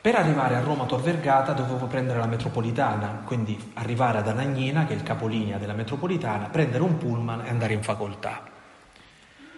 Per 0.00 0.14
arrivare 0.14 0.54
a 0.54 0.60
Roma 0.60 0.86
Tor 0.86 1.02
Vergata 1.02 1.54
dovevo 1.54 1.86
prendere 1.86 2.20
la 2.20 2.26
metropolitana, 2.26 3.22
quindi 3.24 3.72
arrivare 3.74 4.18
ad 4.18 4.28
Anagnina, 4.28 4.86
che 4.86 4.92
è 4.92 4.96
il 4.96 5.02
capolinea 5.02 5.58
della 5.58 5.74
metropolitana, 5.74 6.50
prendere 6.50 6.84
un 6.84 6.98
pullman 6.98 7.46
e 7.46 7.48
andare 7.48 7.72
in 7.72 7.82
facoltà. 7.82 8.58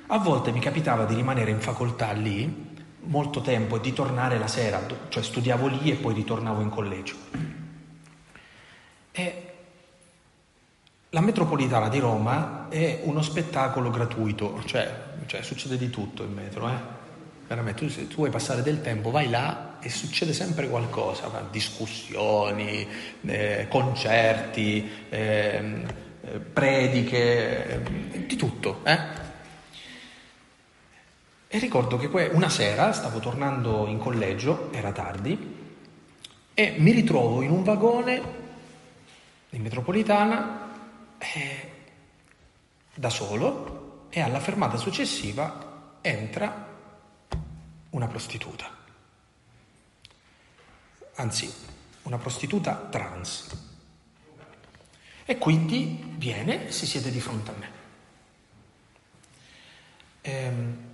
A 0.06 0.18
volte 0.18 0.52
mi 0.52 0.60
capitava 0.60 1.04
di 1.04 1.14
rimanere 1.14 1.50
in 1.50 1.60
facoltà 1.60 2.12
lì 2.12 2.70
molto 3.04 3.40
tempo 3.40 3.76
e 3.76 3.80
di 3.80 3.92
tornare 3.92 4.38
la 4.38 4.46
sera, 4.46 4.80
cioè 5.08 5.22
studiavo 5.22 5.66
lì 5.66 5.90
e 5.90 5.94
poi 5.94 6.14
ritornavo 6.14 6.60
in 6.60 6.68
collegio. 6.68 7.14
E 9.10 9.52
la 11.10 11.20
metropolitana 11.20 11.88
di 11.88 11.98
Roma 11.98 12.68
è 12.68 13.00
uno 13.02 13.22
spettacolo 13.22 13.90
gratuito, 13.90 14.62
cioè, 14.64 15.14
cioè 15.26 15.42
succede 15.42 15.76
di 15.76 15.90
tutto 15.90 16.22
in 16.22 16.32
metro, 16.32 16.68
eh? 16.68 17.00
Veramente, 17.46 17.84
tu, 17.84 17.90
se 17.90 18.08
tu 18.08 18.16
vuoi 18.16 18.30
passare 18.30 18.62
del 18.62 18.80
tempo, 18.80 19.10
vai 19.10 19.28
là 19.28 19.76
e 19.80 19.90
succede 19.90 20.32
sempre 20.32 20.68
qualcosa, 20.68 21.28
discussioni, 21.50 22.88
eh, 23.26 23.66
concerti, 23.68 24.90
ehm, 25.10 25.84
eh, 26.22 26.38
prediche, 26.38 27.66
eh, 28.12 28.26
di 28.26 28.36
tutto, 28.36 28.80
eh? 28.84 29.21
E 31.54 31.58
ricordo 31.58 31.98
che 31.98 32.06
una 32.32 32.48
sera 32.48 32.94
stavo 32.94 33.18
tornando 33.18 33.86
in 33.86 33.98
collegio, 33.98 34.72
era 34.72 34.90
tardi, 34.90 35.36
e 36.54 36.74
mi 36.78 36.92
ritrovo 36.92 37.42
in 37.42 37.50
un 37.50 37.62
vagone 37.62 38.22
in 39.50 39.60
metropolitana 39.60 40.70
eh, 41.18 41.70
da 42.94 43.10
solo 43.10 44.06
e 44.08 44.22
alla 44.22 44.40
fermata 44.40 44.78
successiva 44.78 45.98
entra 46.00 46.68
una 47.90 48.06
prostituta. 48.06 48.70
Anzi, 51.16 51.52
una 52.04 52.16
prostituta 52.16 52.76
trans. 52.90 53.50
E 55.26 55.36
quindi 55.36 56.14
viene 56.16 56.68
e 56.68 56.72
si 56.72 56.86
siede 56.86 57.10
di 57.10 57.20
fronte 57.20 57.50
a 57.50 57.54
me. 57.58 57.70
Ehm, 60.22 60.90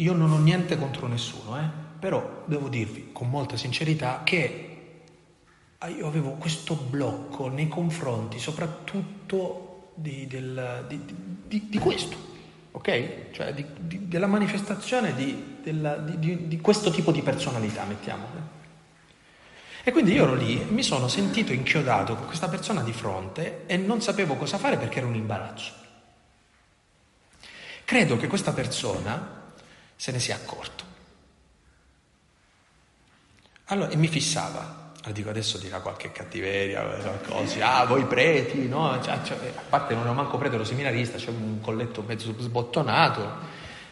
io 0.00 0.12
non 0.14 0.30
ho 0.32 0.38
niente 0.38 0.78
contro 0.78 1.06
nessuno, 1.06 1.58
eh? 1.58 1.68
però 1.98 2.42
devo 2.46 2.68
dirvi 2.68 3.10
con 3.12 3.28
molta 3.28 3.56
sincerità 3.56 4.22
che 4.24 4.66
io 5.88 6.06
avevo 6.06 6.32
questo 6.32 6.74
blocco 6.74 7.48
nei 7.48 7.68
confronti 7.68 8.38
soprattutto 8.38 9.92
di, 9.94 10.26
del, 10.26 10.84
di, 10.88 11.00
di, 11.46 11.68
di 11.68 11.78
questo, 11.78 12.16
ok? 12.72 13.30
Cioè 13.30 13.54
della 13.78 14.26
manifestazione 14.26 15.14
della, 15.62 15.96
di, 15.96 16.58
questo 16.60 16.90
tipo 16.90 17.12
di 17.12 17.22
personalità, 17.22 17.84
mettiamo. 17.84 18.48
E 19.82 19.92
quindi 19.92 20.12
io 20.12 20.24
ero 20.24 20.34
lì, 20.34 20.62
mi 20.68 20.82
sono 20.82 21.08
sentito 21.08 21.52
inchiodato 21.52 22.14
con 22.14 22.26
questa 22.26 22.48
persona 22.48 22.82
di 22.82 22.92
fronte 22.92 23.64
e 23.66 23.76
non 23.76 24.02
sapevo 24.02 24.36
cosa 24.36 24.58
fare 24.58 24.76
perché 24.76 24.98
era 24.98 25.06
un 25.06 25.14
imbarazzo. 25.14 25.72
Credo 27.84 28.16
che 28.18 28.26
questa 28.26 28.52
persona 28.52 29.39
se 30.00 30.12
ne 30.12 30.18
sia 30.18 30.34
accorto. 30.34 30.82
Allora, 33.66 33.90
e 33.90 33.96
mi 33.96 34.08
fissava, 34.08 34.92
allora 34.96 35.12
dico 35.12 35.28
adesso 35.28 35.58
dirà 35.58 35.80
qualche 35.80 36.10
cattiveria, 36.10 36.80
qualcosa, 36.80 37.76
ah 37.76 37.84
voi 37.84 38.06
preti, 38.06 38.66
no? 38.66 38.98
Cioè, 39.02 39.18
cioè, 39.22 39.36
a 39.54 39.62
parte 39.68 39.94
non 39.94 40.06
ho 40.06 40.14
manco 40.14 40.38
prete, 40.38 40.54
ero 40.54 40.64
seminarista, 40.64 41.18
c'è 41.18 41.28
un 41.28 41.60
colletto 41.60 42.00
mezzo 42.00 42.34
sbottonato, 42.38 43.30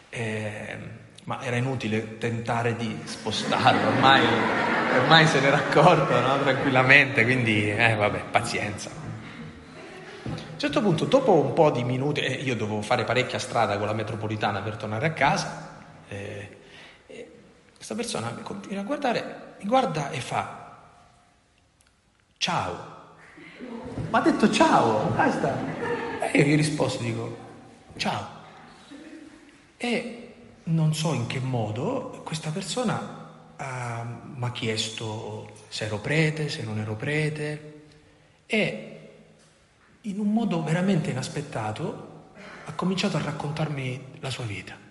eh, 0.09 0.77
ma 1.25 1.43
era 1.43 1.57
inutile 1.57 2.17
tentare 2.17 2.75
di 2.75 3.01
spostarlo, 3.03 3.89
ormai, 3.89 4.25
ormai 4.95 5.27
se 5.27 5.39
n'era 5.41 5.57
accorto 5.57 6.19
no? 6.19 6.39
tranquillamente, 6.39 7.23
quindi 7.23 7.69
eh, 7.69 7.93
vabbè, 7.93 8.23
pazienza. 8.31 8.89
A 8.89 10.27
un 10.27 10.57
certo 10.57 10.81
punto, 10.81 11.05
dopo 11.05 11.33
un 11.33 11.53
po' 11.53 11.69
di 11.69 11.83
minuti, 11.83 12.21
eh, 12.21 12.33
io 12.33 12.55
dovevo 12.55 12.81
fare 12.81 13.03
parecchia 13.03 13.37
strada 13.37 13.77
con 13.77 13.85
la 13.85 13.93
metropolitana 13.93 14.61
per 14.61 14.75
tornare 14.75 15.05
a 15.05 15.11
casa, 15.11 15.68
questa 17.89 17.95
persona 17.95 18.37
mi 18.37 18.43
continua 18.43 18.81
a 18.81 18.85
guardare, 18.85 19.55
mi 19.59 19.67
guarda 19.67 20.11
e 20.11 20.21
fa 20.21 20.77
ciao. 22.37 22.97
Ma 24.09 24.19
ha 24.19 24.21
detto 24.21 24.51
ciao, 24.51 25.09
basta. 25.15 25.57
E 26.31 26.37
io 26.37 26.45
gli 26.45 26.55
risposto, 26.55 27.01
dico 27.01 27.37
ciao. 27.97 28.27
E 29.77 30.33
non 30.65 30.93
so 30.93 31.13
in 31.13 31.25
che 31.25 31.39
modo 31.39 32.21
questa 32.23 32.51
persona 32.51 32.95
uh, 33.57 33.63
mi 34.35 34.45
ha 34.45 34.51
chiesto 34.51 35.53
se 35.69 35.85
ero 35.85 35.97
prete, 35.97 36.47
se 36.47 36.61
non 36.63 36.77
ero 36.77 36.95
prete 36.95 37.83
e 38.45 39.09
in 40.01 40.19
un 40.19 40.31
modo 40.31 40.63
veramente 40.63 41.09
inaspettato 41.09 42.33
ha 42.65 42.73
cominciato 42.73 43.17
a 43.17 43.21
raccontarmi 43.21 44.17
la 44.19 44.29
sua 44.29 44.43
vita 44.43 44.88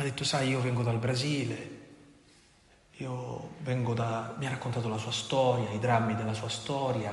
ha 0.00 0.04
detto, 0.04 0.24
sai, 0.24 0.48
io 0.48 0.60
vengo 0.60 0.82
dal 0.82 0.98
Brasile, 0.98 1.78
io 2.96 3.50
vengo 3.58 3.92
da... 3.92 4.34
mi 4.38 4.46
ha 4.46 4.50
raccontato 4.50 4.88
la 4.88 4.96
sua 4.96 5.12
storia, 5.12 5.70
i 5.70 5.78
drammi 5.78 6.14
della 6.14 6.32
sua 6.32 6.48
storia, 6.48 7.12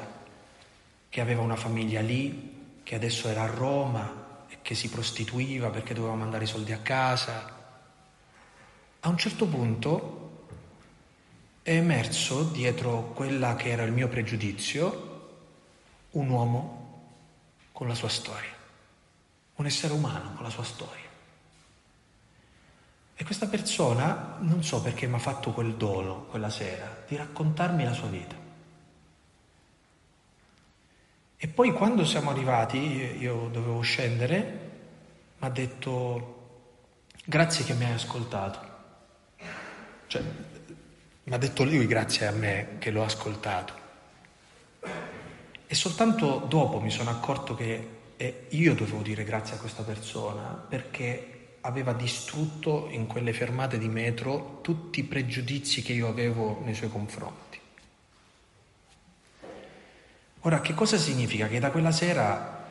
che 1.10 1.22
aveva 1.22 1.42
una 1.42 1.56
famiglia 1.56 2.02
lì, 2.02 2.80
che 2.84 2.96
adesso 2.96 3.28
era 3.28 3.44
a 3.44 3.48
Roma 3.48 4.46
e 4.48 4.60
che 4.62 4.74
si 4.74 4.90
prostituiva 4.90 5.70
perché 5.70 5.94
doveva 5.94 6.16
mandare 6.16 6.46
i 6.46 6.48
soldi 6.48 6.72
a 6.72 6.80
casa. 6.80 7.56
A 9.02 9.10
un 9.10 9.18
certo 9.18 9.46
punto 9.48 10.46
è 11.64 11.72
emerso 11.72 12.44
dietro 12.44 13.12
quella 13.14 13.56
che 13.56 13.70
era 13.70 13.84
il 13.84 13.92
mio 13.92 14.08
pregiudizio 14.08 15.06
un 16.12 16.30
uomo 16.30 17.10
con 17.74 17.88
la 17.88 17.96
sua 17.96 18.10
storia, 18.10 18.56
un 19.56 19.66
essere 19.66 19.94
umano 19.94 20.34
con 20.34 20.44
la 20.44 20.50
sua 20.50 20.64
storia. 20.64 21.07
E 23.20 23.24
questa 23.24 23.48
persona, 23.48 24.36
non 24.42 24.64
so 24.64 24.80
perché 24.80 25.08
mi 25.08 25.16
ha 25.16 25.20
fatto 25.20 25.52
quel 25.52 25.74
dono 25.74 26.26
quella 26.26 26.52
sera, 26.52 27.04
di 27.08 27.16
raccontarmi 27.16 27.84
la 27.84 27.94
sua 27.94 28.10
vita. 28.10 28.36
E 31.36 31.48
poi 31.48 31.74
quando 31.74 32.06
siamo 32.06 32.30
arrivati, 32.30 32.78
io 32.78 33.50
dovevo 33.52 33.82
scendere, 33.82 34.70
mi 35.40 35.48
ha 35.48 35.50
detto 35.50 36.36
grazie 37.26 37.66
che 37.66 37.74
mi 37.74 37.86
hai 37.86 37.94
ascoltato. 37.94 38.60
Cioè, 40.06 40.22
Ma 41.24 41.36
ha 41.36 41.40
detto 41.40 41.64
lui 41.64 41.88
grazie 41.88 42.28
a 42.28 42.32
me 42.32 42.76
che 42.78 42.92
l'ho 42.92 43.04
ascoltato. 43.04 43.74
E 45.66 45.76
soltanto 45.76 46.46
dopo 46.48 46.80
mi 46.80 46.92
sono 46.92 47.10
accorto 47.10 47.56
che 47.56 47.96
io 48.50 48.76
dovevo 48.76 49.02
dire 49.02 49.24
grazie 49.24 49.56
a 49.56 49.60
questa 49.60 49.82
persona 49.82 50.66
perché 50.70 51.37
aveva 51.68 51.92
distrutto 51.92 52.88
in 52.92 53.08
quelle 53.08 53.34
fermate 53.34 53.78
di 53.78 53.90
metro 53.90 54.60
tutti 54.62 55.02
i 55.02 55.04
pregiudizi 55.04 55.82
che 55.82 55.92
io 55.92 56.08
avevo 56.08 56.62
nei 56.64 56.74
suoi 56.74 56.90
confronti. 56.90 57.60
Ora, 60.42 60.62
che 60.62 60.74
cosa 60.74 60.96
significa? 60.98 61.48
Che 61.48 61.60
da 61.60 61.70
quella 61.70 61.92
sera 61.92 62.64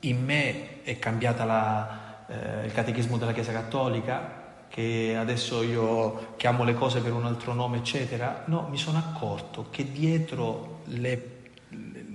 in 0.00 0.24
me 0.24 0.82
è 0.84 0.96
cambiata 1.00 1.44
la, 1.44 2.24
eh, 2.28 2.66
il 2.66 2.72
catechismo 2.72 3.18
della 3.18 3.32
Chiesa 3.32 3.50
Cattolica, 3.50 4.44
che 4.68 5.16
adesso 5.18 5.62
io 5.64 6.34
chiamo 6.36 6.62
le 6.62 6.74
cose 6.74 7.00
per 7.00 7.12
un 7.12 7.26
altro 7.26 7.52
nome, 7.52 7.78
eccetera. 7.78 8.44
No, 8.46 8.68
mi 8.70 8.76
sono 8.76 8.98
accorto 8.98 9.66
che 9.70 9.90
dietro 9.90 10.82
le, 10.84 11.35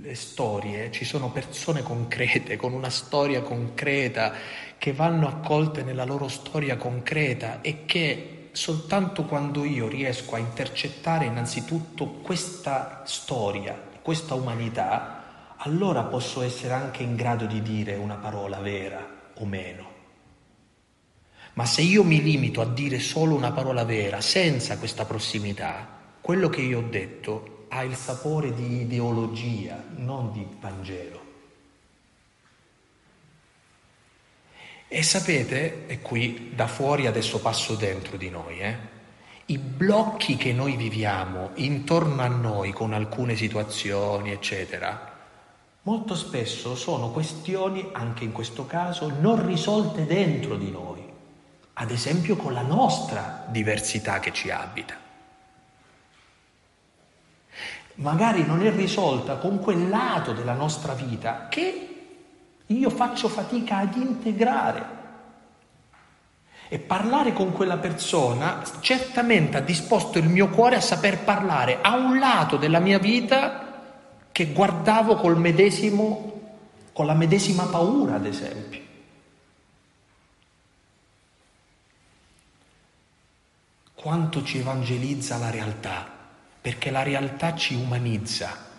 le 0.01 0.15
storie 0.15 0.91
ci 0.91 1.05
sono 1.05 1.29
persone 1.29 1.83
concrete, 1.83 2.55
con 2.55 2.73
una 2.73 2.89
storia 2.89 3.41
concreta, 3.41 4.33
che 4.77 4.93
vanno 4.93 5.27
accolte 5.27 5.83
nella 5.83 6.05
loro 6.05 6.27
storia 6.27 6.75
concreta 6.75 7.61
e 7.61 7.85
che 7.85 8.49
soltanto 8.51 9.25
quando 9.25 9.63
io 9.63 9.87
riesco 9.87 10.33
a 10.33 10.39
intercettare 10.39 11.25
innanzitutto 11.25 12.07
questa 12.23 13.03
storia, 13.05 13.79
questa 14.01 14.33
umanità, 14.33 15.53
allora 15.57 16.03
posso 16.03 16.41
essere 16.41 16.73
anche 16.73 17.03
in 17.03 17.15
grado 17.15 17.45
di 17.45 17.61
dire 17.61 17.93
una 17.93 18.15
parola 18.15 18.57
vera 18.57 19.07
o 19.35 19.45
meno. 19.45 19.89
Ma 21.53 21.65
se 21.65 21.81
io 21.83 22.03
mi 22.03 22.23
limito 22.23 22.61
a 22.61 22.65
dire 22.65 22.97
solo 22.97 23.35
una 23.35 23.51
parola 23.51 23.83
vera, 23.83 24.19
senza 24.19 24.79
questa 24.79 25.05
prossimità, 25.05 25.99
quello 26.21 26.49
che 26.49 26.61
io 26.61 26.79
ho 26.79 26.89
detto 26.89 27.50
ha 27.71 27.84
il 27.84 27.95
sapore 27.95 28.53
di 28.53 28.81
ideologia, 28.81 29.81
non 29.95 30.31
di 30.31 30.45
Vangelo. 30.60 31.19
E 34.88 35.03
sapete, 35.03 35.88
e 35.88 36.01
qui 36.01 36.51
da 36.53 36.67
fuori 36.67 37.07
adesso 37.07 37.39
passo 37.39 37.75
dentro 37.75 38.17
di 38.17 38.29
noi, 38.29 38.60
eh, 38.60 38.77
i 39.45 39.57
blocchi 39.57 40.36
che 40.36 40.51
noi 40.53 40.75
viviamo 40.75 41.51
intorno 41.55 42.21
a 42.21 42.27
noi 42.27 42.71
con 42.71 42.93
alcune 42.93 43.36
situazioni, 43.36 44.31
eccetera, 44.31 45.19
molto 45.84 46.15
spesso 46.15 46.75
sono 46.75 47.12
questioni, 47.12 47.89
anche 47.93 48.25
in 48.25 48.31
questo 48.34 48.65
caso, 48.65 49.10
non 49.19 49.45
risolte 49.45 50.05
dentro 50.05 50.55
di 50.55 50.69
noi 50.69 51.10
ad 51.81 51.89
esempio 51.89 52.36
con 52.36 52.53
la 52.53 52.62
nostra 52.62 53.45
diversità 53.47 54.19
che 54.19 54.31
ci 54.31 54.51
abita. 54.51 55.00
Magari 58.01 58.45
non 58.45 58.65
è 58.65 58.71
risolta 58.71 59.37
con 59.37 59.59
quel 59.59 59.89
lato 59.89 60.33
della 60.33 60.53
nostra 60.53 60.93
vita 60.93 61.47
che 61.49 61.87
io 62.65 62.89
faccio 62.89 63.27
fatica 63.27 63.77
ad 63.77 63.95
integrare. 63.95 64.99
E 66.67 66.79
parlare 66.79 67.33
con 67.33 67.51
quella 67.51 67.77
persona 67.77 68.61
certamente 68.79 69.57
ha 69.57 69.61
disposto 69.61 70.17
il 70.17 70.29
mio 70.29 70.49
cuore 70.49 70.77
a 70.77 70.81
saper 70.81 71.19
parlare 71.23 71.79
a 71.81 71.95
un 71.95 72.17
lato 72.17 72.57
della 72.57 72.79
mia 72.79 72.97
vita 72.97 73.69
che 74.31 74.51
guardavo 74.53 75.15
col 75.15 75.37
medesimo, 75.37 76.41
con 76.93 77.05
la 77.05 77.13
medesima 77.13 77.65
paura, 77.65 78.15
ad 78.15 78.25
esempio. 78.25 78.81
quanto 84.01 84.43
ci 84.43 84.57
evangelizza 84.57 85.37
la 85.37 85.51
realtà, 85.51 86.20
perché 86.62 86.91
la 86.91 87.02
realtà 87.02 87.56
ci 87.56 87.74
umanizza. 87.74 88.69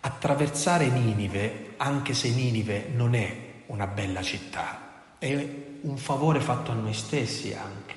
Attraversare 0.00 0.88
Ninive, 0.88 1.74
anche 1.78 2.12
se 2.12 2.28
Ninive 2.28 2.90
non 2.94 3.14
è 3.14 3.36
una 3.66 3.86
bella 3.86 4.22
città, 4.22 5.16
è 5.18 5.48
un 5.80 5.96
favore 5.96 6.40
fatto 6.40 6.70
a 6.70 6.74
noi 6.74 6.92
stessi 6.92 7.54
anche. 7.54 7.94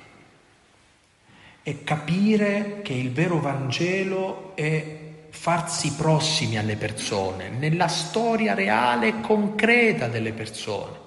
E 1.62 1.84
capire 1.84 2.80
che 2.82 2.94
il 2.94 3.12
vero 3.12 3.38
Vangelo 3.38 4.56
è 4.56 5.00
farsi 5.30 5.92
prossimi 5.92 6.58
alle 6.58 6.76
persone, 6.76 7.48
nella 7.50 7.88
storia 7.88 8.54
reale 8.54 9.08
e 9.08 9.20
concreta 9.20 10.08
delle 10.08 10.32
persone. 10.32 10.98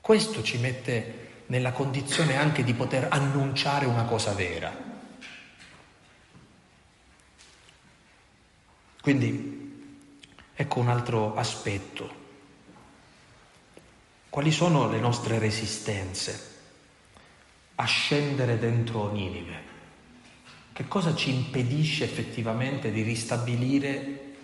Questo 0.00 0.42
ci 0.42 0.58
mette 0.58 1.20
nella 1.46 1.72
condizione 1.72 2.36
anche 2.36 2.64
di 2.64 2.74
poter 2.74 3.06
annunciare 3.10 3.86
una 3.86 4.04
cosa 4.04 4.32
vera. 4.32 4.91
Quindi 9.02 9.98
ecco 10.54 10.78
un 10.78 10.88
altro 10.88 11.34
aspetto. 11.34 12.20
Quali 14.28 14.52
sono 14.52 14.88
le 14.88 15.00
nostre 15.00 15.40
resistenze 15.40 16.50
a 17.74 17.84
scendere 17.84 18.60
dentro 18.60 19.10
Ninive? 19.10 19.70
Che 20.72 20.86
cosa 20.86 21.16
ci 21.16 21.34
impedisce 21.34 22.04
effettivamente 22.04 22.92
di 22.92 23.02
ristabilire 23.02 24.34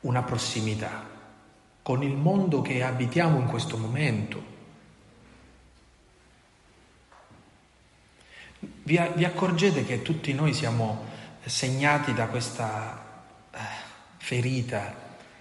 una 0.00 0.22
prossimità 0.22 1.06
con 1.82 2.02
il 2.02 2.16
mondo 2.16 2.62
che 2.62 2.82
abitiamo 2.82 3.38
in 3.38 3.46
questo 3.46 3.76
momento? 3.76 4.42
Vi, 8.84 8.96
accorgete 8.96 9.84
che 9.84 10.00
tutti 10.00 10.32
noi 10.32 10.54
siamo 10.54 11.04
segnati 11.44 12.14
da 12.14 12.26
questa 12.28 13.05
ferita 14.26 14.92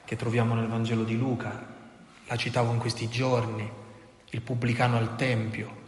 che 0.06 0.16
troviamo 0.16 0.54
nel 0.54 0.68
Vangelo 0.68 1.04
di 1.04 1.18
Luca? 1.18 1.74
La 2.28 2.36
citavo 2.36 2.72
in 2.72 2.78
questi 2.78 3.10
giorni, 3.10 3.68
il 4.30 4.42
pubblicano 4.42 4.98
al 4.98 5.16
Tempio. 5.16 5.84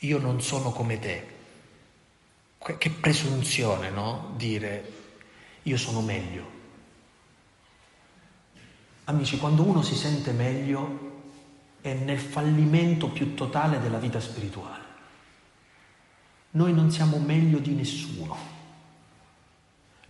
Io 0.00 0.18
non 0.18 0.40
sono 0.40 0.70
come 0.70 1.00
te. 1.00 1.26
Che 2.58 2.90
presunzione, 2.90 3.90
no? 3.90 4.34
Dire 4.36 4.92
io 5.64 5.76
sono 5.76 6.00
meglio. 6.00 6.44
Amici, 9.06 9.36
quando 9.38 9.64
uno 9.64 9.82
si 9.82 9.96
sente 9.96 10.30
meglio 10.30 11.22
è 11.80 11.92
nel 11.92 12.20
fallimento 12.20 13.08
più 13.08 13.34
totale 13.34 13.80
della 13.80 13.98
vita 13.98 14.20
spirituale. 14.20 14.84
Noi 16.52 16.72
non 16.72 16.88
siamo 16.92 17.18
meglio 17.18 17.58
di 17.58 17.72
nessuno. 17.72 18.55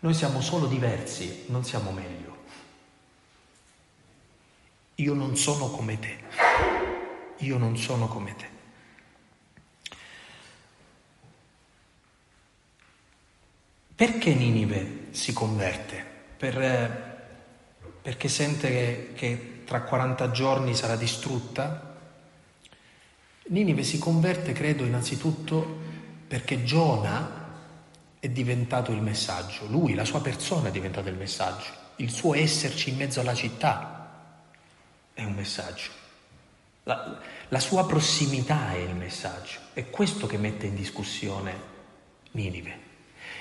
Noi 0.01 0.15
siamo 0.15 0.41
solo 0.41 0.67
diversi, 0.67 1.45
non 1.47 1.65
siamo 1.65 1.91
meglio. 1.91 2.37
Io 4.97 5.15
non 5.15 5.37
sono 5.37 5.69
come 5.69 5.99
te. 5.99 6.19
Io 7.39 7.59
non 7.59 7.77
sono 7.77 8.07
come 8.07 8.35
te. 8.37 8.49
Perché 13.95 14.35
Ninive 14.35 15.07
si 15.11 15.33
converte? 15.33 16.05
Per, 16.37 17.29
perché 18.03 18.29
sente 18.29 18.69
che, 18.69 19.13
che 19.15 19.63
tra 19.65 19.83
40 19.83 20.31
giorni 20.31 20.75
sarà 20.75 20.97
distrutta? 20.97 21.95
Ninive 23.49 23.83
si 23.83 23.99
converte, 23.99 24.53
credo, 24.53 24.85
innanzitutto 24.85 25.85
perché 26.27 26.63
Giona 26.65 27.46
è 28.19 28.29
diventato 28.29 28.93
il 28.93 29.03
messaggio, 29.03 29.67
lui, 29.67 29.95
la 29.95 30.05
sua 30.05 30.21
persona 30.21 30.69
è 30.69 30.71
diventata 30.71 31.09
il 31.09 31.17
messaggio, 31.17 31.71
il 31.97 32.11
suo 32.11 32.35
esserci 32.35 32.91
in 32.91 32.97
mezzo 32.97 33.21
alla 33.21 33.35
città 33.35 33.95
è 35.13 35.25
un 35.25 35.35
messaggio, 35.35 35.91
la, 36.85 37.19
la 37.49 37.61
sua 37.61 37.87
prossimità 37.87 38.73
è 38.73 38.79
il 38.79 38.95
messaggio, 38.95 39.59
è 39.73 39.89
questo 39.91 40.27
che 40.27 40.39
mette 40.39 40.67
in 40.67 40.75
discussione 40.75 41.75
Ninive. 42.33 42.85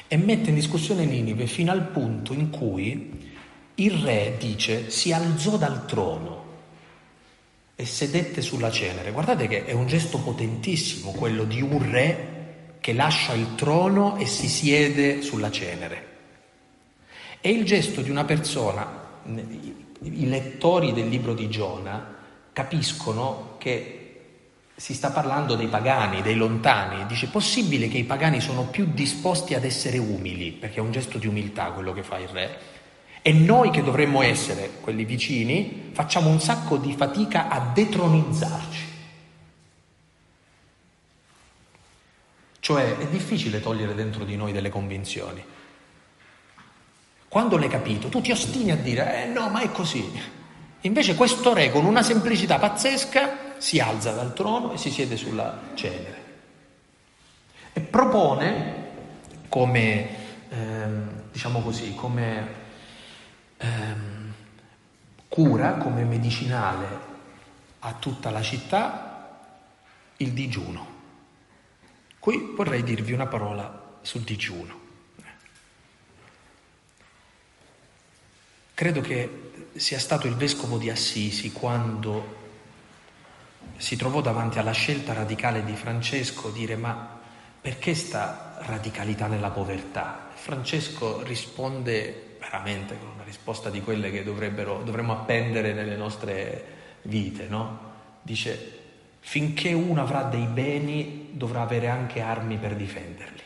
E 0.07 0.17
mette 0.17 0.49
in 0.49 0.55
discussione 0.55 1.05
Ninive 1.05 1.47
fino 1.47 1.71
al 1.71 1.87
punto 1.87 2.33
in 2.33 2.49
cui 2.49 3.33
il 3.75 3.91
re 4.01 4.35
dice 4.39 4.89
si 4.89 5.11
alzò 5.11 5.57
dal 5.57 5.85
trono 5.85 6.43
e 7.75 7.85
sedette 7.85 8.41
sulla 8.41 8.71
cenere. 8.71 9.11
Guardate 9.11 9.47
che 9.47 9.65
è 9.65 9.73
un 9.73 9.87
gesto 9.87 10.19
potentissimo 10.19 11.11
quello 11.11 11.43
di 11.43 11.61
un 11.61 11.91
re 11.91 12.34
che 12.85 12.93
lascia 12.93 13.33
il 13.33 13.55
trono 13.55 14.15
e 14.17 14.27
si 14.27 14.47
siede 14.47 15.23
sulla 15.23 15.49
cenere. 15.49 16.05
È 17.41 17.47
il 17.47 17.65
gesto 17.65 18.01
di 18.01 18.11
una 18.11 18.25
persona, 18.25 18.87
i 20.03 20.29
lettori 20.29 20.93
del 20.93 21.07
libro 21.07 21.33
di 21.33 21.49
Giona 21.49 22.13
capiscono 22.53 23.55
che 23.57 24.19
si 24.75 24.93
sta 24.93 25.09
parlando 25.09 25.55
dei 25.55 25.65
pagani, 25.65 26.21
dei 26.21 26.35
lontani. 26.35 27.07
Dice, 27.07 27.25
possibile 27.29 27.87
che 27.87 27.97
i 27.97 28.03
pagani 28.03 28.39
sono 28.39 28.67
più 28.67 28.85
disposti 28.93 29.55
ad 29.55 29.63
essere 29.63 29.97
umili, 29.97 30.51
perché 30.51 30.77
è 30.77 30.83
un 30.83 30.91
gesto 30.91 31.17
di 31.17 31.25
umiltà 31.25 31.71
quello 31.71 31.91
che 31.91 32.03
fa 32.03 32.19
il 32.19 32.27
re, 32.27 32.59
e 33.23 33.33
noi 33.33 33.71
che 33.71 33.81
dovremmo 33.81 34.21
essere 34.21 34.69
quelli 34.81 35.05
vicini 35.05 35.89
facciamo 35.91 36.29
un 36.29 36.39
sacco 36.39 36.77
di 36.77 36.93
fatica 36.93 37.47
a 37.47 37.71
detronizzarci. 37.73 38.84
Cioè 42.65 42.97
è 42.97 43.05
difficile 43.09 43.61
togliere 43.61 43.93
dentro 43.93 44.23
di 44.23 44.35
noi 44.35 44.51
delle 44.51 44.69
convinzioni. 44.69 45.45
Quando 47.27 47.57
l'hai 47.59 47.69
capito, 47.69 48.09
tu 48.09 48.21
ti 48.21 48.31
ostini 48.31 48.71
a 48.71 48.75
dire, 48.75 49.21
eh 49.21 49.27
no, 49.27 49.49
ma 49.49 49.59
è 49.59 49.69
così. 49.69 50.11
Invece 50.81 51.13
questo 51.13 51.53
re 51.53 51.69
con 51.69 51.85
una 51.85 52.01
semplicità 52.01 52.57
pazzesca 52.57 53.59
si 53.59 53.79
alza 53.79 54.13
dal 54.13 54.33
trono 54.33 54.73
e 54.73 54.77
si 54.77 54.89
siede 54.89 55.15
sulla 55.15 55.59
cenere. 55.75 56.23
E 57.71 57.81
propone 57.81 58.73
come, 59.47 60.09
ehm, 60.49 61.21
diciamo 61.31 61.61
così, 61.61 61.93
come 61.93 62.47
ehm, 63.57 64.33
cura, 65.27 65.73
come 65.73 66.03
medicinale 66.03 66.87
a 67.77 67.93
tutta 67.93 68.31
la 68.31 68.41
città 68.41 69.53
il 70.17 70.31
digiuno. 70.31 70.94
Qui 72.25 72.53
vorrei 72.55 72.81
dirvi 72.81 73.13
una 73.13 73.27
parola 73.27 73.99
sul 74.01 74.21
digiuno. 74.21 74.79
Credo 78.73 79.01
che 79.01 79.51
sia 79.75 79.99
stato 79.99 80.25
il 80.25 80.33
vescovo 80.33 80.79
di 80.79 80.89
Assisi 80.89 81.51
quando 81.51 82.37
si 83.77 83.95
trovò 83.95 84.21
davanti 84.21 84.57
alla 84.57 84.71
scelta 84.71 85.13
radicale 85.13 85.63
di 85.63 85.75
Francesco 85.75 86.49
dire 86.49 86.75
ma 86.75 87.19
perché 87.61 87.93
sta 87.93 88.57
radicalità 88.61 89.27
nella 89.27 89.51
povertà? 89.51 90.31
Francesco 90.33 91.21
risponde 91.21 92.37
veramente 92.39 92.97
con 92.97 93.09
una 93.09 93.23
risposta 93.23 93.69
di 93.69 93.81
quelle 93.81 94.09
che 94.09 94.23
dovremmo 94.23 95.11
appendere 95.11 95.73
nelle 95.73 95.95
nostre 95.95 96.65
vite, 97.03 97.45
no? 97.47 97.93
Dice 98.23 98.79
finché 99.19 99.73
uno 99.73 100.01
avrà 100.01 100.23
dei 100.23 100.47
beni 100.47 101.24
dovrà 101.35 101.61
avere 101.61 101.87
anche 101.89 102.21
armi 102.21 102.57
per 102.57 102.75
difenderli. 102.75 103.43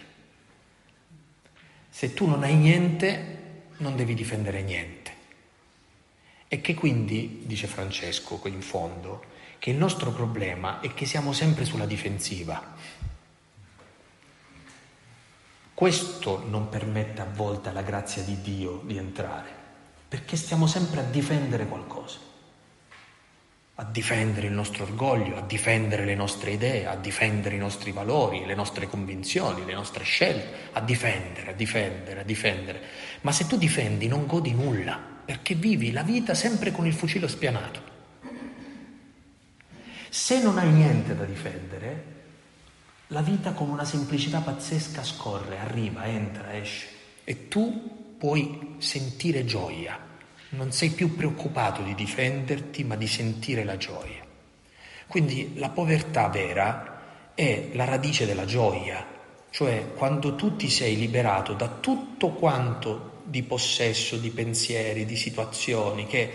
Se 1.90 2.14
tu 2.14 2.28
non 2.28 2.44
hai 2.44 2.56
niente 2.56 3.38
non 3.78 3.96
devi 3.96 4.14
difendere 4.14 4.62
niente. 4.62 5.12
E 6.48 6.62
che 6.62 6.74
quindi, 6.74 7.44
dice 7.46 7.68
Francesco 7.68 8.40
in 8.46 8.62
fondo, 8.62 9.24
che 9.60 9.72
il 9.72 9.78
nostro 9.78 10.12
problema 10.12 10.80
è 10.80 10.94
che 10.94 11.06
siamo 11.06 11.34
sempre 11.34 11.66
sulla 11.66 11.86
difensiva. 11.86 12.76
Questo 15.74 16.44
non 16.48 16.70
permette 16.70 17.22
a 17.22 17.28
volte 17.32 17.70
alla 17.70 17.82
grazia 17.82 18.22
di 18.24 18.42
Dio 18.42 18.82
di 18.84 18.98
entrare, 18.98 19.50
perché 20.08 20.36
stiamo 20.36 20.68
sempre 20.68 21.02
a 21.02 21.04
difendere 21.04 21.68
qualcosa, 21.68 22.20
a 23.80 23.86
difendere 23.86 24.48
il 24.48 24.52
nostro 24.52 24.84
orgoglio, 24.84 25.38
a 25.38 25.42
difendere 25.42 26.04
le 26.04 26.14
nostre 26.14 26.52
idee, 26.52 26.86
a 26.86 26.98
difendere 26.98 27.56
i 27.56 27.60
nostri 27.60 27.94
valori, 27.94 28.46
le 28.46 28.54
nostre 28.54 28.90
convinzioni, 28.90 29.64
le 29.64 29.74
nostre 29.74 30.04
scelte, 30.04 30.70
a 30.74 30.82
difendere, 30.82 31.52
a 31.52 31.54
difendere, 31.54 32.20
a 32.20 32.24
difendere. 32.24 32.82
Ma 33.22 33.32
se 33.32 33.48
tu 33.48 33.58
difendi 33.58 34.10
non 34.10 34.26
godi 34.26 34.54
nulla 34.54 35.00
perché 35.24 35.56
vivi 35.56 35.94
la 35.94 36.04
vita 36.04 36.34
sempre 36.34 36.74
con 36.74 36.88
il 36.88 36.94
fucile 36.94 37.30
spianato. 37.30 37.82
Se 40.10 40.42
non 40.42 40.58
hai 40.58 40.70
niente 40.72 41.16
da 41.16 41.24
difendere, 41.24 42.04
la 43.08 43.22
vita 43.22 43.54
con 43.54 43.70
una 43.70 43.86
semplicità 43.86 44.40
pazzesca 44.40 45.04
scorre, 45.06 45.58
arriva, 45.58 46.04
entra, 46.06 46.54
esce 46.54 46.88
e 47.24 47.48
tu 47.48 48.16
puoi 48.18 48.76
sentire 48.80 49.46
gioia. 49.46 50.09
Non 50.52 50.72
sei 50.72 50.90
più 50.90 51.16
preoccupato 51.16 51.84
di 51.84 51.94
difenderti, 51.94 52.84
ma 52.84 52.96
di 52.96 53.08
sentire 53.08 53.64
la 53.64 53.78
gioia. 53.78 54.26
Quindi 55.08 55.54
la 55.56 55.70
povertà 55.70 56.28
vera 56.28 57.34
è 57.36 57.70
la 57.74 57.86
radice 57.86 58.26
della 58.26 58.46
gioia, 58.46 59.06
cioè 59.50 59.94
quando 59.96 60.36
tu 60.36 60.56
ti 60.56 60.70
sei 60.70 60.98
liberato 60.98 61.54
da 61.54 61.68
tutto 61.68 62.30
quanto 62.30 63.22
di 63.24 63.44
possesso, 63.44 64.18
di 64.18 64.30
pensieri, 64.32 65.06
di 65.06 65.16
situazioni 65.16 66.06
che 66.08 66.32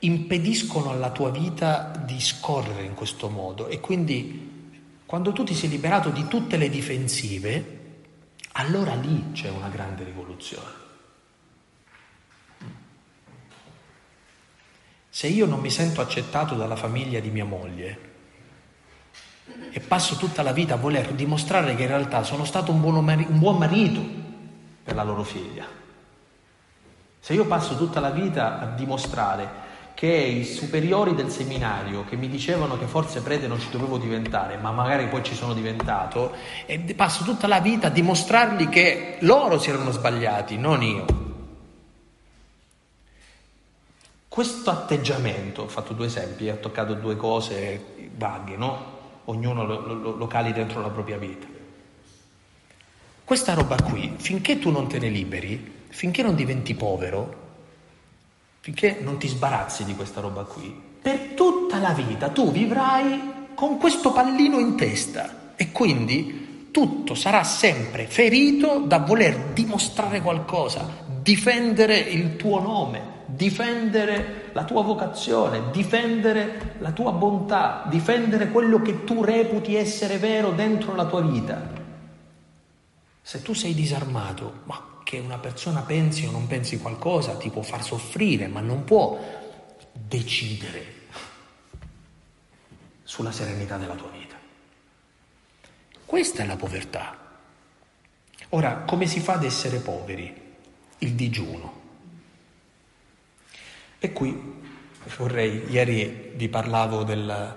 impediscono 0.00 0.90
alla 0.90 1.10
tua 1.10 1.30
vita 1.30 1.92
di 2.04 2.20
scorrere 2.20 2.82
in 2.82 2.94
questo 2.94 3.28
modo 3.28 3.68
e 3.68 3.78
quindi 3.78 4.50
quando 5.06 5.32
tu 5.32 5.44
ti 5.44 5.54
sei 5.54 5.68
liberato 5.68 6.10
di 6.10 6.26
tutte 6.26 6.56
le 6.56 6.68
difensive, 6.68 7.78
allora 8.52 8.94
lì 8.94 9.30
c'è 9.32 9.50
una 9.50 9.68
grande 9.68 10.04
rivoluzione. 10.04 10.81
Se 15.14 15.26
io 15.26 15.44
non 15.44 15.60
mi 15.60 15.68
sento 15.68 16.00
accettato 16.00 16.54
dalla 16.54 16.74
famiglia 16.74 17.20
di 17.20 17.28
mia 17.28 17.44
moglie 17.44 17.98
e 19.70 19.78
passo 19.80 20.16
tutta 20.16 20.40
la 20.40 20.52
vita 20.52 20.72
a 20.72 20.78
voler 20.78 21.08
dimostrare 21.08 21.74
che 21.74 21.82
in 21.82 21.88
realtà 21.88 22.22
sono 22.22 22.46
stato 22.46 22.72
un 22.72 22.80
buon, 22.80 23.58
marito 23.58 24.00
per 24.82 24.94
la 24.94 25.02
loro 25.02 25.22
figlia, 25.22 25.66
se 27.20 27.34
io 27.34 27.44
passo 27.44 27.76
tutta 27.76 28.00
la 28.00 28.08
vita 28.08 28.58
a 28.58 28.64
dimostrare 28.74 29.50
che 29.92 30.06
i 30.06 30.46
superiori 30.46 31.14
del 31.14 31.28
seminario 31.28 32.06
che 32.06 32.16
mi 32.16 32.30
dicevano 32.30 32.78
che 32.78 32.86
forse 32.86 33.20
prete 33.20 33.46
non 33.46 33.60
ci 33.60 33.68
dovevo 33.68 33.98
diventare, 33.98 34.56
ma 34.56 34.70
magari 34.70 35.08
poi 35.08 35.22
ci 35.22 35.34
sono 35.34 35.52
diventato, 35.52 36.32
e 36.64 36.78
passo 36.96 37.22
tutta 37.22 37.46
la 37.46 37.60
vita 37.60 37.88
a 37.88 37.90
dimostrargli 37.90 38.70
che 38.70 39.18
loro 39.20 39.58
si 39.58 39.68
erano 39.68 39.90
sbagliati, 39.90 40.56
non 40.56 40.82
io. 40.82 41.21
Questo 44.32 44.70
atteggiamento, 44.70 45.64
ho 45.64 45.68
fatto 45.68 45.92
due 45.92 46.06
esempi, 46.06 46.48
ho 46.48 46.56
toccato 46.56 46.94
due 46.94 47.16
cose 47.18 48.08
vaghe, 48.16 48.56
no? 48.56 48.84
Ognuno 49.26 49.66
lo, 49.66 49.80
lo, 49.80 50.16
locali 50.16 50.54
dentro 50.54 50.80
la 50.80 50.88
propria 50.88 51.18
vita. 51.18 51.46
Questa 53.22 53.52
roba 53.52 53.76
qui, 53.76 54.14
finché 54.16 54.58
tu 54.58 54.70
non 54.70 54.88
te 54.88 54.98
ne 54.98 55.10
liberi, 55.10 55.84
finché 55.88 56.22
non 56.22 56.34
diventi 56.34 56.74
povero, 56.74 57.34
finché 58.60 59.00
non 59.02 59.18
ti 59.18 59.28
sbarazzi 59.28 59.84
di 59.84 59.94
questa 59.94 60.22
roba 60.22 60.44
qui, 60.44 60.80
per 61.02 61.34
tutta 61.34 61.76
la 61.76 61.92
vita 61.92 62.30
tu 62.30 62.50
vivrai 62.50 63.50
con 63.54 63.76
questo 63.76 64.12
pallino 64.14 64.58
in 64.58 64.78
testa 64.78 65.52
e 65.56 65.70
quindi 65.72 66.68
tutto 66.70 67.14
sarà 67.14 67.44
sempre 67.44 68.06
ferito 68.06 68.78
da 68.86 68.96
voler 68.96 69.52
dimostrare 69.52 70.22
qualcosa, 70.22 70.88
difendere 71.20 71.98
il 71.98 72.36
tuo 72.36 72.60
nome, 72.62 73.12
difendere 73.42 74.50
la 74.52 74.62
tua 74.62 74.82
vocazione, 74.82 75.72
difendere 75.72 76.76
la 76.78 76.92
tua 76.92 77.10
bontà, 77.10 77.84
difendere 77.88 78.50
quello 78.50 78.80
che 78.80 79.02
tu 79.02 79.24
reputi 79.24 79.74
essere 79.74 80.18
vero 80.18 80.52
dentro 80.52 80.94
la 80.94 81.06
tua 81.06 81.22
vita. 81.22 81.60
Se 83.20 83.42
tu 83.42 83.52
sei 83.52 83.74
disarmato, 83.74 84.60
ma 84.64 85.00
che 85.02 85.18
una 85.18 85.38
persona 85.38 85.80
pensi 85.80 86.24
o 86.24 86.30
non 86.30 86.46
pensi 86.46 86.78
qualcosa 86.78 87.36
ti 87.36 87.50
può 87.50 87.62
far 87.62 87.82
soffrire, 87.82 88.46
ma 88.46 88.60
non 88.60 88.84
può 88.84 89.18
decidere 89.92 91.00
sulla 93.02 93.32
serenità 93.32 93.76
della 93.76 93.96
tua 93.96 94.10
vita. 94.10 94.36
Questa 96.06 96.44
è 96.44 96.46
la 96.46 96.56
povertà. 96.56 97.18
Ora, 98.50 98.82
come 98.86 99.06
si 99.06 99.18
fa 99.18 99.32
ad 99.32 99.42
essere 99.42 99.78
poveri? 99.78 100.32
Il 100.98 101.14
digiuno. 101.14 101.81
E 104.04 104.12
qui 104.12 104.36
vorrei, 105.16 105.62
ieri 105.68 106.32
vi 106.34 106.48
parlavo 106.48 107.04
del, 107.04 107.54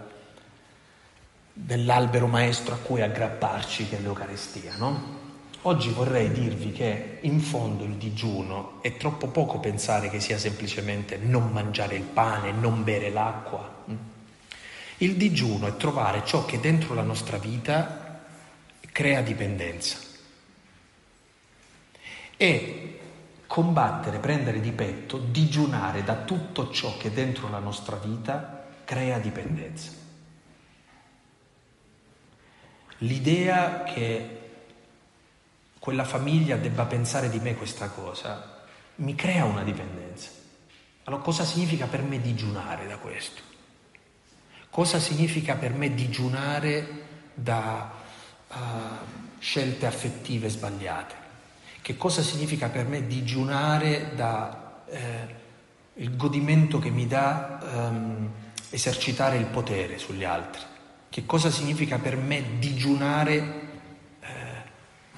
dell'albero 1.51 2.27
maestro 2.27 2.75
a 2.75 2.77
cui 2.77 3.01
aggrapparci, 3.01 3.89
che 3.89 3.97
è 3.97 3.99
l'Eucarestia, 3.99 4.75
no? 4.77 5.23
Oggi 5.63 5.89
vorrei 5.89 6.31
dirvi 6.31 6.71
che 6.71 7.17
in 7.21 7.39
fondo 7.39 7.83
il 7.83 7.95
digiuno 7.95 8.79
è 8.83 8.95
troppo 8.95 9.25
poco 9.29 9.57
pensare 9.57 10.11
che 10.11 10.19
sia 10.19 10.37
semplicemente 10.37 11.17
non 11.17 11.49
mangiare 11.51 11.95
il 11.95 12.03
pane, 12.03 12.51
non 12.51 12.83
bere 12.83 13.09
l'acqua. 13.09 13.83
Il 14.97 15.15
digiuno 15.15 15.65
è 15.65 15.77
trovare 15.77 16.21
ciò 16.25 16.45
che 16.45 16.59
dentro 16.59 16.93
la 16.93 17.01
nostra 17.01 17.37
vita 17.37 18.21
crea 18.91 19.21
dipendenza 19.21 19.97
e 22.37 22.94
combattere, 23.47 24.19
prendere 24.19 24.59
di 24.59 24.71
petto, 24.71 25.17
digiunare 25.17 26.03
da 26.03 26.15
tutto 26.15 26.71
ciò 26.71 26.97
che 26.97 27.11
dentro 27.11 27.49
la 27.49 27.59
nostra 27.59 27.95
vita 27.97 28.65
crea 28.83 29.19
dipendenza. 29.19 29.91
L'idea 32.99 33.83
che 33.83 34.39
quella 35.79 36.05
famiglia 36.05 36.55
debba 36.55 36.85
pensare 36.85 37.29
di 37.29 37.39
me 37.39 37.55
questa 37.55 37.89
cosa, 37.89 38.63
mi 38.95 39.13
crea 39.15 39.45
una 39.45 39.63
dipendenza. 39.63 40.29
Allora 41.03 41.21
cosa 41.21 41.43
significa 41.43 41.85
per 41.85 42.01
me 42.01 42.19
digiunare 42.19 42.87
da 42.87 42.97
questo? 42.97 43.41
Cosa 44.69 44.99
significa 44.99 45.55
per 45.55 45.73
me 45.73 45.93
digiunare 45.93 47.03
da 47.33 47.91
uh, 48.47 48.55
scelte 49.37 49.85
affettive 49.85 50.49
sbagliate? 50.49 51.24
Che 51.85 51.97
cosa 51.97 52.23
significa 52.23 52.69
per 52.69 52.87
me 52.87 53.05
digiunare 53.05 54.13
da 54.15 54.81
eh, 54.87 56.09
godimento 56.15 56.79
che 56.79 56.89
mi 56.89 57.05
dà 57.05 57.59
um, 57.61 58.27
esercitare 58.71 59.37
il 59.37 59.45
potere 59.45 59.99
sugli 59.99 60.23
altri? 60.23 60.61
Che 61.07 61.25
cosa 61.27 61.51
significa 61.51 61.99
per 61.99 62.17
me 62.17 62.57
digiunare 62.57 63.61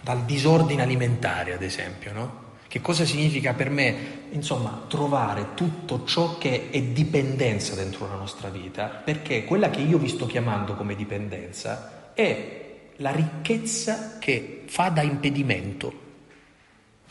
dal 0.02 0.26
disordine 0.26 0.82
alimentare, 0.82 1.54
ad 1.54 1.62
esempio, 1.62 2.12
no? 2.12 2.44
Che 2.68 2.82
cosa 2.82 3.06
significa 3.06 3.54
per 3.54 3.70
me, 3.70 4.26
insomma, 4.32 4.88
trovare 4.90 5.54
tutto 5.54 6.04
ciò 6.04 6.38
che 6.38 6.70
è 6.70 6.82
dipendenza 6.82 7.76
dentro 7.76 8.10
la 8.10 8.16
nostra 8.16 8.50
vita? 8.50 8.88
Perché 8.88 9.46
quella 9.46 9.70
che 9.70 9.80
io 9.80 9.98
vi 9.98 10.10
sto 10.10 10.26
chiamando 10.26 10.76
come 10.76 10.96
dipendenza 10.96 12.12
è 12.14 12.90
la 12.98 13.12
ricchezza 13.12 14.18
che 14.20 14.64
fa 14.68 14.90
da 14.90 15.02
impedimento 15.02 16.07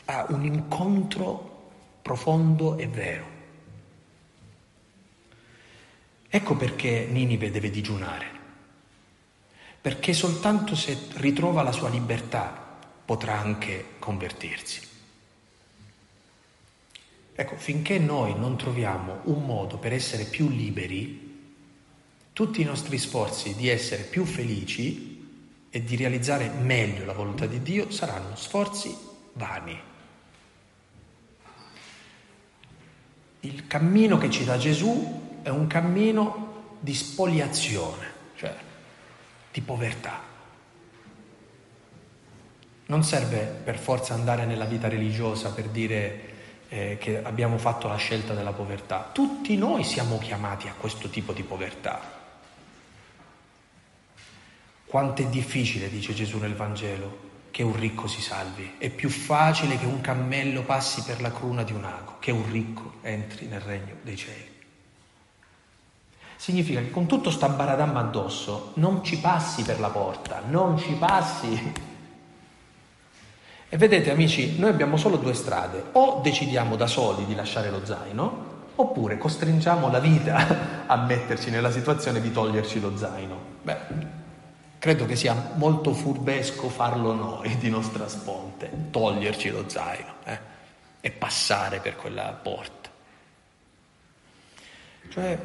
a 0.09 0.25
un 0.29 0.45
incontro 0.45 1.71
profondo 2.01 2.77
e 2.77 2.87
vero. 2.87 3.25
Ecco 6.29 6.55
perché 6.55 7.07
Ninive 7.09 7.51
deve 7.51 7.69
digiunare, 7.69 8.25
perché 9.81 10.13
soltanto 10.13 10.75
se 10.75 10.97
ritrova 11.15 11.61
la 11.61 11.71
sua 11.71 11.89
libertà 11.89 12.79
potrà 13.05 13.39
anche 13.39 13.95
convertirsi. 13.99 14.81
Ecco, 17.33 17.55
finché 17.55 17.99
noi 17.99 18.37
non 18.37 18.57
troviamo 18.57 19.19
un 19.25 19.45
modo 19.45 19.77
per 19.77 19.93
essere 19.93 20.23
più 20.23 20.49
liberi, 20.49 21.25
tutti 22.33 22.61
i 22.61 22.65
nostri 22.65 22.97
sforzi 22.97 23.55
di 23.55 23.67
essere 23.67 24.03
più 24.03 24.25
felici 24.25 25.67
e 25.69 25.83
di 25.83 25.95
realizzare 25.95 26.49
meglio 26.49 27.05
la 27.05 27.13
volontà 27.13 27.45
di 27.45 27.61
Dio 27.61 27.91
saranno 27.91 28.35
sforzi 28.35 28.95
vani. 29.33 29.86
Il 33.41 33.67
cammino 33.67 34.17
che 34.17 34.29
ci 34.29 34.43
dà 34.43 34.57
Gesù 34.57 35.39
è 35.41 35.49
un 35.49 35.67
cammino 35.67 36.75
di 36.79 36.93
spoliazione, 36.93 38.05
cioè 38.35 38.55
di 39.51 39.61
povertà. 39.61 40.21
Non 42.87 43.03
serve 43.03 43.39
per 43.39 43.77
forza 43.77 44.13
andare 44.13 44.45
nella 44.45 44.65
vita 44.65 44.87
religiosa 44.87 45.51
per 45.51 45.67
dire 45.67 46.35
eh, 46.69 46.97
che 46.99 47.21
abbiamo 47.23 47.57
fatto 47.57 47.87
la 47.87 47.97
scelta 47.97 48.33
della 48.33 48.53
povertà. 48.53 49.09
Tutti 49.11 49.55
noi 49.57 49.83
siamo 49.83 50.17
chiamati 50.17 50.67
a 50.67 50.73
questo 50.77 51.09
tipo 51.09 51.33
di 51.33 51.43
povertà. 51.43 52.15
Quanto 54.85 55.21
è 55.21 55.25
difficile, 55.27 55.89
dice 55.89 56.13
Gesù 56.13 56.37
nel 56.37 56.55
Vangelo, 56.55 57.26
che 57.57 57.63
un 57.63 57.75
ricco 57.75 58.05
si 58.05 58.21
salvi. 58.21 58.75
È 58.77 58.87
più 58.91 59.09
facile 59.09 59.79
che 59.79 59.87
un 59.87 59.99
cammello 59.99 60.61
passi 60.61 61.01
per 61.01 61.21
la 61.21 61.31
cruna 61.31 61.63
di 61.63 61.73
un 61.73 61.85
ago, 61.85 62.17
che 62.19 62.29
un 62.29 62.43
ricco 62.51 62.97
entri 63.01 63.47
nel 63.47 63.61
regno 63.61 63.95
dei 64.03 64.15
cieli. 64.15 64.47
Significa 66.35 66.81
che 66.81 66.91
con 66.91 67.07
tutto 67.07 67.31
sta 67.31 67.49
baradamma 67.49 67.99
addosso 67.99 68.73
non 68.75 69.03
ci 69.03 69.17
passi 69.17 69.63
per 69.63 69.79
la 69.79 69.89
porta, 69.89 70.43
non 70.47 70.77
ci 70.77 70.93
passi. 70.99 71.73
E 73.69 73.75
vedete 73.77 74.11
amici, 74.11 74.59
noi 74.59 74.69
abbiamo 74.69 74.95
solo 74.95 75.17
due 75.17 75.33
strade, 75.33 75.85
o 75.93 76.19
decidiamo 76.21 76.75
da 76.75 76.85
soli 76.85 77.25
di 77.25 77.33
lasciare 77.33 77.71
lo 77.71 77.83
zaino, 77.83 78.65
oppure 78.75 79.17
costringiamo 79.17 79.89
la 79.89 79.99
vita 79.99 80.85
a 80.85 80.95
metterci 80.95 81.49
nella 81.49 81.71
situazione 81.71 82.21
di 82.21 82.31
toglierci 82.31 82.79
lo 82.79 82.95
zaino. 82.95 83.35
Beh, 83.63 84.16
Credo 84.87 85.05
che 85.05 85.17
sia 85.17 85.51
molto 85.55 85.93
furbesco 85.93 86.69
farlo 86.69 87.11
noi 87.11 87.57
di 87.57 87.69
nostra 87.69 88.07
sponte, 88.07 88.71
toglierci 88.89 89.49
lo 89.49 89.67
zaino 89.67 90.13
eh, 90.23 90.39
e 91.01 91.11
passare 91.11 91.81
per 91.81 91.97
quella 91.97 92.31
porta. 92.31 92.89
Cioè, 95.09 95.37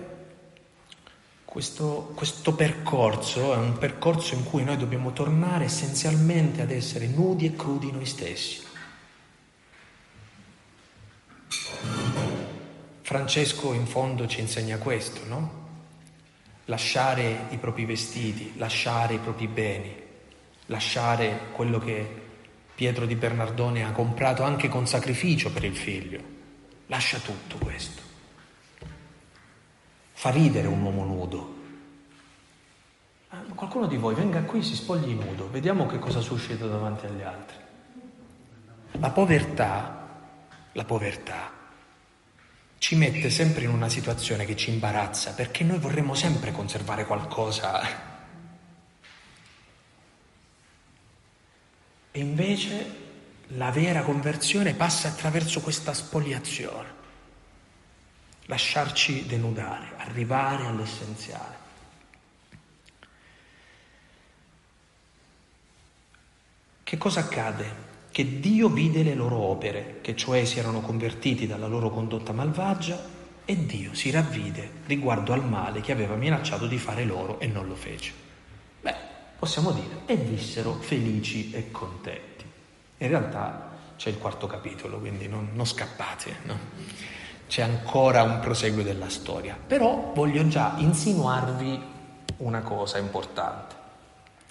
questo, 1.44 2.12
questo 2.14 2.54
percorso 2.54 3.52
è 3.52 3.56
un 3.56 3.76
percorso 3.78 4.34
in 4.34 4.44
cui 4.44 4.62
noi 4.62 4.76
dobbiamo 4.76 5.12
tornare 5.12 5.64
essenzialmente 5.64 6.62
ad 6.62 6.70
essere 6.70 7.08
nudi 7.08 7.46
e 7.46 7.56
crudi 7.56 7.90
noi 7.90 8.06
stessi. 8.06 8.62
Francesco 13.00 13.72
in 13.72 13.86
fondo 13.88 14.28
ci 14.28 14.38
insegna 14.38 14.78
questo, 14.78 15.26
no? 15.26 15.61
Lasciare 16.66 17.46
i 17.50 17.56
propri 17.56 17.84
vestiti, 17.84 18.52
lasciare 18.56 19.14
i 19.14 19.18
propri 19.18 19.48
beni, 19.48 19.94
lasciare 20.66 21.48
quello 21.52 21.78
che 21.78 22.20
Pietro 22.74 23.06
di 23.06 23.14
Bernardone 23.14 23.84
ha 23.84 23.92
comprato 23.92 24.42
anche 24.42 24.68
con 24.68 24.86
sacrificio 24.86 25.50
per 25.52 25.64
il 25.64 25.76
figlio. 25.76 26.20
Lascia 26.86 27.18
tutto 27.18 27.56
questo. 27.58 28.02
Fa 30.12 30.30
ridere 30.30 30.68
un 30.68 30.82
uomo 30.82 31.04
nudo. 31.04 31.60
Ah, 33.28 33.42
qualcuno 33.54 33.86
di 33.86 33.96
voi 33.96 34.14
venga 34.14 34.42
qui, 34.42 34.62
si 34.62 34.74
spogli 34.74 35.14
nudo, 35.14 35.50
vediamo 35.50 35.86
che 35.86 35.98
cosa 35.98 36.20
suscita 36.20 36.66
davanti 36.66 37.06
agli 37.06 37.22
altri. 37.22 37.56
La 38.92 39.10
povertà, 39.10 40.08
la 40.72 40.84
povertà 40.84 41.61
ci 42.82 42.96
mette 42.96 43.30
sempre 43.30 43.62
in 43.62 43.70
una 43.70 43.88
situazione 43.88 44.44
che 44.44 44.56
ci 44.56 44.70
imbarazza 44.70 45.34
perché 45.34 45.62
noi 45.62 45.78
vorremmo 45.78 46.14
sempre 46.14 46.50
conservare 46.50 47.06
qualcosa. 47.06 47.80
E 52.10 52.18
invece 52.18 52.96
la 53.50 53.70
vera 53.70 54.02
conversione 54.02 54.74
passa 54.74 55.06
attraverso 55.06 55.60
questa 55.60 55.94
spoliazione, 55.94 56.88
lasciarci 58.46 59.26
denudare, 59.26 59.92
arrivare 59.98 60.66
all'essenziale. 60.66 61.56
Che 66.82 66.98
cosa 66.98 67.20
accade? 67.20 67.91
Che 68.12 68.38
Dio 68.38 68.68
vide 68.68 69.02
le 69.02 69.14
loro 69.14 69.38
opere, 69.38 69.98
che 70.02 70.14
cioè 70.14 70.44
si 70.44 70.58
erano 70.58 70.82
convertiti 70.82 71.46
dalla 71.46 71.66
loro 71.66 71.90
condotta 71.90 72.32
malvagia, 72.32 73.02
e 73.44 73.66
Dio 73.66 73.94
si 73.94 74.10
ravvide 74.10 74.70
riguardo 74.86 75.32
al 75.32 75.44
male 75.44 75.80
che 75.80 75.90
aveva 75.90 76.14
minacciato 76.14 76.66
di 76.66 76.78
fare 76.78 77.04
loro 77.04 77.40
e 77.40 77.46
non 77.46 77.66
lo 77.66 77.74
fece. 77.74 78.12
Beh, 78.80 78.94
possiamo 79.38 79.72
dire, 79.72 80.02
e 80.06 80.16
vissero 80.16 80.74
felici 80.74 81.50
e 81.52 81.70
contenti. 81.70 82.44
In 82.98 83.08
realtà 83.08 83.70
c'è 83.96 84.10
il 84.10 84.18
quarto 84.18 84.46
capitolo, 84.46 84.98
quindi 84.98 85.26
non, 85.26 85.48
non 85.54 85.66
scappate, 85.66 86.36
no? 86.44 86.58
c'è 87.48 87.62
ancora 87.62 88.22
un 88.22 88.40
proseguo 88.40 88.82
della 88.82 89.08
storia. 89.08 89.56
Però 89.66 90.12
voglio 90.14 90.46
già 90.48 90.74
insinuarvi 90.76 91.82
una 92.38 92.60
cosa 92.60 92.98
importante. 92.98 93.74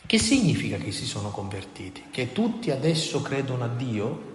Che 0.06 0.20
significa 0.20 0.78
che 0.78 0.92
si 0.92 1.06
sono 1.06 1.30
convertiti? 1.30 2.06
Che 2.12 2.32
tutti 2.32 2.70
adesso 2.72 3.22
credono 3.22 3.64
a 3.64 3.68
Dio? 3.68 4.30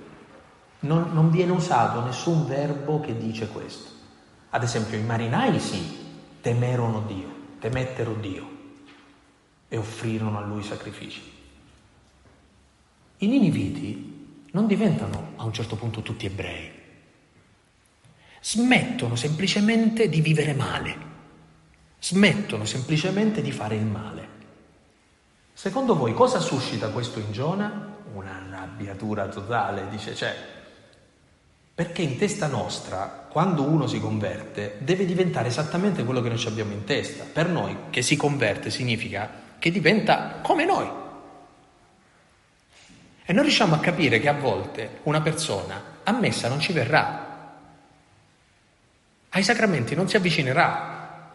Non, 0.81 1.13
non 1.13 1.31
viene 1.31 1.53
usato 1.53 2.03
nessun 2.03 2.47
verbo 2.47 3.01
che 3.01 3.17
dice 3.17 3.49
questo. 3.49 3.91
Ad 4.51 4.63
esempio 4.63 4.97
i 4.97 5.03
marinai 5.03 5.59
sì, 5.61 5.85
temerono 6.41 7.03
Dio, 7.03 7.29
temettero 7.59 8.15
Dio 8.15 8.49
e 9.69 9.77
offrirono 9.77 10.39
a 10.39 10.43
lui 10.43 10.63
sacrifici. 10.63 11.21
I 13.19 13.27
niniviti 13.27 14.47
non 14.53 14.67
diventano 14.67 15.33
a 15.37 15.45
un 15.45 15.53
certo 15.53 15.77
punto 15.77 16.03
tutti 16.03 16.27
ebrei, 16.27 16.71
smettono 18.41 19.17
semplicemente 19.17 20.09
di 20.09 20.21
vivere 20.21 20.55
male, 20.55 20.97
smettono 21.99 22.65
semplicemente 22.65 23.43
di 23.43 23.51
fare 23.51 23.77
il 23.77 23.85
male. 23.85 24.36
Secondo 25.57 25.97
voi 25.97 26.13
cosa 26.13 26.39
suscita 26.39 26.91
questo 26.91 27.19
in 27.19 27.33
Giona? 27.33 27.95
Una 28.13 28.43
arrabbiatura 28.45 29.27
totale, 29.29 29.89
dice, 29.89 30.15
cioè, 30.15 30.37
perché 31.75 32.03
in 32.03 32.19
testa 32.19 32.47
nostra, 32.47 33.27
quando 33.31 33.63
uno 33.63 33.87
si 33.87 33.99
converte, 33.99 34.77
deve 34.81 35.07
diventare 35.07 35.49
esattamente 35.49 36.05
quello 36.05 36.21
che 36.21 36.29
noi 36.29 36.45
abbiamo 36.45 36.75
in 36.75 36.85
testa. 36.85 37.25
Per 37.25 37.49
noi 37.49 37.75
che 37.89 38.03
si 38.03 38.17
converte 38.17 38.69
significa 38.69 39.31
che 39.59 39.71
diventa 39.71 40.41
come 40.43 40.67
noi. 40.67 40.91
E 43.25 43.33
non 43.33 43.43
riusciamo 43.43 43.77
a 43.77 43.81
capire 43.81 44.21
che 44.21 44.29
a 44.29 44.35
volte 44.39 44.99
una 45.05 45.23
persona 45.23 45.83
a 46.03 46.13
messa 46.13 46.49
non 46.51 46.61
ci 46.61 46.75
verrà, 46.75 47.55
ai 49.31 49.43
sacramenti 49.43 49.95
non 49.95 50.07
si 50.07 50.17
avvicinerà, 50.17 51.31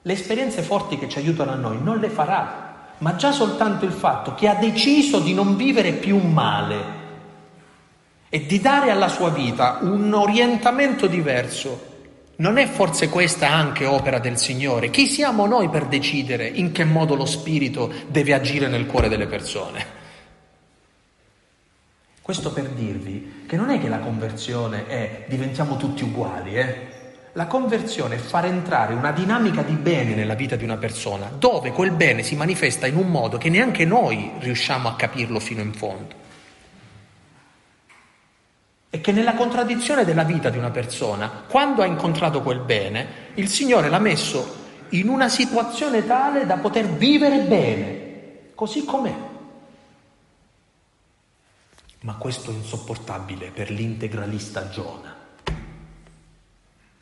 le 0.00 0.12
esperienze 0.12 0.62
forti 0.62 0.96
che 0.96 1.08
ci 1.08 1.18
aiutano 1.18 1.50
a 1.50 1.56
noi 1.56 1.82
non 1.82 1.98
le 1.98 2.08
farà, 2.08 2.63
ma 3.04 3.16
già 3.16 3.32
soltanto 3.32 3.84
il 3.84 3.92
fatto 3.92 4.34
che 4.34 4.48
ha 4.48 4.54
deciso 4.54 5.20
di 5.20 5.34
non 5.34 5.56
vivere 5.56 5.92
più 5.92 6.16
male 6.16 7.02
e 8.30 8.46
di 8.46 8.58
dare 8.62 8.90
alla 8.90 9.08
sua 9.08 9.28
vita 9.28 9.80
un 9.82 10.10
orientamento 10.14 11.06
diverso, 11.06 11.92
non 12.36 12.56
è 12.56 12.66
forse 12.66 13.10
questa 13.10 13.50
anche 13.50 13.84
opera 13.84 14.18
del 14.18 14.38
Signore? 14.38 14.88
Chi 14.88 15.06
siamo 15.06 15.44
noi 15.44 15.68
per 15.68 15.84
decidere 15.84 16.46
in 16.46 16.72
che 16.72 16.84
modo 16.84 17.14
lo 17.14 17.26
Spirito 17.26 17.92
deve 18.08 18.32
agire 18.32 18.68
nel 18.68 18.86
cuore 18.86 19.10
delle 19.10 19.26
persone? 19.26 19.86
Questo 22.22 22.54
per 22.54 22.70
dirvi 22.70 23.44
che 23.46 23.56
non 23.56 23.68
è 23.68 23.78
che 23.78 23.88
la 23.88 23.98
conversione 23.98 24.86
è 24.86 25.26
diventiamo 25.28 25.76
tutti 25.76 26.04
uguali, 26.04 26.56
eh? 26.56 26.93
La 27.34 27.46
conversione 27.46 28.16
è 28.16 28.18
far 28.18 28.46
entrare 28.46 28.94
una 28.94 29.12
dinamica 29.12 29.62
di 29.62 29.74
bene 29.74 30.14
nella 30.14 30.34
vita 30.34 30.56
di 30.56 30.64
una 30.64 30.76
persona, 30.76 31.30
dove 31.36 31.72
quel 31.72 31.90
bene 31.90 32.22
si 32.22 32.36
manifesta 32.36 32.86
in 32.86 32.96
un 32.96 33.08
modo 33.08 33.38
che 33.38 33.50
neanche 33.50 33.84
noi 33.84 34.32
riusciamo 34.38 34.88
a 34.88 34.96
capirlo 34.96 35.38
fino 35.40 35.60
in 35.60 35.72
fondo. 35.72 36.22
è 38.94 39.00
che 39.00 39.10
nella 39.10 39.34
contraddizione 39.34 40.04
della 40.04 40.22
vita 40.22 40.50
di 40.50 40.56
una 40.56 40.70
persona, 40.70 41.28
quando 41.48 41.82
ha 41.82 41.84
incontrato 41.84 42.42
quel 42.42 42.60
bene, 42.60 43.32
il 43.34 43.48
Signore 43.48 43.88
l'ha 43.88 43.98
messo 43.98 44.62
in 44.90 45.08
una 45.08 45.28
situazione 45.28 46.06
tale 46.06 46.46
da 46.46 46.58
poter 46.58 46.86
vivere 46.86 47.40
bene, 47.40 48.52
così 48.54 48.84
com'è. 48.84 49.14
Ma 52.02 52.14
questo 52.14 52.52
è 52.52 52.54
insopportabile 52.54 53.50
per 53.50 53.68
l'integralista 53.70 54.68
Giona. 54.68 55.13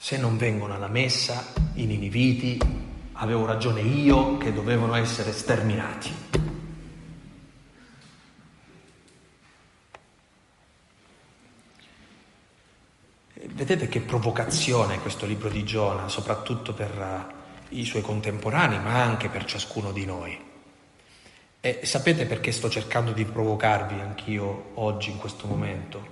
Se 0.02 0.16
non 0.16 0.36
vengono 0.36 0.74
alla 0.74 0.88
messa 0.88 1.52
i 1.74 1.86
niniviti, 1.86 2.58
avevo 3.12 3.46
ragione 3.46 3.82
io 3.82 4.36
che 4.36 4.52
dovevano 4.52 4.96
essere 4.96 5.30
sterminati. 5.30 6.12
Vedete 13.44 13.86
che 13.86 14.00
provocazione 14.00 14.98
questo 14.98 15.24
libro 15.24 15.48
di 15.48 15.62
Giona, 15.62 16.08
soprattutto 16.08 16.74
per 16.74 16.90
uh, 16.98 17.76
i 17.76 17.84
suoi 17.84 18.02
contemporanei, 18.02 18.80
ma 18.80 19.04
anche 19.04 19.28
per 19.28 19.44
ciascuno 19.44 19.92
di 19.92 20.04
noi. 20.04 20.36
E 21.60 21.80
sapete 21.84 22.26
perché 22.26 22.50
sto 22.50 22.68
cercando 22.68 23.12
di 23.12 23.24
provocarvi 23.24 24.00
anch'io 24.00 24.72
oggi, 24.74 25.10
in 25.10 25.18
questo 25.18 25.46
momento? 25.46 26.04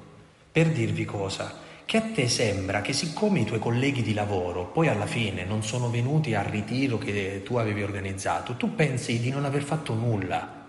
Per 0.53 0.71
dirvi 0.71 1.05
cosa? 1.05 1.70
Che 1.91 1.97
a 1.97 2.03
te 2.15 2.29
sembra 2.29 2.83
che 2.83 2.93
siccome 2.93 3.41
i 3.41 3.45
tuoi 3.45 3.59
colleghi 3.59 4.03
di 4.03 4.15
lavoro 4.15 4.67
poi 4.67 4.87
alla 4.87 5.07
fine 5.07 5.45
non 5.45 5.65
sono 5.65 5.91
venuti 5.91 6.37
al 6.37 6.45
ritiro 6.45 6.99
che 6.99 7.43
tu 7.45 7.57
avevi 7.57 7.83
organizzato, 7.83 8.55
tu 8.55 8.77
pensi 8.77 9.19
di 9.19 9.29
non 9.31 9.45
aver 9.45 9.65
fatto 9.65 9.93
nulla 9.95 10.69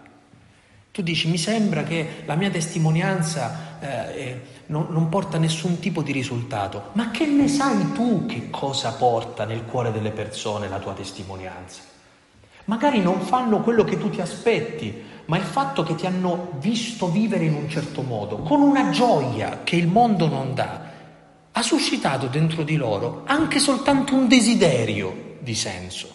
tu 0.89 1.03
dici, 1.03 1.29
mi 1.29 1.37
sembra 1.37 1.83
che 1.83 2.23
la 2.25 2.33
mia 2.33 2.49
testimonianza 2.49 3.77
eh, 4.15 4.41
non, 4.65 4.87
non, 4.89 5.09
porta 5.09 5.37
nessun 5.37 5.77
tipo 5.77 6.01
di 6.01 6.11
risultato, 6.11 6.89
ma 6.93 7.11
che 7.11 7.27
ne 7.27 7.47
sai 7.47 7.91
tu 7.91 8.25
che 8.25 8.49
cosa 8.49 8.91
porta 8.93 9.45
nel 9.45 9.63
cuore 9.63 9.91
delle 9.91 10.09
persone 10.09 10.67
la 10.67 10.79
tua 10.79 10.93
testimonianza? 10.93 11.81
Magari 12.65 12.99
non 12.99 13.21
fanno 13.21 13.61
quello 13.61 13.83
che 13.83 13.99
tu 13.99 14.09
ti 14.09 14.21
aspetti, 14.21 15.03
ma 15.25 15.37
il 15.37 15.43
fatto 15.43 15.83
che 15.83 15.93
ti 15.93 16.07
hanno 16.07 16.53
visto 16.59 17.11
vivere 17.11 17.45
in 17.45 17.53
un 17.53 17.69
certo 17.69 18.01
modo, 18.01 18.37
con 18.37 18.61
una 18.61 18.89
gioia 18.89 19.61
che 19.63 19.75
il 19.75 19.87
mondo 19.87 20.27
non 20.27 20.55
dà, 20.55 20.90
ha 21.53 21.61
suscitato 21.61 22.27
dentro 22.27 22.63
di 22.63 22.75
loro 22.75 23.23
anche 23.25 23.59
soltanto 23.59 24.13
un 24.13 24.27
desiderio 24.27 25.37
di 25.39 25.55
senso, 25.55 26.13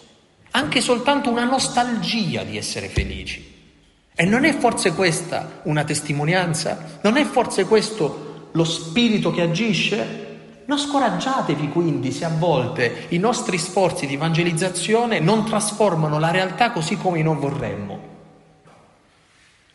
anche 0.51 0.81
soltanto 0.81 1.29
una 1.29 1.43
nostalgia 1.43 2.43
di 2.43 2.57
essere 2.57 2.87
felici. 2.87 3.55
E 4.15 4.25
non 4.25 4.45
è 4.45 4.57
forse 4.57 4.93
questa 4.93 5.61
una 5.63 5.83
testimonianza? 5.83 6.99
Non 7.01 7.17
è 7.17 7.23
forse 7.23 7.65
questo 7.65 8.49
lo 8.51 8.63
spirito 8.63 9.31
che 9.31 9.41
agisce? 9.41 10.25
Non 10.65 10.79
scoraggiatevi 10.79 11.69
quindi 11.69 12.11
se 12.11 12.25
a 12.25 12.31
volte 12.35 13.05
i 13.09 13.19
nostri 13.19 13.57
sforzi 13.57 14.07
di 14.07 14.15
evangelizzazione 14.15 15.19
non 15.19 15.45
trasformano 15.45 16.17
la 16.19 16.31
realtà 16.31 16.71
così 16.71 16.97
come 16.97 17.21
noi 17.21 17.37
vorremmo. 17.37 18.15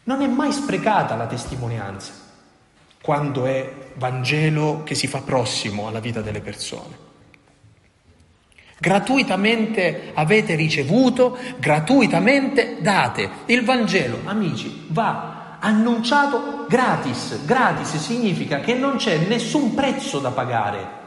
Non 0.04 0.20
è 0.20 0.26
mai 0.26 0.50
sprecata 0.50 1.14
la 1.14 1.26
testimonianza 1.26 2.21
quando 3.02 3.44
è 3.46 3.70
Vangelo 3.96 4.82
che 4.84 4.94
si 4.94 5.06
fa 5.06 5.20
prossimo 5.20 5.88
alla 5.88 6.00
vita 6.00 6.22
delle 6.22 6.40
persone. 6.40 7.10
Gratuitamente 8.78 10.10
avete 10.14 10.54
ricevuto, 10.54 11.38
gratuitamente 11.58 12.78
date. 12.80 13.30
Il 13.46 13.64
Vangelo, 13.64 14.20
amici, 14.24 14.86
va 14.88 15.58
annunciato 15.60 16.66
gratis. 16.68 17.44
Gratis 17.44 17.96
significa 17.96 18.60
che 18.60 18.74
non 18.74 18.96
c'è 18.96 19.18
nessun 19.18 19.74
prezzo 19.74 20.18
da 20.18 20.30
pagare. 20.30 21.00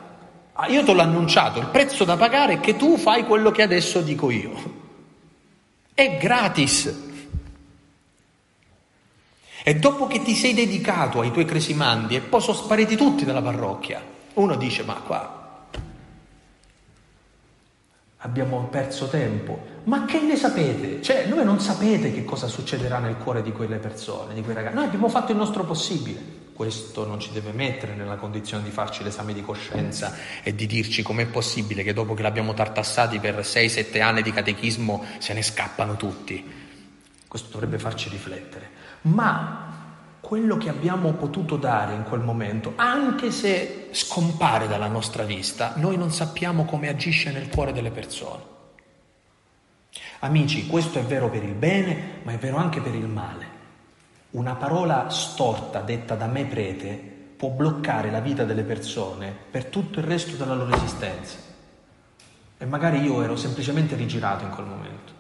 Ah, 0.54 0.68
io 0.68 0.86
te 0.86 0.94
l'ho 0.94 1.02
annunciato, 1.02 1.60
il 1.60 1.68
prezzo 1.68 2.06
da 2.06 2.16
pagare 2.16 2.54
è 2.54 2.60
che 2.62 2.78
tu 2.78 2.96
fai 2.98 3.26
quello 3.26 3.52
che 3.52 3.62
adesso 3.62 4.00
dico 4.00 4.32
io. 4.32 4.54
È 5.94 6.18
gratis. 6.18 7.05
E 9.68 9.76
dopo 9.78 10.06
che 10.06 10.22
ti 10.22 10.36
sei 10.36 10.54
dedicato 10.54 11.22
ai 11.22 11.32
tuoi 11.32 11.46
cresimandi 11.46 12.16
e 12.16 12.22
poi 12.22 12.40
sono 12.40 12.56
spariti 12.56 12.96
tutti 12.96 13.26
dalla 13.26 13.42
parrocchia, 13.42 14.00
uno 14.36 14.56
dice 14.58 14.84
ma 14.84 14.94
qua 14.94 15.36
abbiamo 18.26 18.68
perso 18.70 19.08
tempo. 19.08 19.74
Ma 19.86 20.06
che 20.06 20.20
ne 20.20 20.36
sapete? 20.36 21.02
Cioè, 21.02 21.28
voi 21.30 21.46
non 21.46 21.60
sapete 21.60 22.12
che 22.12 22.26
cosa 22.26 22.48
succederà 22.48 23.00
nel 23.00 23.18
cuore 23.18 23.42
di 23.42 23.52
quelle 23.52 23.78
persone, 23.78 24.34
di 24.34 24.42
quei 24.42 24.56
ragazzi. 24.56 24.76
Noi 24.76 24.86
abbiamo 24.86 25.08
fatto 25.08 25.32
il 25.32 25.38
nostro 25.38 25.64
possibile. 25.64 26.44
Questo 26.54 27.06
non 27.06 27.20
ci 27.20 27.32
deve 27.32 27.52
mettere 27.52 27.96
nella 27.96 28.16
condizione 28.16 28.64
di 28.64 28.70
farci 28.70 29.04
l'esame 29.04 29.34
di 29.34 29.42
coscienza 29.42 30.16
e 30.42 30.56
di 30.56 30.66
dirci 30.66 31.04
com'è 31.04 31.26
possibile 31.26 31.84
che 31.84 31.94
dopo 31.94 32.14
che 32.14 32.22
l'abbiamo 32.22 32.54
tartassati 32.54 33.20
per 33.20 33.40
6-7 33.40 34.02
anni 34.02 34.22
di 34.22 34.32
catechismo 34.32 35.04
se 35.18 35.34
ne 35.34 35.42
scappano 35.42 35.96
tutti. 35.96 36.44
Questo 37.28 37.50
dovrebbe 37.52 37.78
farci 37.78 38.10
riflettere. 38.10 38.84
Ma 39.06 39.66
quello 40.20 40.58
che 40.58 40.70
abbiamo 40.70 41.14
potuto 41.14 41.56
dare 41.58 41.94
in 41.94 42.04
quel 42.04 42.22
momento, 42.22 42.74
anche 42.78 43.30
se 43.30 43.90
scompare 43.92 44.68
dalla 44.68 44.88
nostra 44.88 45.24
vista, 45.24 45.74
noi 45.76 45.98
non 45.98 46.12
sappiamo 46.12 46.66
come 46.66 46.88
agisce 46.88 47.32
nel 47.32 47.50
cuore 47.50 47.74
delle 47.74 47.92
persone. 47.92 48.54
Amici, 50.20 50.66
questo 50.66 50.98
è 50.98 51.04
vero 51.04 51.30
per 51.30 51.44
il 51.44 51.54
bene, 51.54 52.22
ma 52.24 52.32
è 52.32 52.38
vero 52.38 52.58
anche 52.58 52.82
per 52.82 52.96
il 52.96 53.08
male. 53.08 53.54
Una 54.32 54.56
parola 54.56 55.10
storta 55.10 55.82
detta 55.82 56.16
da 56.16 56.26
me 56.26 56.46
prete 56.46 57.14
può 57.38 57.50
bloccare 57.50 58.10
la 58.10 58.22
vita 58.22 58.44
delle 58.44 58.64
persone 58.64 59.32
per 59.52 59.66
tutto 59.66 60.00
il 60.00 60.06
resto 60.06 60.36
della 60.36 60.56
loro 60.56 60.76
esistenza. 60.76 61.38
E 62.58 62.66
magari 62.66 63.02
io 63.02 63.22
ero 63.22 63.36
semplicemente 63.36 63.96
rigirato 63.96 64.44
in 64.44 64.50
quel 64.50 64.66
momento. 64.66 65.15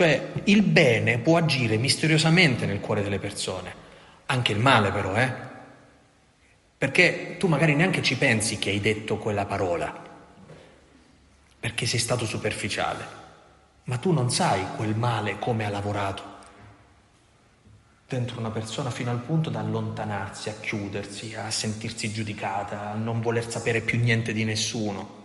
Cioè 0.00 0.32
il 0.44 0.62
bene 0.62 1.18
può 1.18 1.36
agire 1.36 1.76
misteriosamente 1.76 2.64
nel 2.64 2.80
cuore 2.80 3.02
delle 3.02 3.18
persone, 3.18 3.74
anche 4.24 4.52
il 4.52 4.58
male 4.58 4.90
però, 4.92 5.14
eh? 5.14 5.30
Perché 6.78 7.36
tu 7.38 7.48
magari 7.48 7.74
neanche 7.74 8.00
ci 8.00 8.16
pensi 8.16 8.58
che 8.58 8.70
hai 8.70 8.80
detto 8.80 9.18
quella 9.18 9.44
parola, 9.44 9.94
perché 11.60 11.84
sei 11.84 11.98
stato 11.98 12.24
superficiale, 12.24 13.04
ma 13.84 13.98
tu 13.98 14.12
non 14.12 14.30
sai 14.30 14.64
quel 14.74 14.96
male 14.96 15.38
come 15.38 15.66
ha 15.66 15.68
lavorato 15.68 16.22
dentro 18.08 18.38
una 18.38 18.50
persona 18.50 18.90
fino 18.90 19.10
al 19.10 19.20
punto 19.20 19.50
da 19.50 19.60
allontanarsi, 19.60 20.48
a 20.48 20.54
chiudersi, 20.58 21.34
a 21.34 21.50
sentirsi 21.50 22.10
giudicata, 22.10 22.92
a 22.92 22.94
non 22.94 23.20
voler 23.20 23.46
sapere 23.50 23.82
più 23.82 23.98
niente 23.98 24.32
di 24.32 24.44
nessuno. 24.44 25.19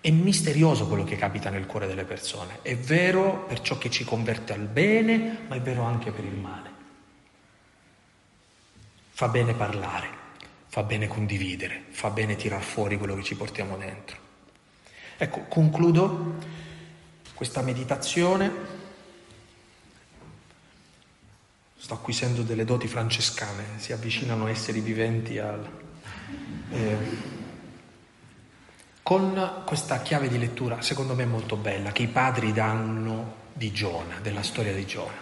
È 0.00 0.10
misterioso 0.10 0.86
quello 0.86 1.02
che 1.02 1.16
capita 1.16 1.50
nel 1.50 1.66
cuore 1.66 1.88
delle 1.88 2.04
persone, 2.04 2.60
è 2.62 2.76
vero 2.76 3.44
per 3.46 3.60
ciò 3.60 3.78
che 3.78 3.90
ci 3.90 4.04
converte 4.04 4.52
al 4.52 4.66
bene, 4.66 5.40
ma 5.48 5.56
è 5.56 5.60
vero 5.60 5.82
anche 5.82 6.12
per 6.12 6.24
il 6.24 6.36
male. 6.36 6.70
Fa 9.10 9.26
bene 9.26 9.54
parlare, 9.54 10.08
fa 10.68 10.84
bene 10.84 11.08
condividere, 11.08 11.86
fa 11.90 12.10
bene 12.10 12.36
tirar 12.36 12.62
fuori 12.62 12.96
quello 12.96 13.16
che 13.16 13.24
ci 13.24 13.34
portiamo 13.34 13.76
dentro. 13.76 14.16
Ecco, 15.16 15.40
concludo 15.48 16.36
questa 17.34 17.62
meditazione. 17.62 18.76
Sto 21.76 21.94
acquisendo 21.94 22.42
delle 22.42 22.64
doti 22.64 22.86
francescane, 22.86 23.64
si 23.78 23.92
avvicinano 23.92 24.46
esseri 24.46 24.78
viventi 24.80 25.38
al... 25.38 25.68
Eh, 26.70 27.36
con 29.08 29.62
questa 29.64 30.02
chiave 30.02 30.28
di 30.28 30.38
lettura, 30.38 30.82
secondo 30.82 31.14
me 31.14 31.24
molto 31.24 31.56
bella, 31.56 31.92
che 31.92 32.02
i 32.02 32.08
padri 32.08 32.52
danno 32.52 33.36
di 33.54 33.72
Giona, 33.72 34.18
della 34.20 34.42
storia 34.42 34.74
di 34.74 34.84
Giona. 34.84 35.16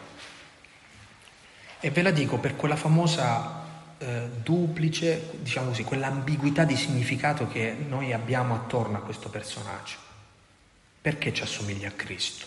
E 1.79 1.91
ve 1.91 2.03
la 2.03 2.11
dico 2.11 2.39
per 2.39 2.57
quella 2.57 2.75
famosa 2.75 3.95
eh, 3.99 4.29
duplice, 4.43 5.39
diciamo 5.41 5.69
così, 5.69 5.85
quell'ambiguità 5.85 6.65
di 6.65 6.75
significato 6.75 7.47
che 7.47 7.77
noi 7.87 8.13
abbiamo 8.13 8.57
attorno 8.57 8.97
a 8.97 9.03
questo 9.03 9.29
personaggio. 9.29 9.99
Perché 11.01 11.33
ci 11.33 11.45
assomiglia 11.45 11.87
a 11.87 11.93
Cristo? 11.93 12.47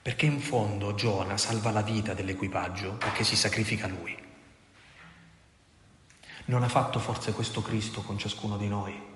Perché 0.00 0.24
in 0.24 0.40
fondo 0.40 0.94
Giona 0.94 1.36
salva 1.36 1.70
la 1.70 1.82
vita 1.82 2.14
dell'equipaggio 2.14 2.92
perché 2.92 3.24
si 3.24 3.36
sacrifica 3.36 3.86
lui. 3.86 4.16
Non 6.46 6.62
ha 6.62 6.68
fatto 6.70 6.98
forse 6.98 7.32
questo 7.32 7.60
Cristo 7.60 8.00
con 8.00 8.16
ciascuno 8.16 8.56
di 8.56 8.66
noi? 8.66 9.09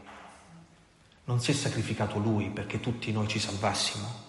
Non 1.25 1.41
si 1.41 1.51
è 1.51 1.55
sacrificato 1.55 2.19
lui 2.19 2.51
perché 2.51 2.81
tutti 2.81 3.11
noi 3.13 3.29
ci 3.29 3.39
salvassimo. 3.39 4.23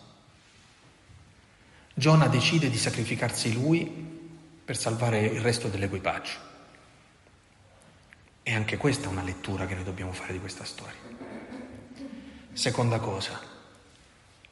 Giona 1.93 2.27
decide 2.27 2.69
di 2.69 2.77
sacrificarsi 2.77 3.53
lui 3.53 3.85
per 4.65 4.77
salvare 4.77 5.25
il 5.25 5.41
resto 5.41 5.67
dell'equipaggio. 5.67 6.53
E 8.43 8.53
anche 8.53 8.77
questa 8.77 9.05
è 9.05 9.11
una 9.11 9.23
lettura 9.23 9.65
che 9.65 9.75
noi 9.75 9.83
dobbiamo 9.83 10.11
fare 10.11 10.33
di 10.33 10.39
questa 10.39 10.63
storia. 10.63 10.99
Seconda 12.53 12.99
cosa, 12.99 13.39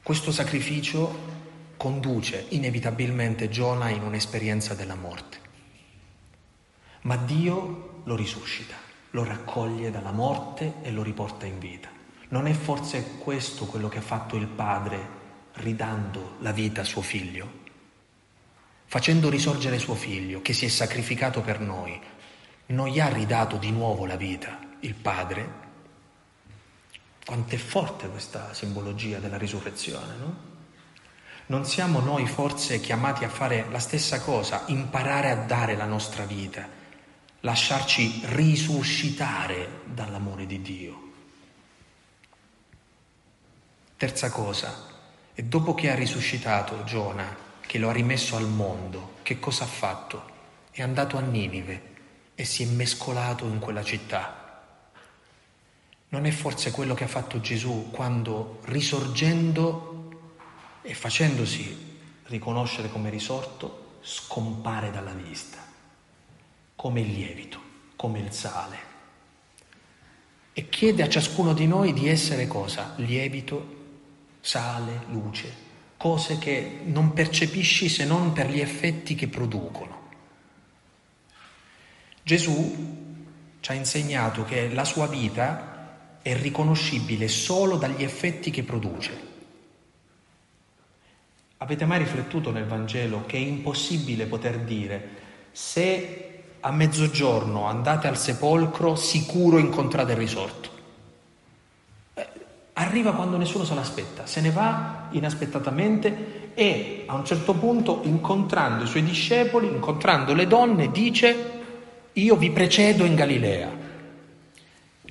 questo 0.01 0.31
sacrificio 0.31 1.41
conduce 1.77 2.45
inevitabilmente 2.49 3.49
Giona 3.49 3.89
in 3.89 4.03
un'esperienza 4.03 4.73
della 4.73 4.95
morte. 4.95 5.41
ma 7.03 7.15
Dio 7.17 8.01
lo 8.03 8.15
risuscita, 8.15 8.75
lo 9.11 9.23
raccoglie 9.23 9.91
dalla 9.91 10.11
morte 10.11 10.75
e 10.81 10.91
lo 10.91 11.03
riporta 11.03 11.45
in 11.45 11.59
vita. 11.59 11.89
Non 12.33 12.47
è 12.47 12.53
forse 12.53 13.17
questo 13.19 13.67
quello 13.67 13.87
che 13.89 13.99
ha 13.99 14.01
fatto 14.01 14.35
il 14.35 14.47
Padre 14.47 15.21
ridando 15.57 16.37
la 16.39 16.51
vita 16.51 16.81
a 16.81 16.83
suo 16.83 17.03
figlio? 17.03 17.61
Facendo 18.85 19.29
risorgere 19.29 19.77
suo 19.77 19.93
figlio 19.93 20.41
che 20.41 20.51
si 20.51 20.65
è 20.65 20.67
sacrificato 20.67 21.41
per 21.41 21.59
noi, 21.59 22.01
non 22.67 22.87
gli 22.87 22.99
ha 22.99 23.07
ridato 23.07 23.57
di 23.57 23.69
nuovo 23.69 24.07
la 24.07 24.15
vita 24.15 24.57
il 24.79 24.95
Padre? 24.95 25.51
Quanto 27.23 27.53
è 27.53 27.57
forte 27.59 28.09
questa 28.09 28.51
simbologia 28.55 29.19
della 29.19 29.37
risurrezione, 29.37 30.15
no? 30.17 30.35
Non 31.45 31.65
siamo 31.65 31.99
noi 31.99 32.25
forse 32.25 32.79
chiamati 32.79 33.25
a 33.25 33.29
fare 33.29 33.67
la 33.69 33.77
stessa 33.77 34.19
cosa, 34.21 34.63
imparare 34.69 35.29
a 35.29 35.35
dare 35.35 35.75
la 35.75 35.85
nostra 35.85 36.25
vita, 36.25 36.67
lasciarci 37.41 38.21
risuscitare 38.23 39.81
dall'amore 39.85 40.47
di 40.47 40.61
Dio? 40.63 41.11
Terza 43.97 44.29
cosa, 44.29 44.91
e 45.33 45.43
dopo 45.43 45.73
che 45.73 45.89
ha 45.89 45.95
risuscitato 45.95 46.83
Giona, 46.83 47.35
che 47.65 47.77
lo 47.79 47.89
ha 47.89 47.93
rimesso 47.93 48.35
al 48.35 48.47
mondo, 48.47 49.15
che 49.23 49.39
cosa 49.39 49.63
ha 49.63 49.67
fatto? 49.67 50.31
È 50.71 50.81
andato 50.81 51.17
a 51.17 51.21
Ninive 51.21 51.91
e 52.35 52.45
si 52.45 52.63
è 52.63 52.65
mescolato 52.67 53.45
in 53.45 53.59
quella 53.59 53.83
città. 53.83 54.41
Non 56.09 56.25
è 56.25 56.31
forse 56.31 56.71
quello 56.71 56.93
che 56.93 57.05
ha 57.05 57.07
fatto 57.07 57.39
Gesù 57.39 57.89
quando 57.91 58.59
risorgendo 58.65 60.09
e 60.81 60.93
facendosi 60.93 61.99
riconoscere 62.25 62.89
come 62.89 63.09
risorto, 63.09 63.97
scompare 64.01 64.91
dalla 64.91 65.13
vista, 65.13 65.57
come 66.75 67.01
il 67.01 67.11
lievito, 67.11 67.59
come 67.95 68.19
il 68.19 68.31
sale. 68.31 68.77
E 70.53 70.69
chiede 70.69 71.01
a 71.01 71.09
ciascuno 71.09 71.53
di 71.53 71.65
noi 71.65 71.93
di 71.93 72.07
essere 72.07 72.45
cosa? 72.47 72.93
Lievito, 72.97 73.81
sale, 74.45 75.03
luce, 75.07 75.55
cose 75.95 76.37
che 76.37 76.81
non 76.83 77.13
percepisci 77.13 77.87
se 77.87 78.03
non 78.03 78.33
per 78.33 78.49
gli 78.49 78.59
effetti 78.59 79.15
che 79.15 79.29
producono. 79.29 80.01
Gesù 82.21 83.21
ci 83.61 83.71
ha 83.71 83.73
insegnato 83.73 84.43
che 84.43 84.69
la 84.73 84.83
sua 84.83 85.07
vita 85.07 86.17
è 86.21 86.35
riconoscibile 86.35 87.29
solo 87.29 87.77
dagli 87.77 88.03
effetti 88.03 88.51
che 88.51 88.63
produce. 88.63 89.31
Avete 91.59 91.85
mai 91.85 91.99
riflettuto 91.99 92.51
nel 92.51 92.65
Vangelo 92.65 93.25
che 93.25 93.37
è 93.37 93.39
impossibile 93.39 94.25
poter 94.25 94.59
dire 94.59 95.21
se 95.53 96.41
a 96.59 96.71
mezzogiorno 96.71 97.65
andate 97.65 98.09
al 98.09 98.17
sepolcro 98.17 98.95
sicuro 98.95 99.57
incontrate 99.57 100.11
il 100.11 100.17
risorto? 100.17 100.72
Arriva 102.93 103.13
quando 103.13 103.37
nessuno 103.37 103.65
se 103.65 103.73
l'aspetta, 103.73 104.27
se 104.27 104.39
ne 104.39 104.51
va 104.51 105.07
inaspettatamente 105.11 106.51
e 106.53 107.05
a 107.07 107.15
un 107.15 107.25
certo 107.25 107.55
punto, 107.55 108.01
incontrando 108.03 108.83
i 108.83 108.87
suoi 108.87 109.03
discepoli, 109.03 109.67
incontrando 109.67 110.35
le 110.35 110.45
donne, 110.45 110.91
dice 110.91 111.61
io 112.13 112.35
vi 112.35 112.51
precedo 112.51 113.03
in 113.03 113.15
Galilea. 113.15 113.69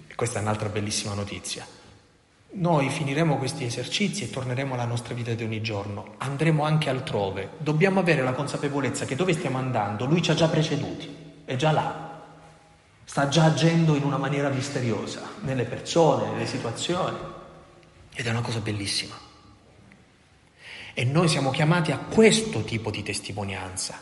E 0.07 0.15
questa 0.15 0.39
è 0.39 0.43
un'altra 0.43 0.69
bellissima 0.69 1.15
notizia. 1.15 1.67
Noi 2.55 2.89
finiremo 2.89 3.39
questi 3.39 3.65
esercizi 3.65 4.25
e 4.25 4.31
torneremo 4.31 4.75
alla 4.75 4.85
nostra 4.85 5.15
vita 5.15 5.33
di 5.35 5.43
ogni 5.43 5.61
giorno, 5.61 6.15
andremo 6.19 6.63
anche 6.65 6.89
altrove. 6.89 7.51
Dobbiamo 7.59 7.99
avere 7.99 8.23
la 8.23 8.33
consapevolezza 8.33 9.07
che 9.07 9.17
dove 9.17 9.33
stiamo 9.33 9.59
andando, 9.59 10.05
lui 10.05 10.23
ci 10.23 10.31
ha 10.31 10.35
già 10.35 10.47
preceduti, 10.47 11.09
è 11.45 11.57
già 11.57 11.73
là, 11.73 12.21
sta 13.05 13.29
già 13.29 13.47
agendo 13.47 13.97
in 13.97 14.05
una 14.05 14.19
maniera 14.19 14.51
misteriosa, 14.51 15.23
nelle 15.41 15.65
persone, 15.65 16.31
nelle 16.31 16.47
situazioni. 16.47 17.32
Ed 18.15 18.27
è 18.27 18.31
una 18.31 18.41
cosa 18.41 18.61
bellissima. 18.61 19.31
E 20.95 21.05
noi 21.05 21.29
siamo 21.29 21.51
chiamati 21.51 21.91
a 21.91 21.99
questo 21.99 22.63
tipo 22.65 22.91
di 22.91 23.03
testimonianza, 23.03 23.99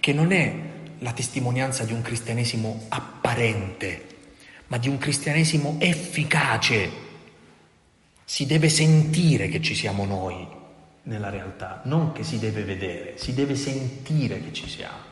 che 0.00 0.12
non 0.12 0.32
è 0.32 0.54
la 0.98 1.12
testimonianza 1.12 1.84
di 1.84 1.92
un 1.92 2.02
cristianesimo 2.02 2.86
apparente, 2.88 4.06
ma 4.66 4.78
di 4.78 4.88
un 4.88 4.98
cristianesimo 4.98 5.76
efficace. 5.78 7.08
Si 8.24 8.46
deve 8.46 8.68
sentire 8.68 9.48
che 9.48 9.60
ci 9.60 9.74
siamo 9.74 10.04
noi 10.04 10.46
nella 11.04 11.30
realtà, 11.30 11.80
non 11.84 12.12
che 12.12 12.24
si 12.24 12.38
deve 12.38 12.64
vedere, 12.64 13.16
si 13.16 13.32
deve 13.32 13.54
sentire 13.54 14.42
che 14.42 14.52
ci 14.52 14.68
siamo. 14.68 15.08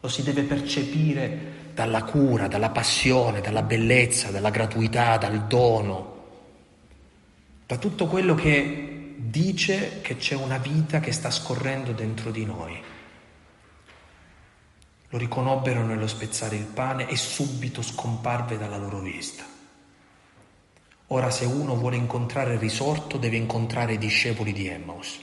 Lo 0.00 0.08
si 0.08 0.22
deve 0.22 0.42
percepire 0.42 1.58
dalla 1.74 2.04
cura, 2.04 2.48
dalla 2.48 2.70
passione, 2.70 3.40
dalla 3.40 3.62
bellezza, 3.62 4.30
dalla 4.30 4.50
gratuità, 4.50 5.18
dal 5.18 5.46
dono, 5.46 6.09
da 7.70 7.76
tutto 7.76 8.08
quello 8.08 8.34
che 8.34 9.14
dice 9.16 10.00
che 10.00 10.16
c'è 10.16 10.34
una 10.34 10.58
vita 10.58 10.98
che 10.98 11.12
sta 11.12 11.30
scorrendo 11.30 11.92
dentro 11.92 12.32
di 12.32 12.44
noi. 12.44 12.82
Lo 15.08 15.16
riconobbero 15.16 15.84
nello 15.86 16.08
spezzare 16.08 16.56
il 16.56 16.64
pane 16.64 17.08
e 17.08 17.14
subito 17.14 17.80
scomparve 17.80 18.58
dalla 18.58 18.76
loro 18.76 18.98
vista. 18.98 19.44
Ora 21.06 21.30
se 21.30 21.44
uno 21.44 21.76
vuole 21.76 21.94
incontrare 21.94 22.54
il 22.54 22.58
risorto 22.58 23.18
deve 23.18 23.36
incontrare 23.36 23.92
i 23.92 23.98
discepoli 23.98 24.52
di 24.52 24.66
Emmaus. 24.66 25.20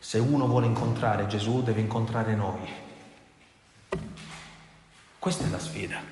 Se 0.00 0.18
uno 0.18 0.48
vuole 0.48 0.66
incontrare 0.66 1.28
Gesù 1.28 1.62
deve 1.62 1.80
incontrare 1.80 2.34
noi. 2.34 2.68
Questa 5.16 5.46
è 5.46 5.48
la 5.48 5.60
sfida. 5.60 6.02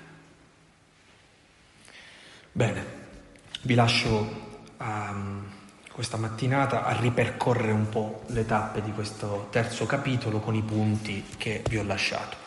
Bene, 2.52 2.86
vi 3.62 3.74
lascio 3.74 4.49
a, 4.80 5.14
questa 5.92 6.16
mattinata 6.16 6.84
a 6.84 6.98
ripercorrere 6.98 7.72
un 7.72 7.88
po' 7.88 8.22
le 8.28 8.46
tappe 8.46 8.80
di 8.82 8.92
questo 8.92 9.48
terzo 9.50 9.86
capitolo 9.86 10.38
con 10.38 10.54
i 10.54 10.62
punti 10.62 11.24
che 11.36 11.62
vi 11.68 11.78
ho 11.78 11.82
lasciato. 11.82 12.39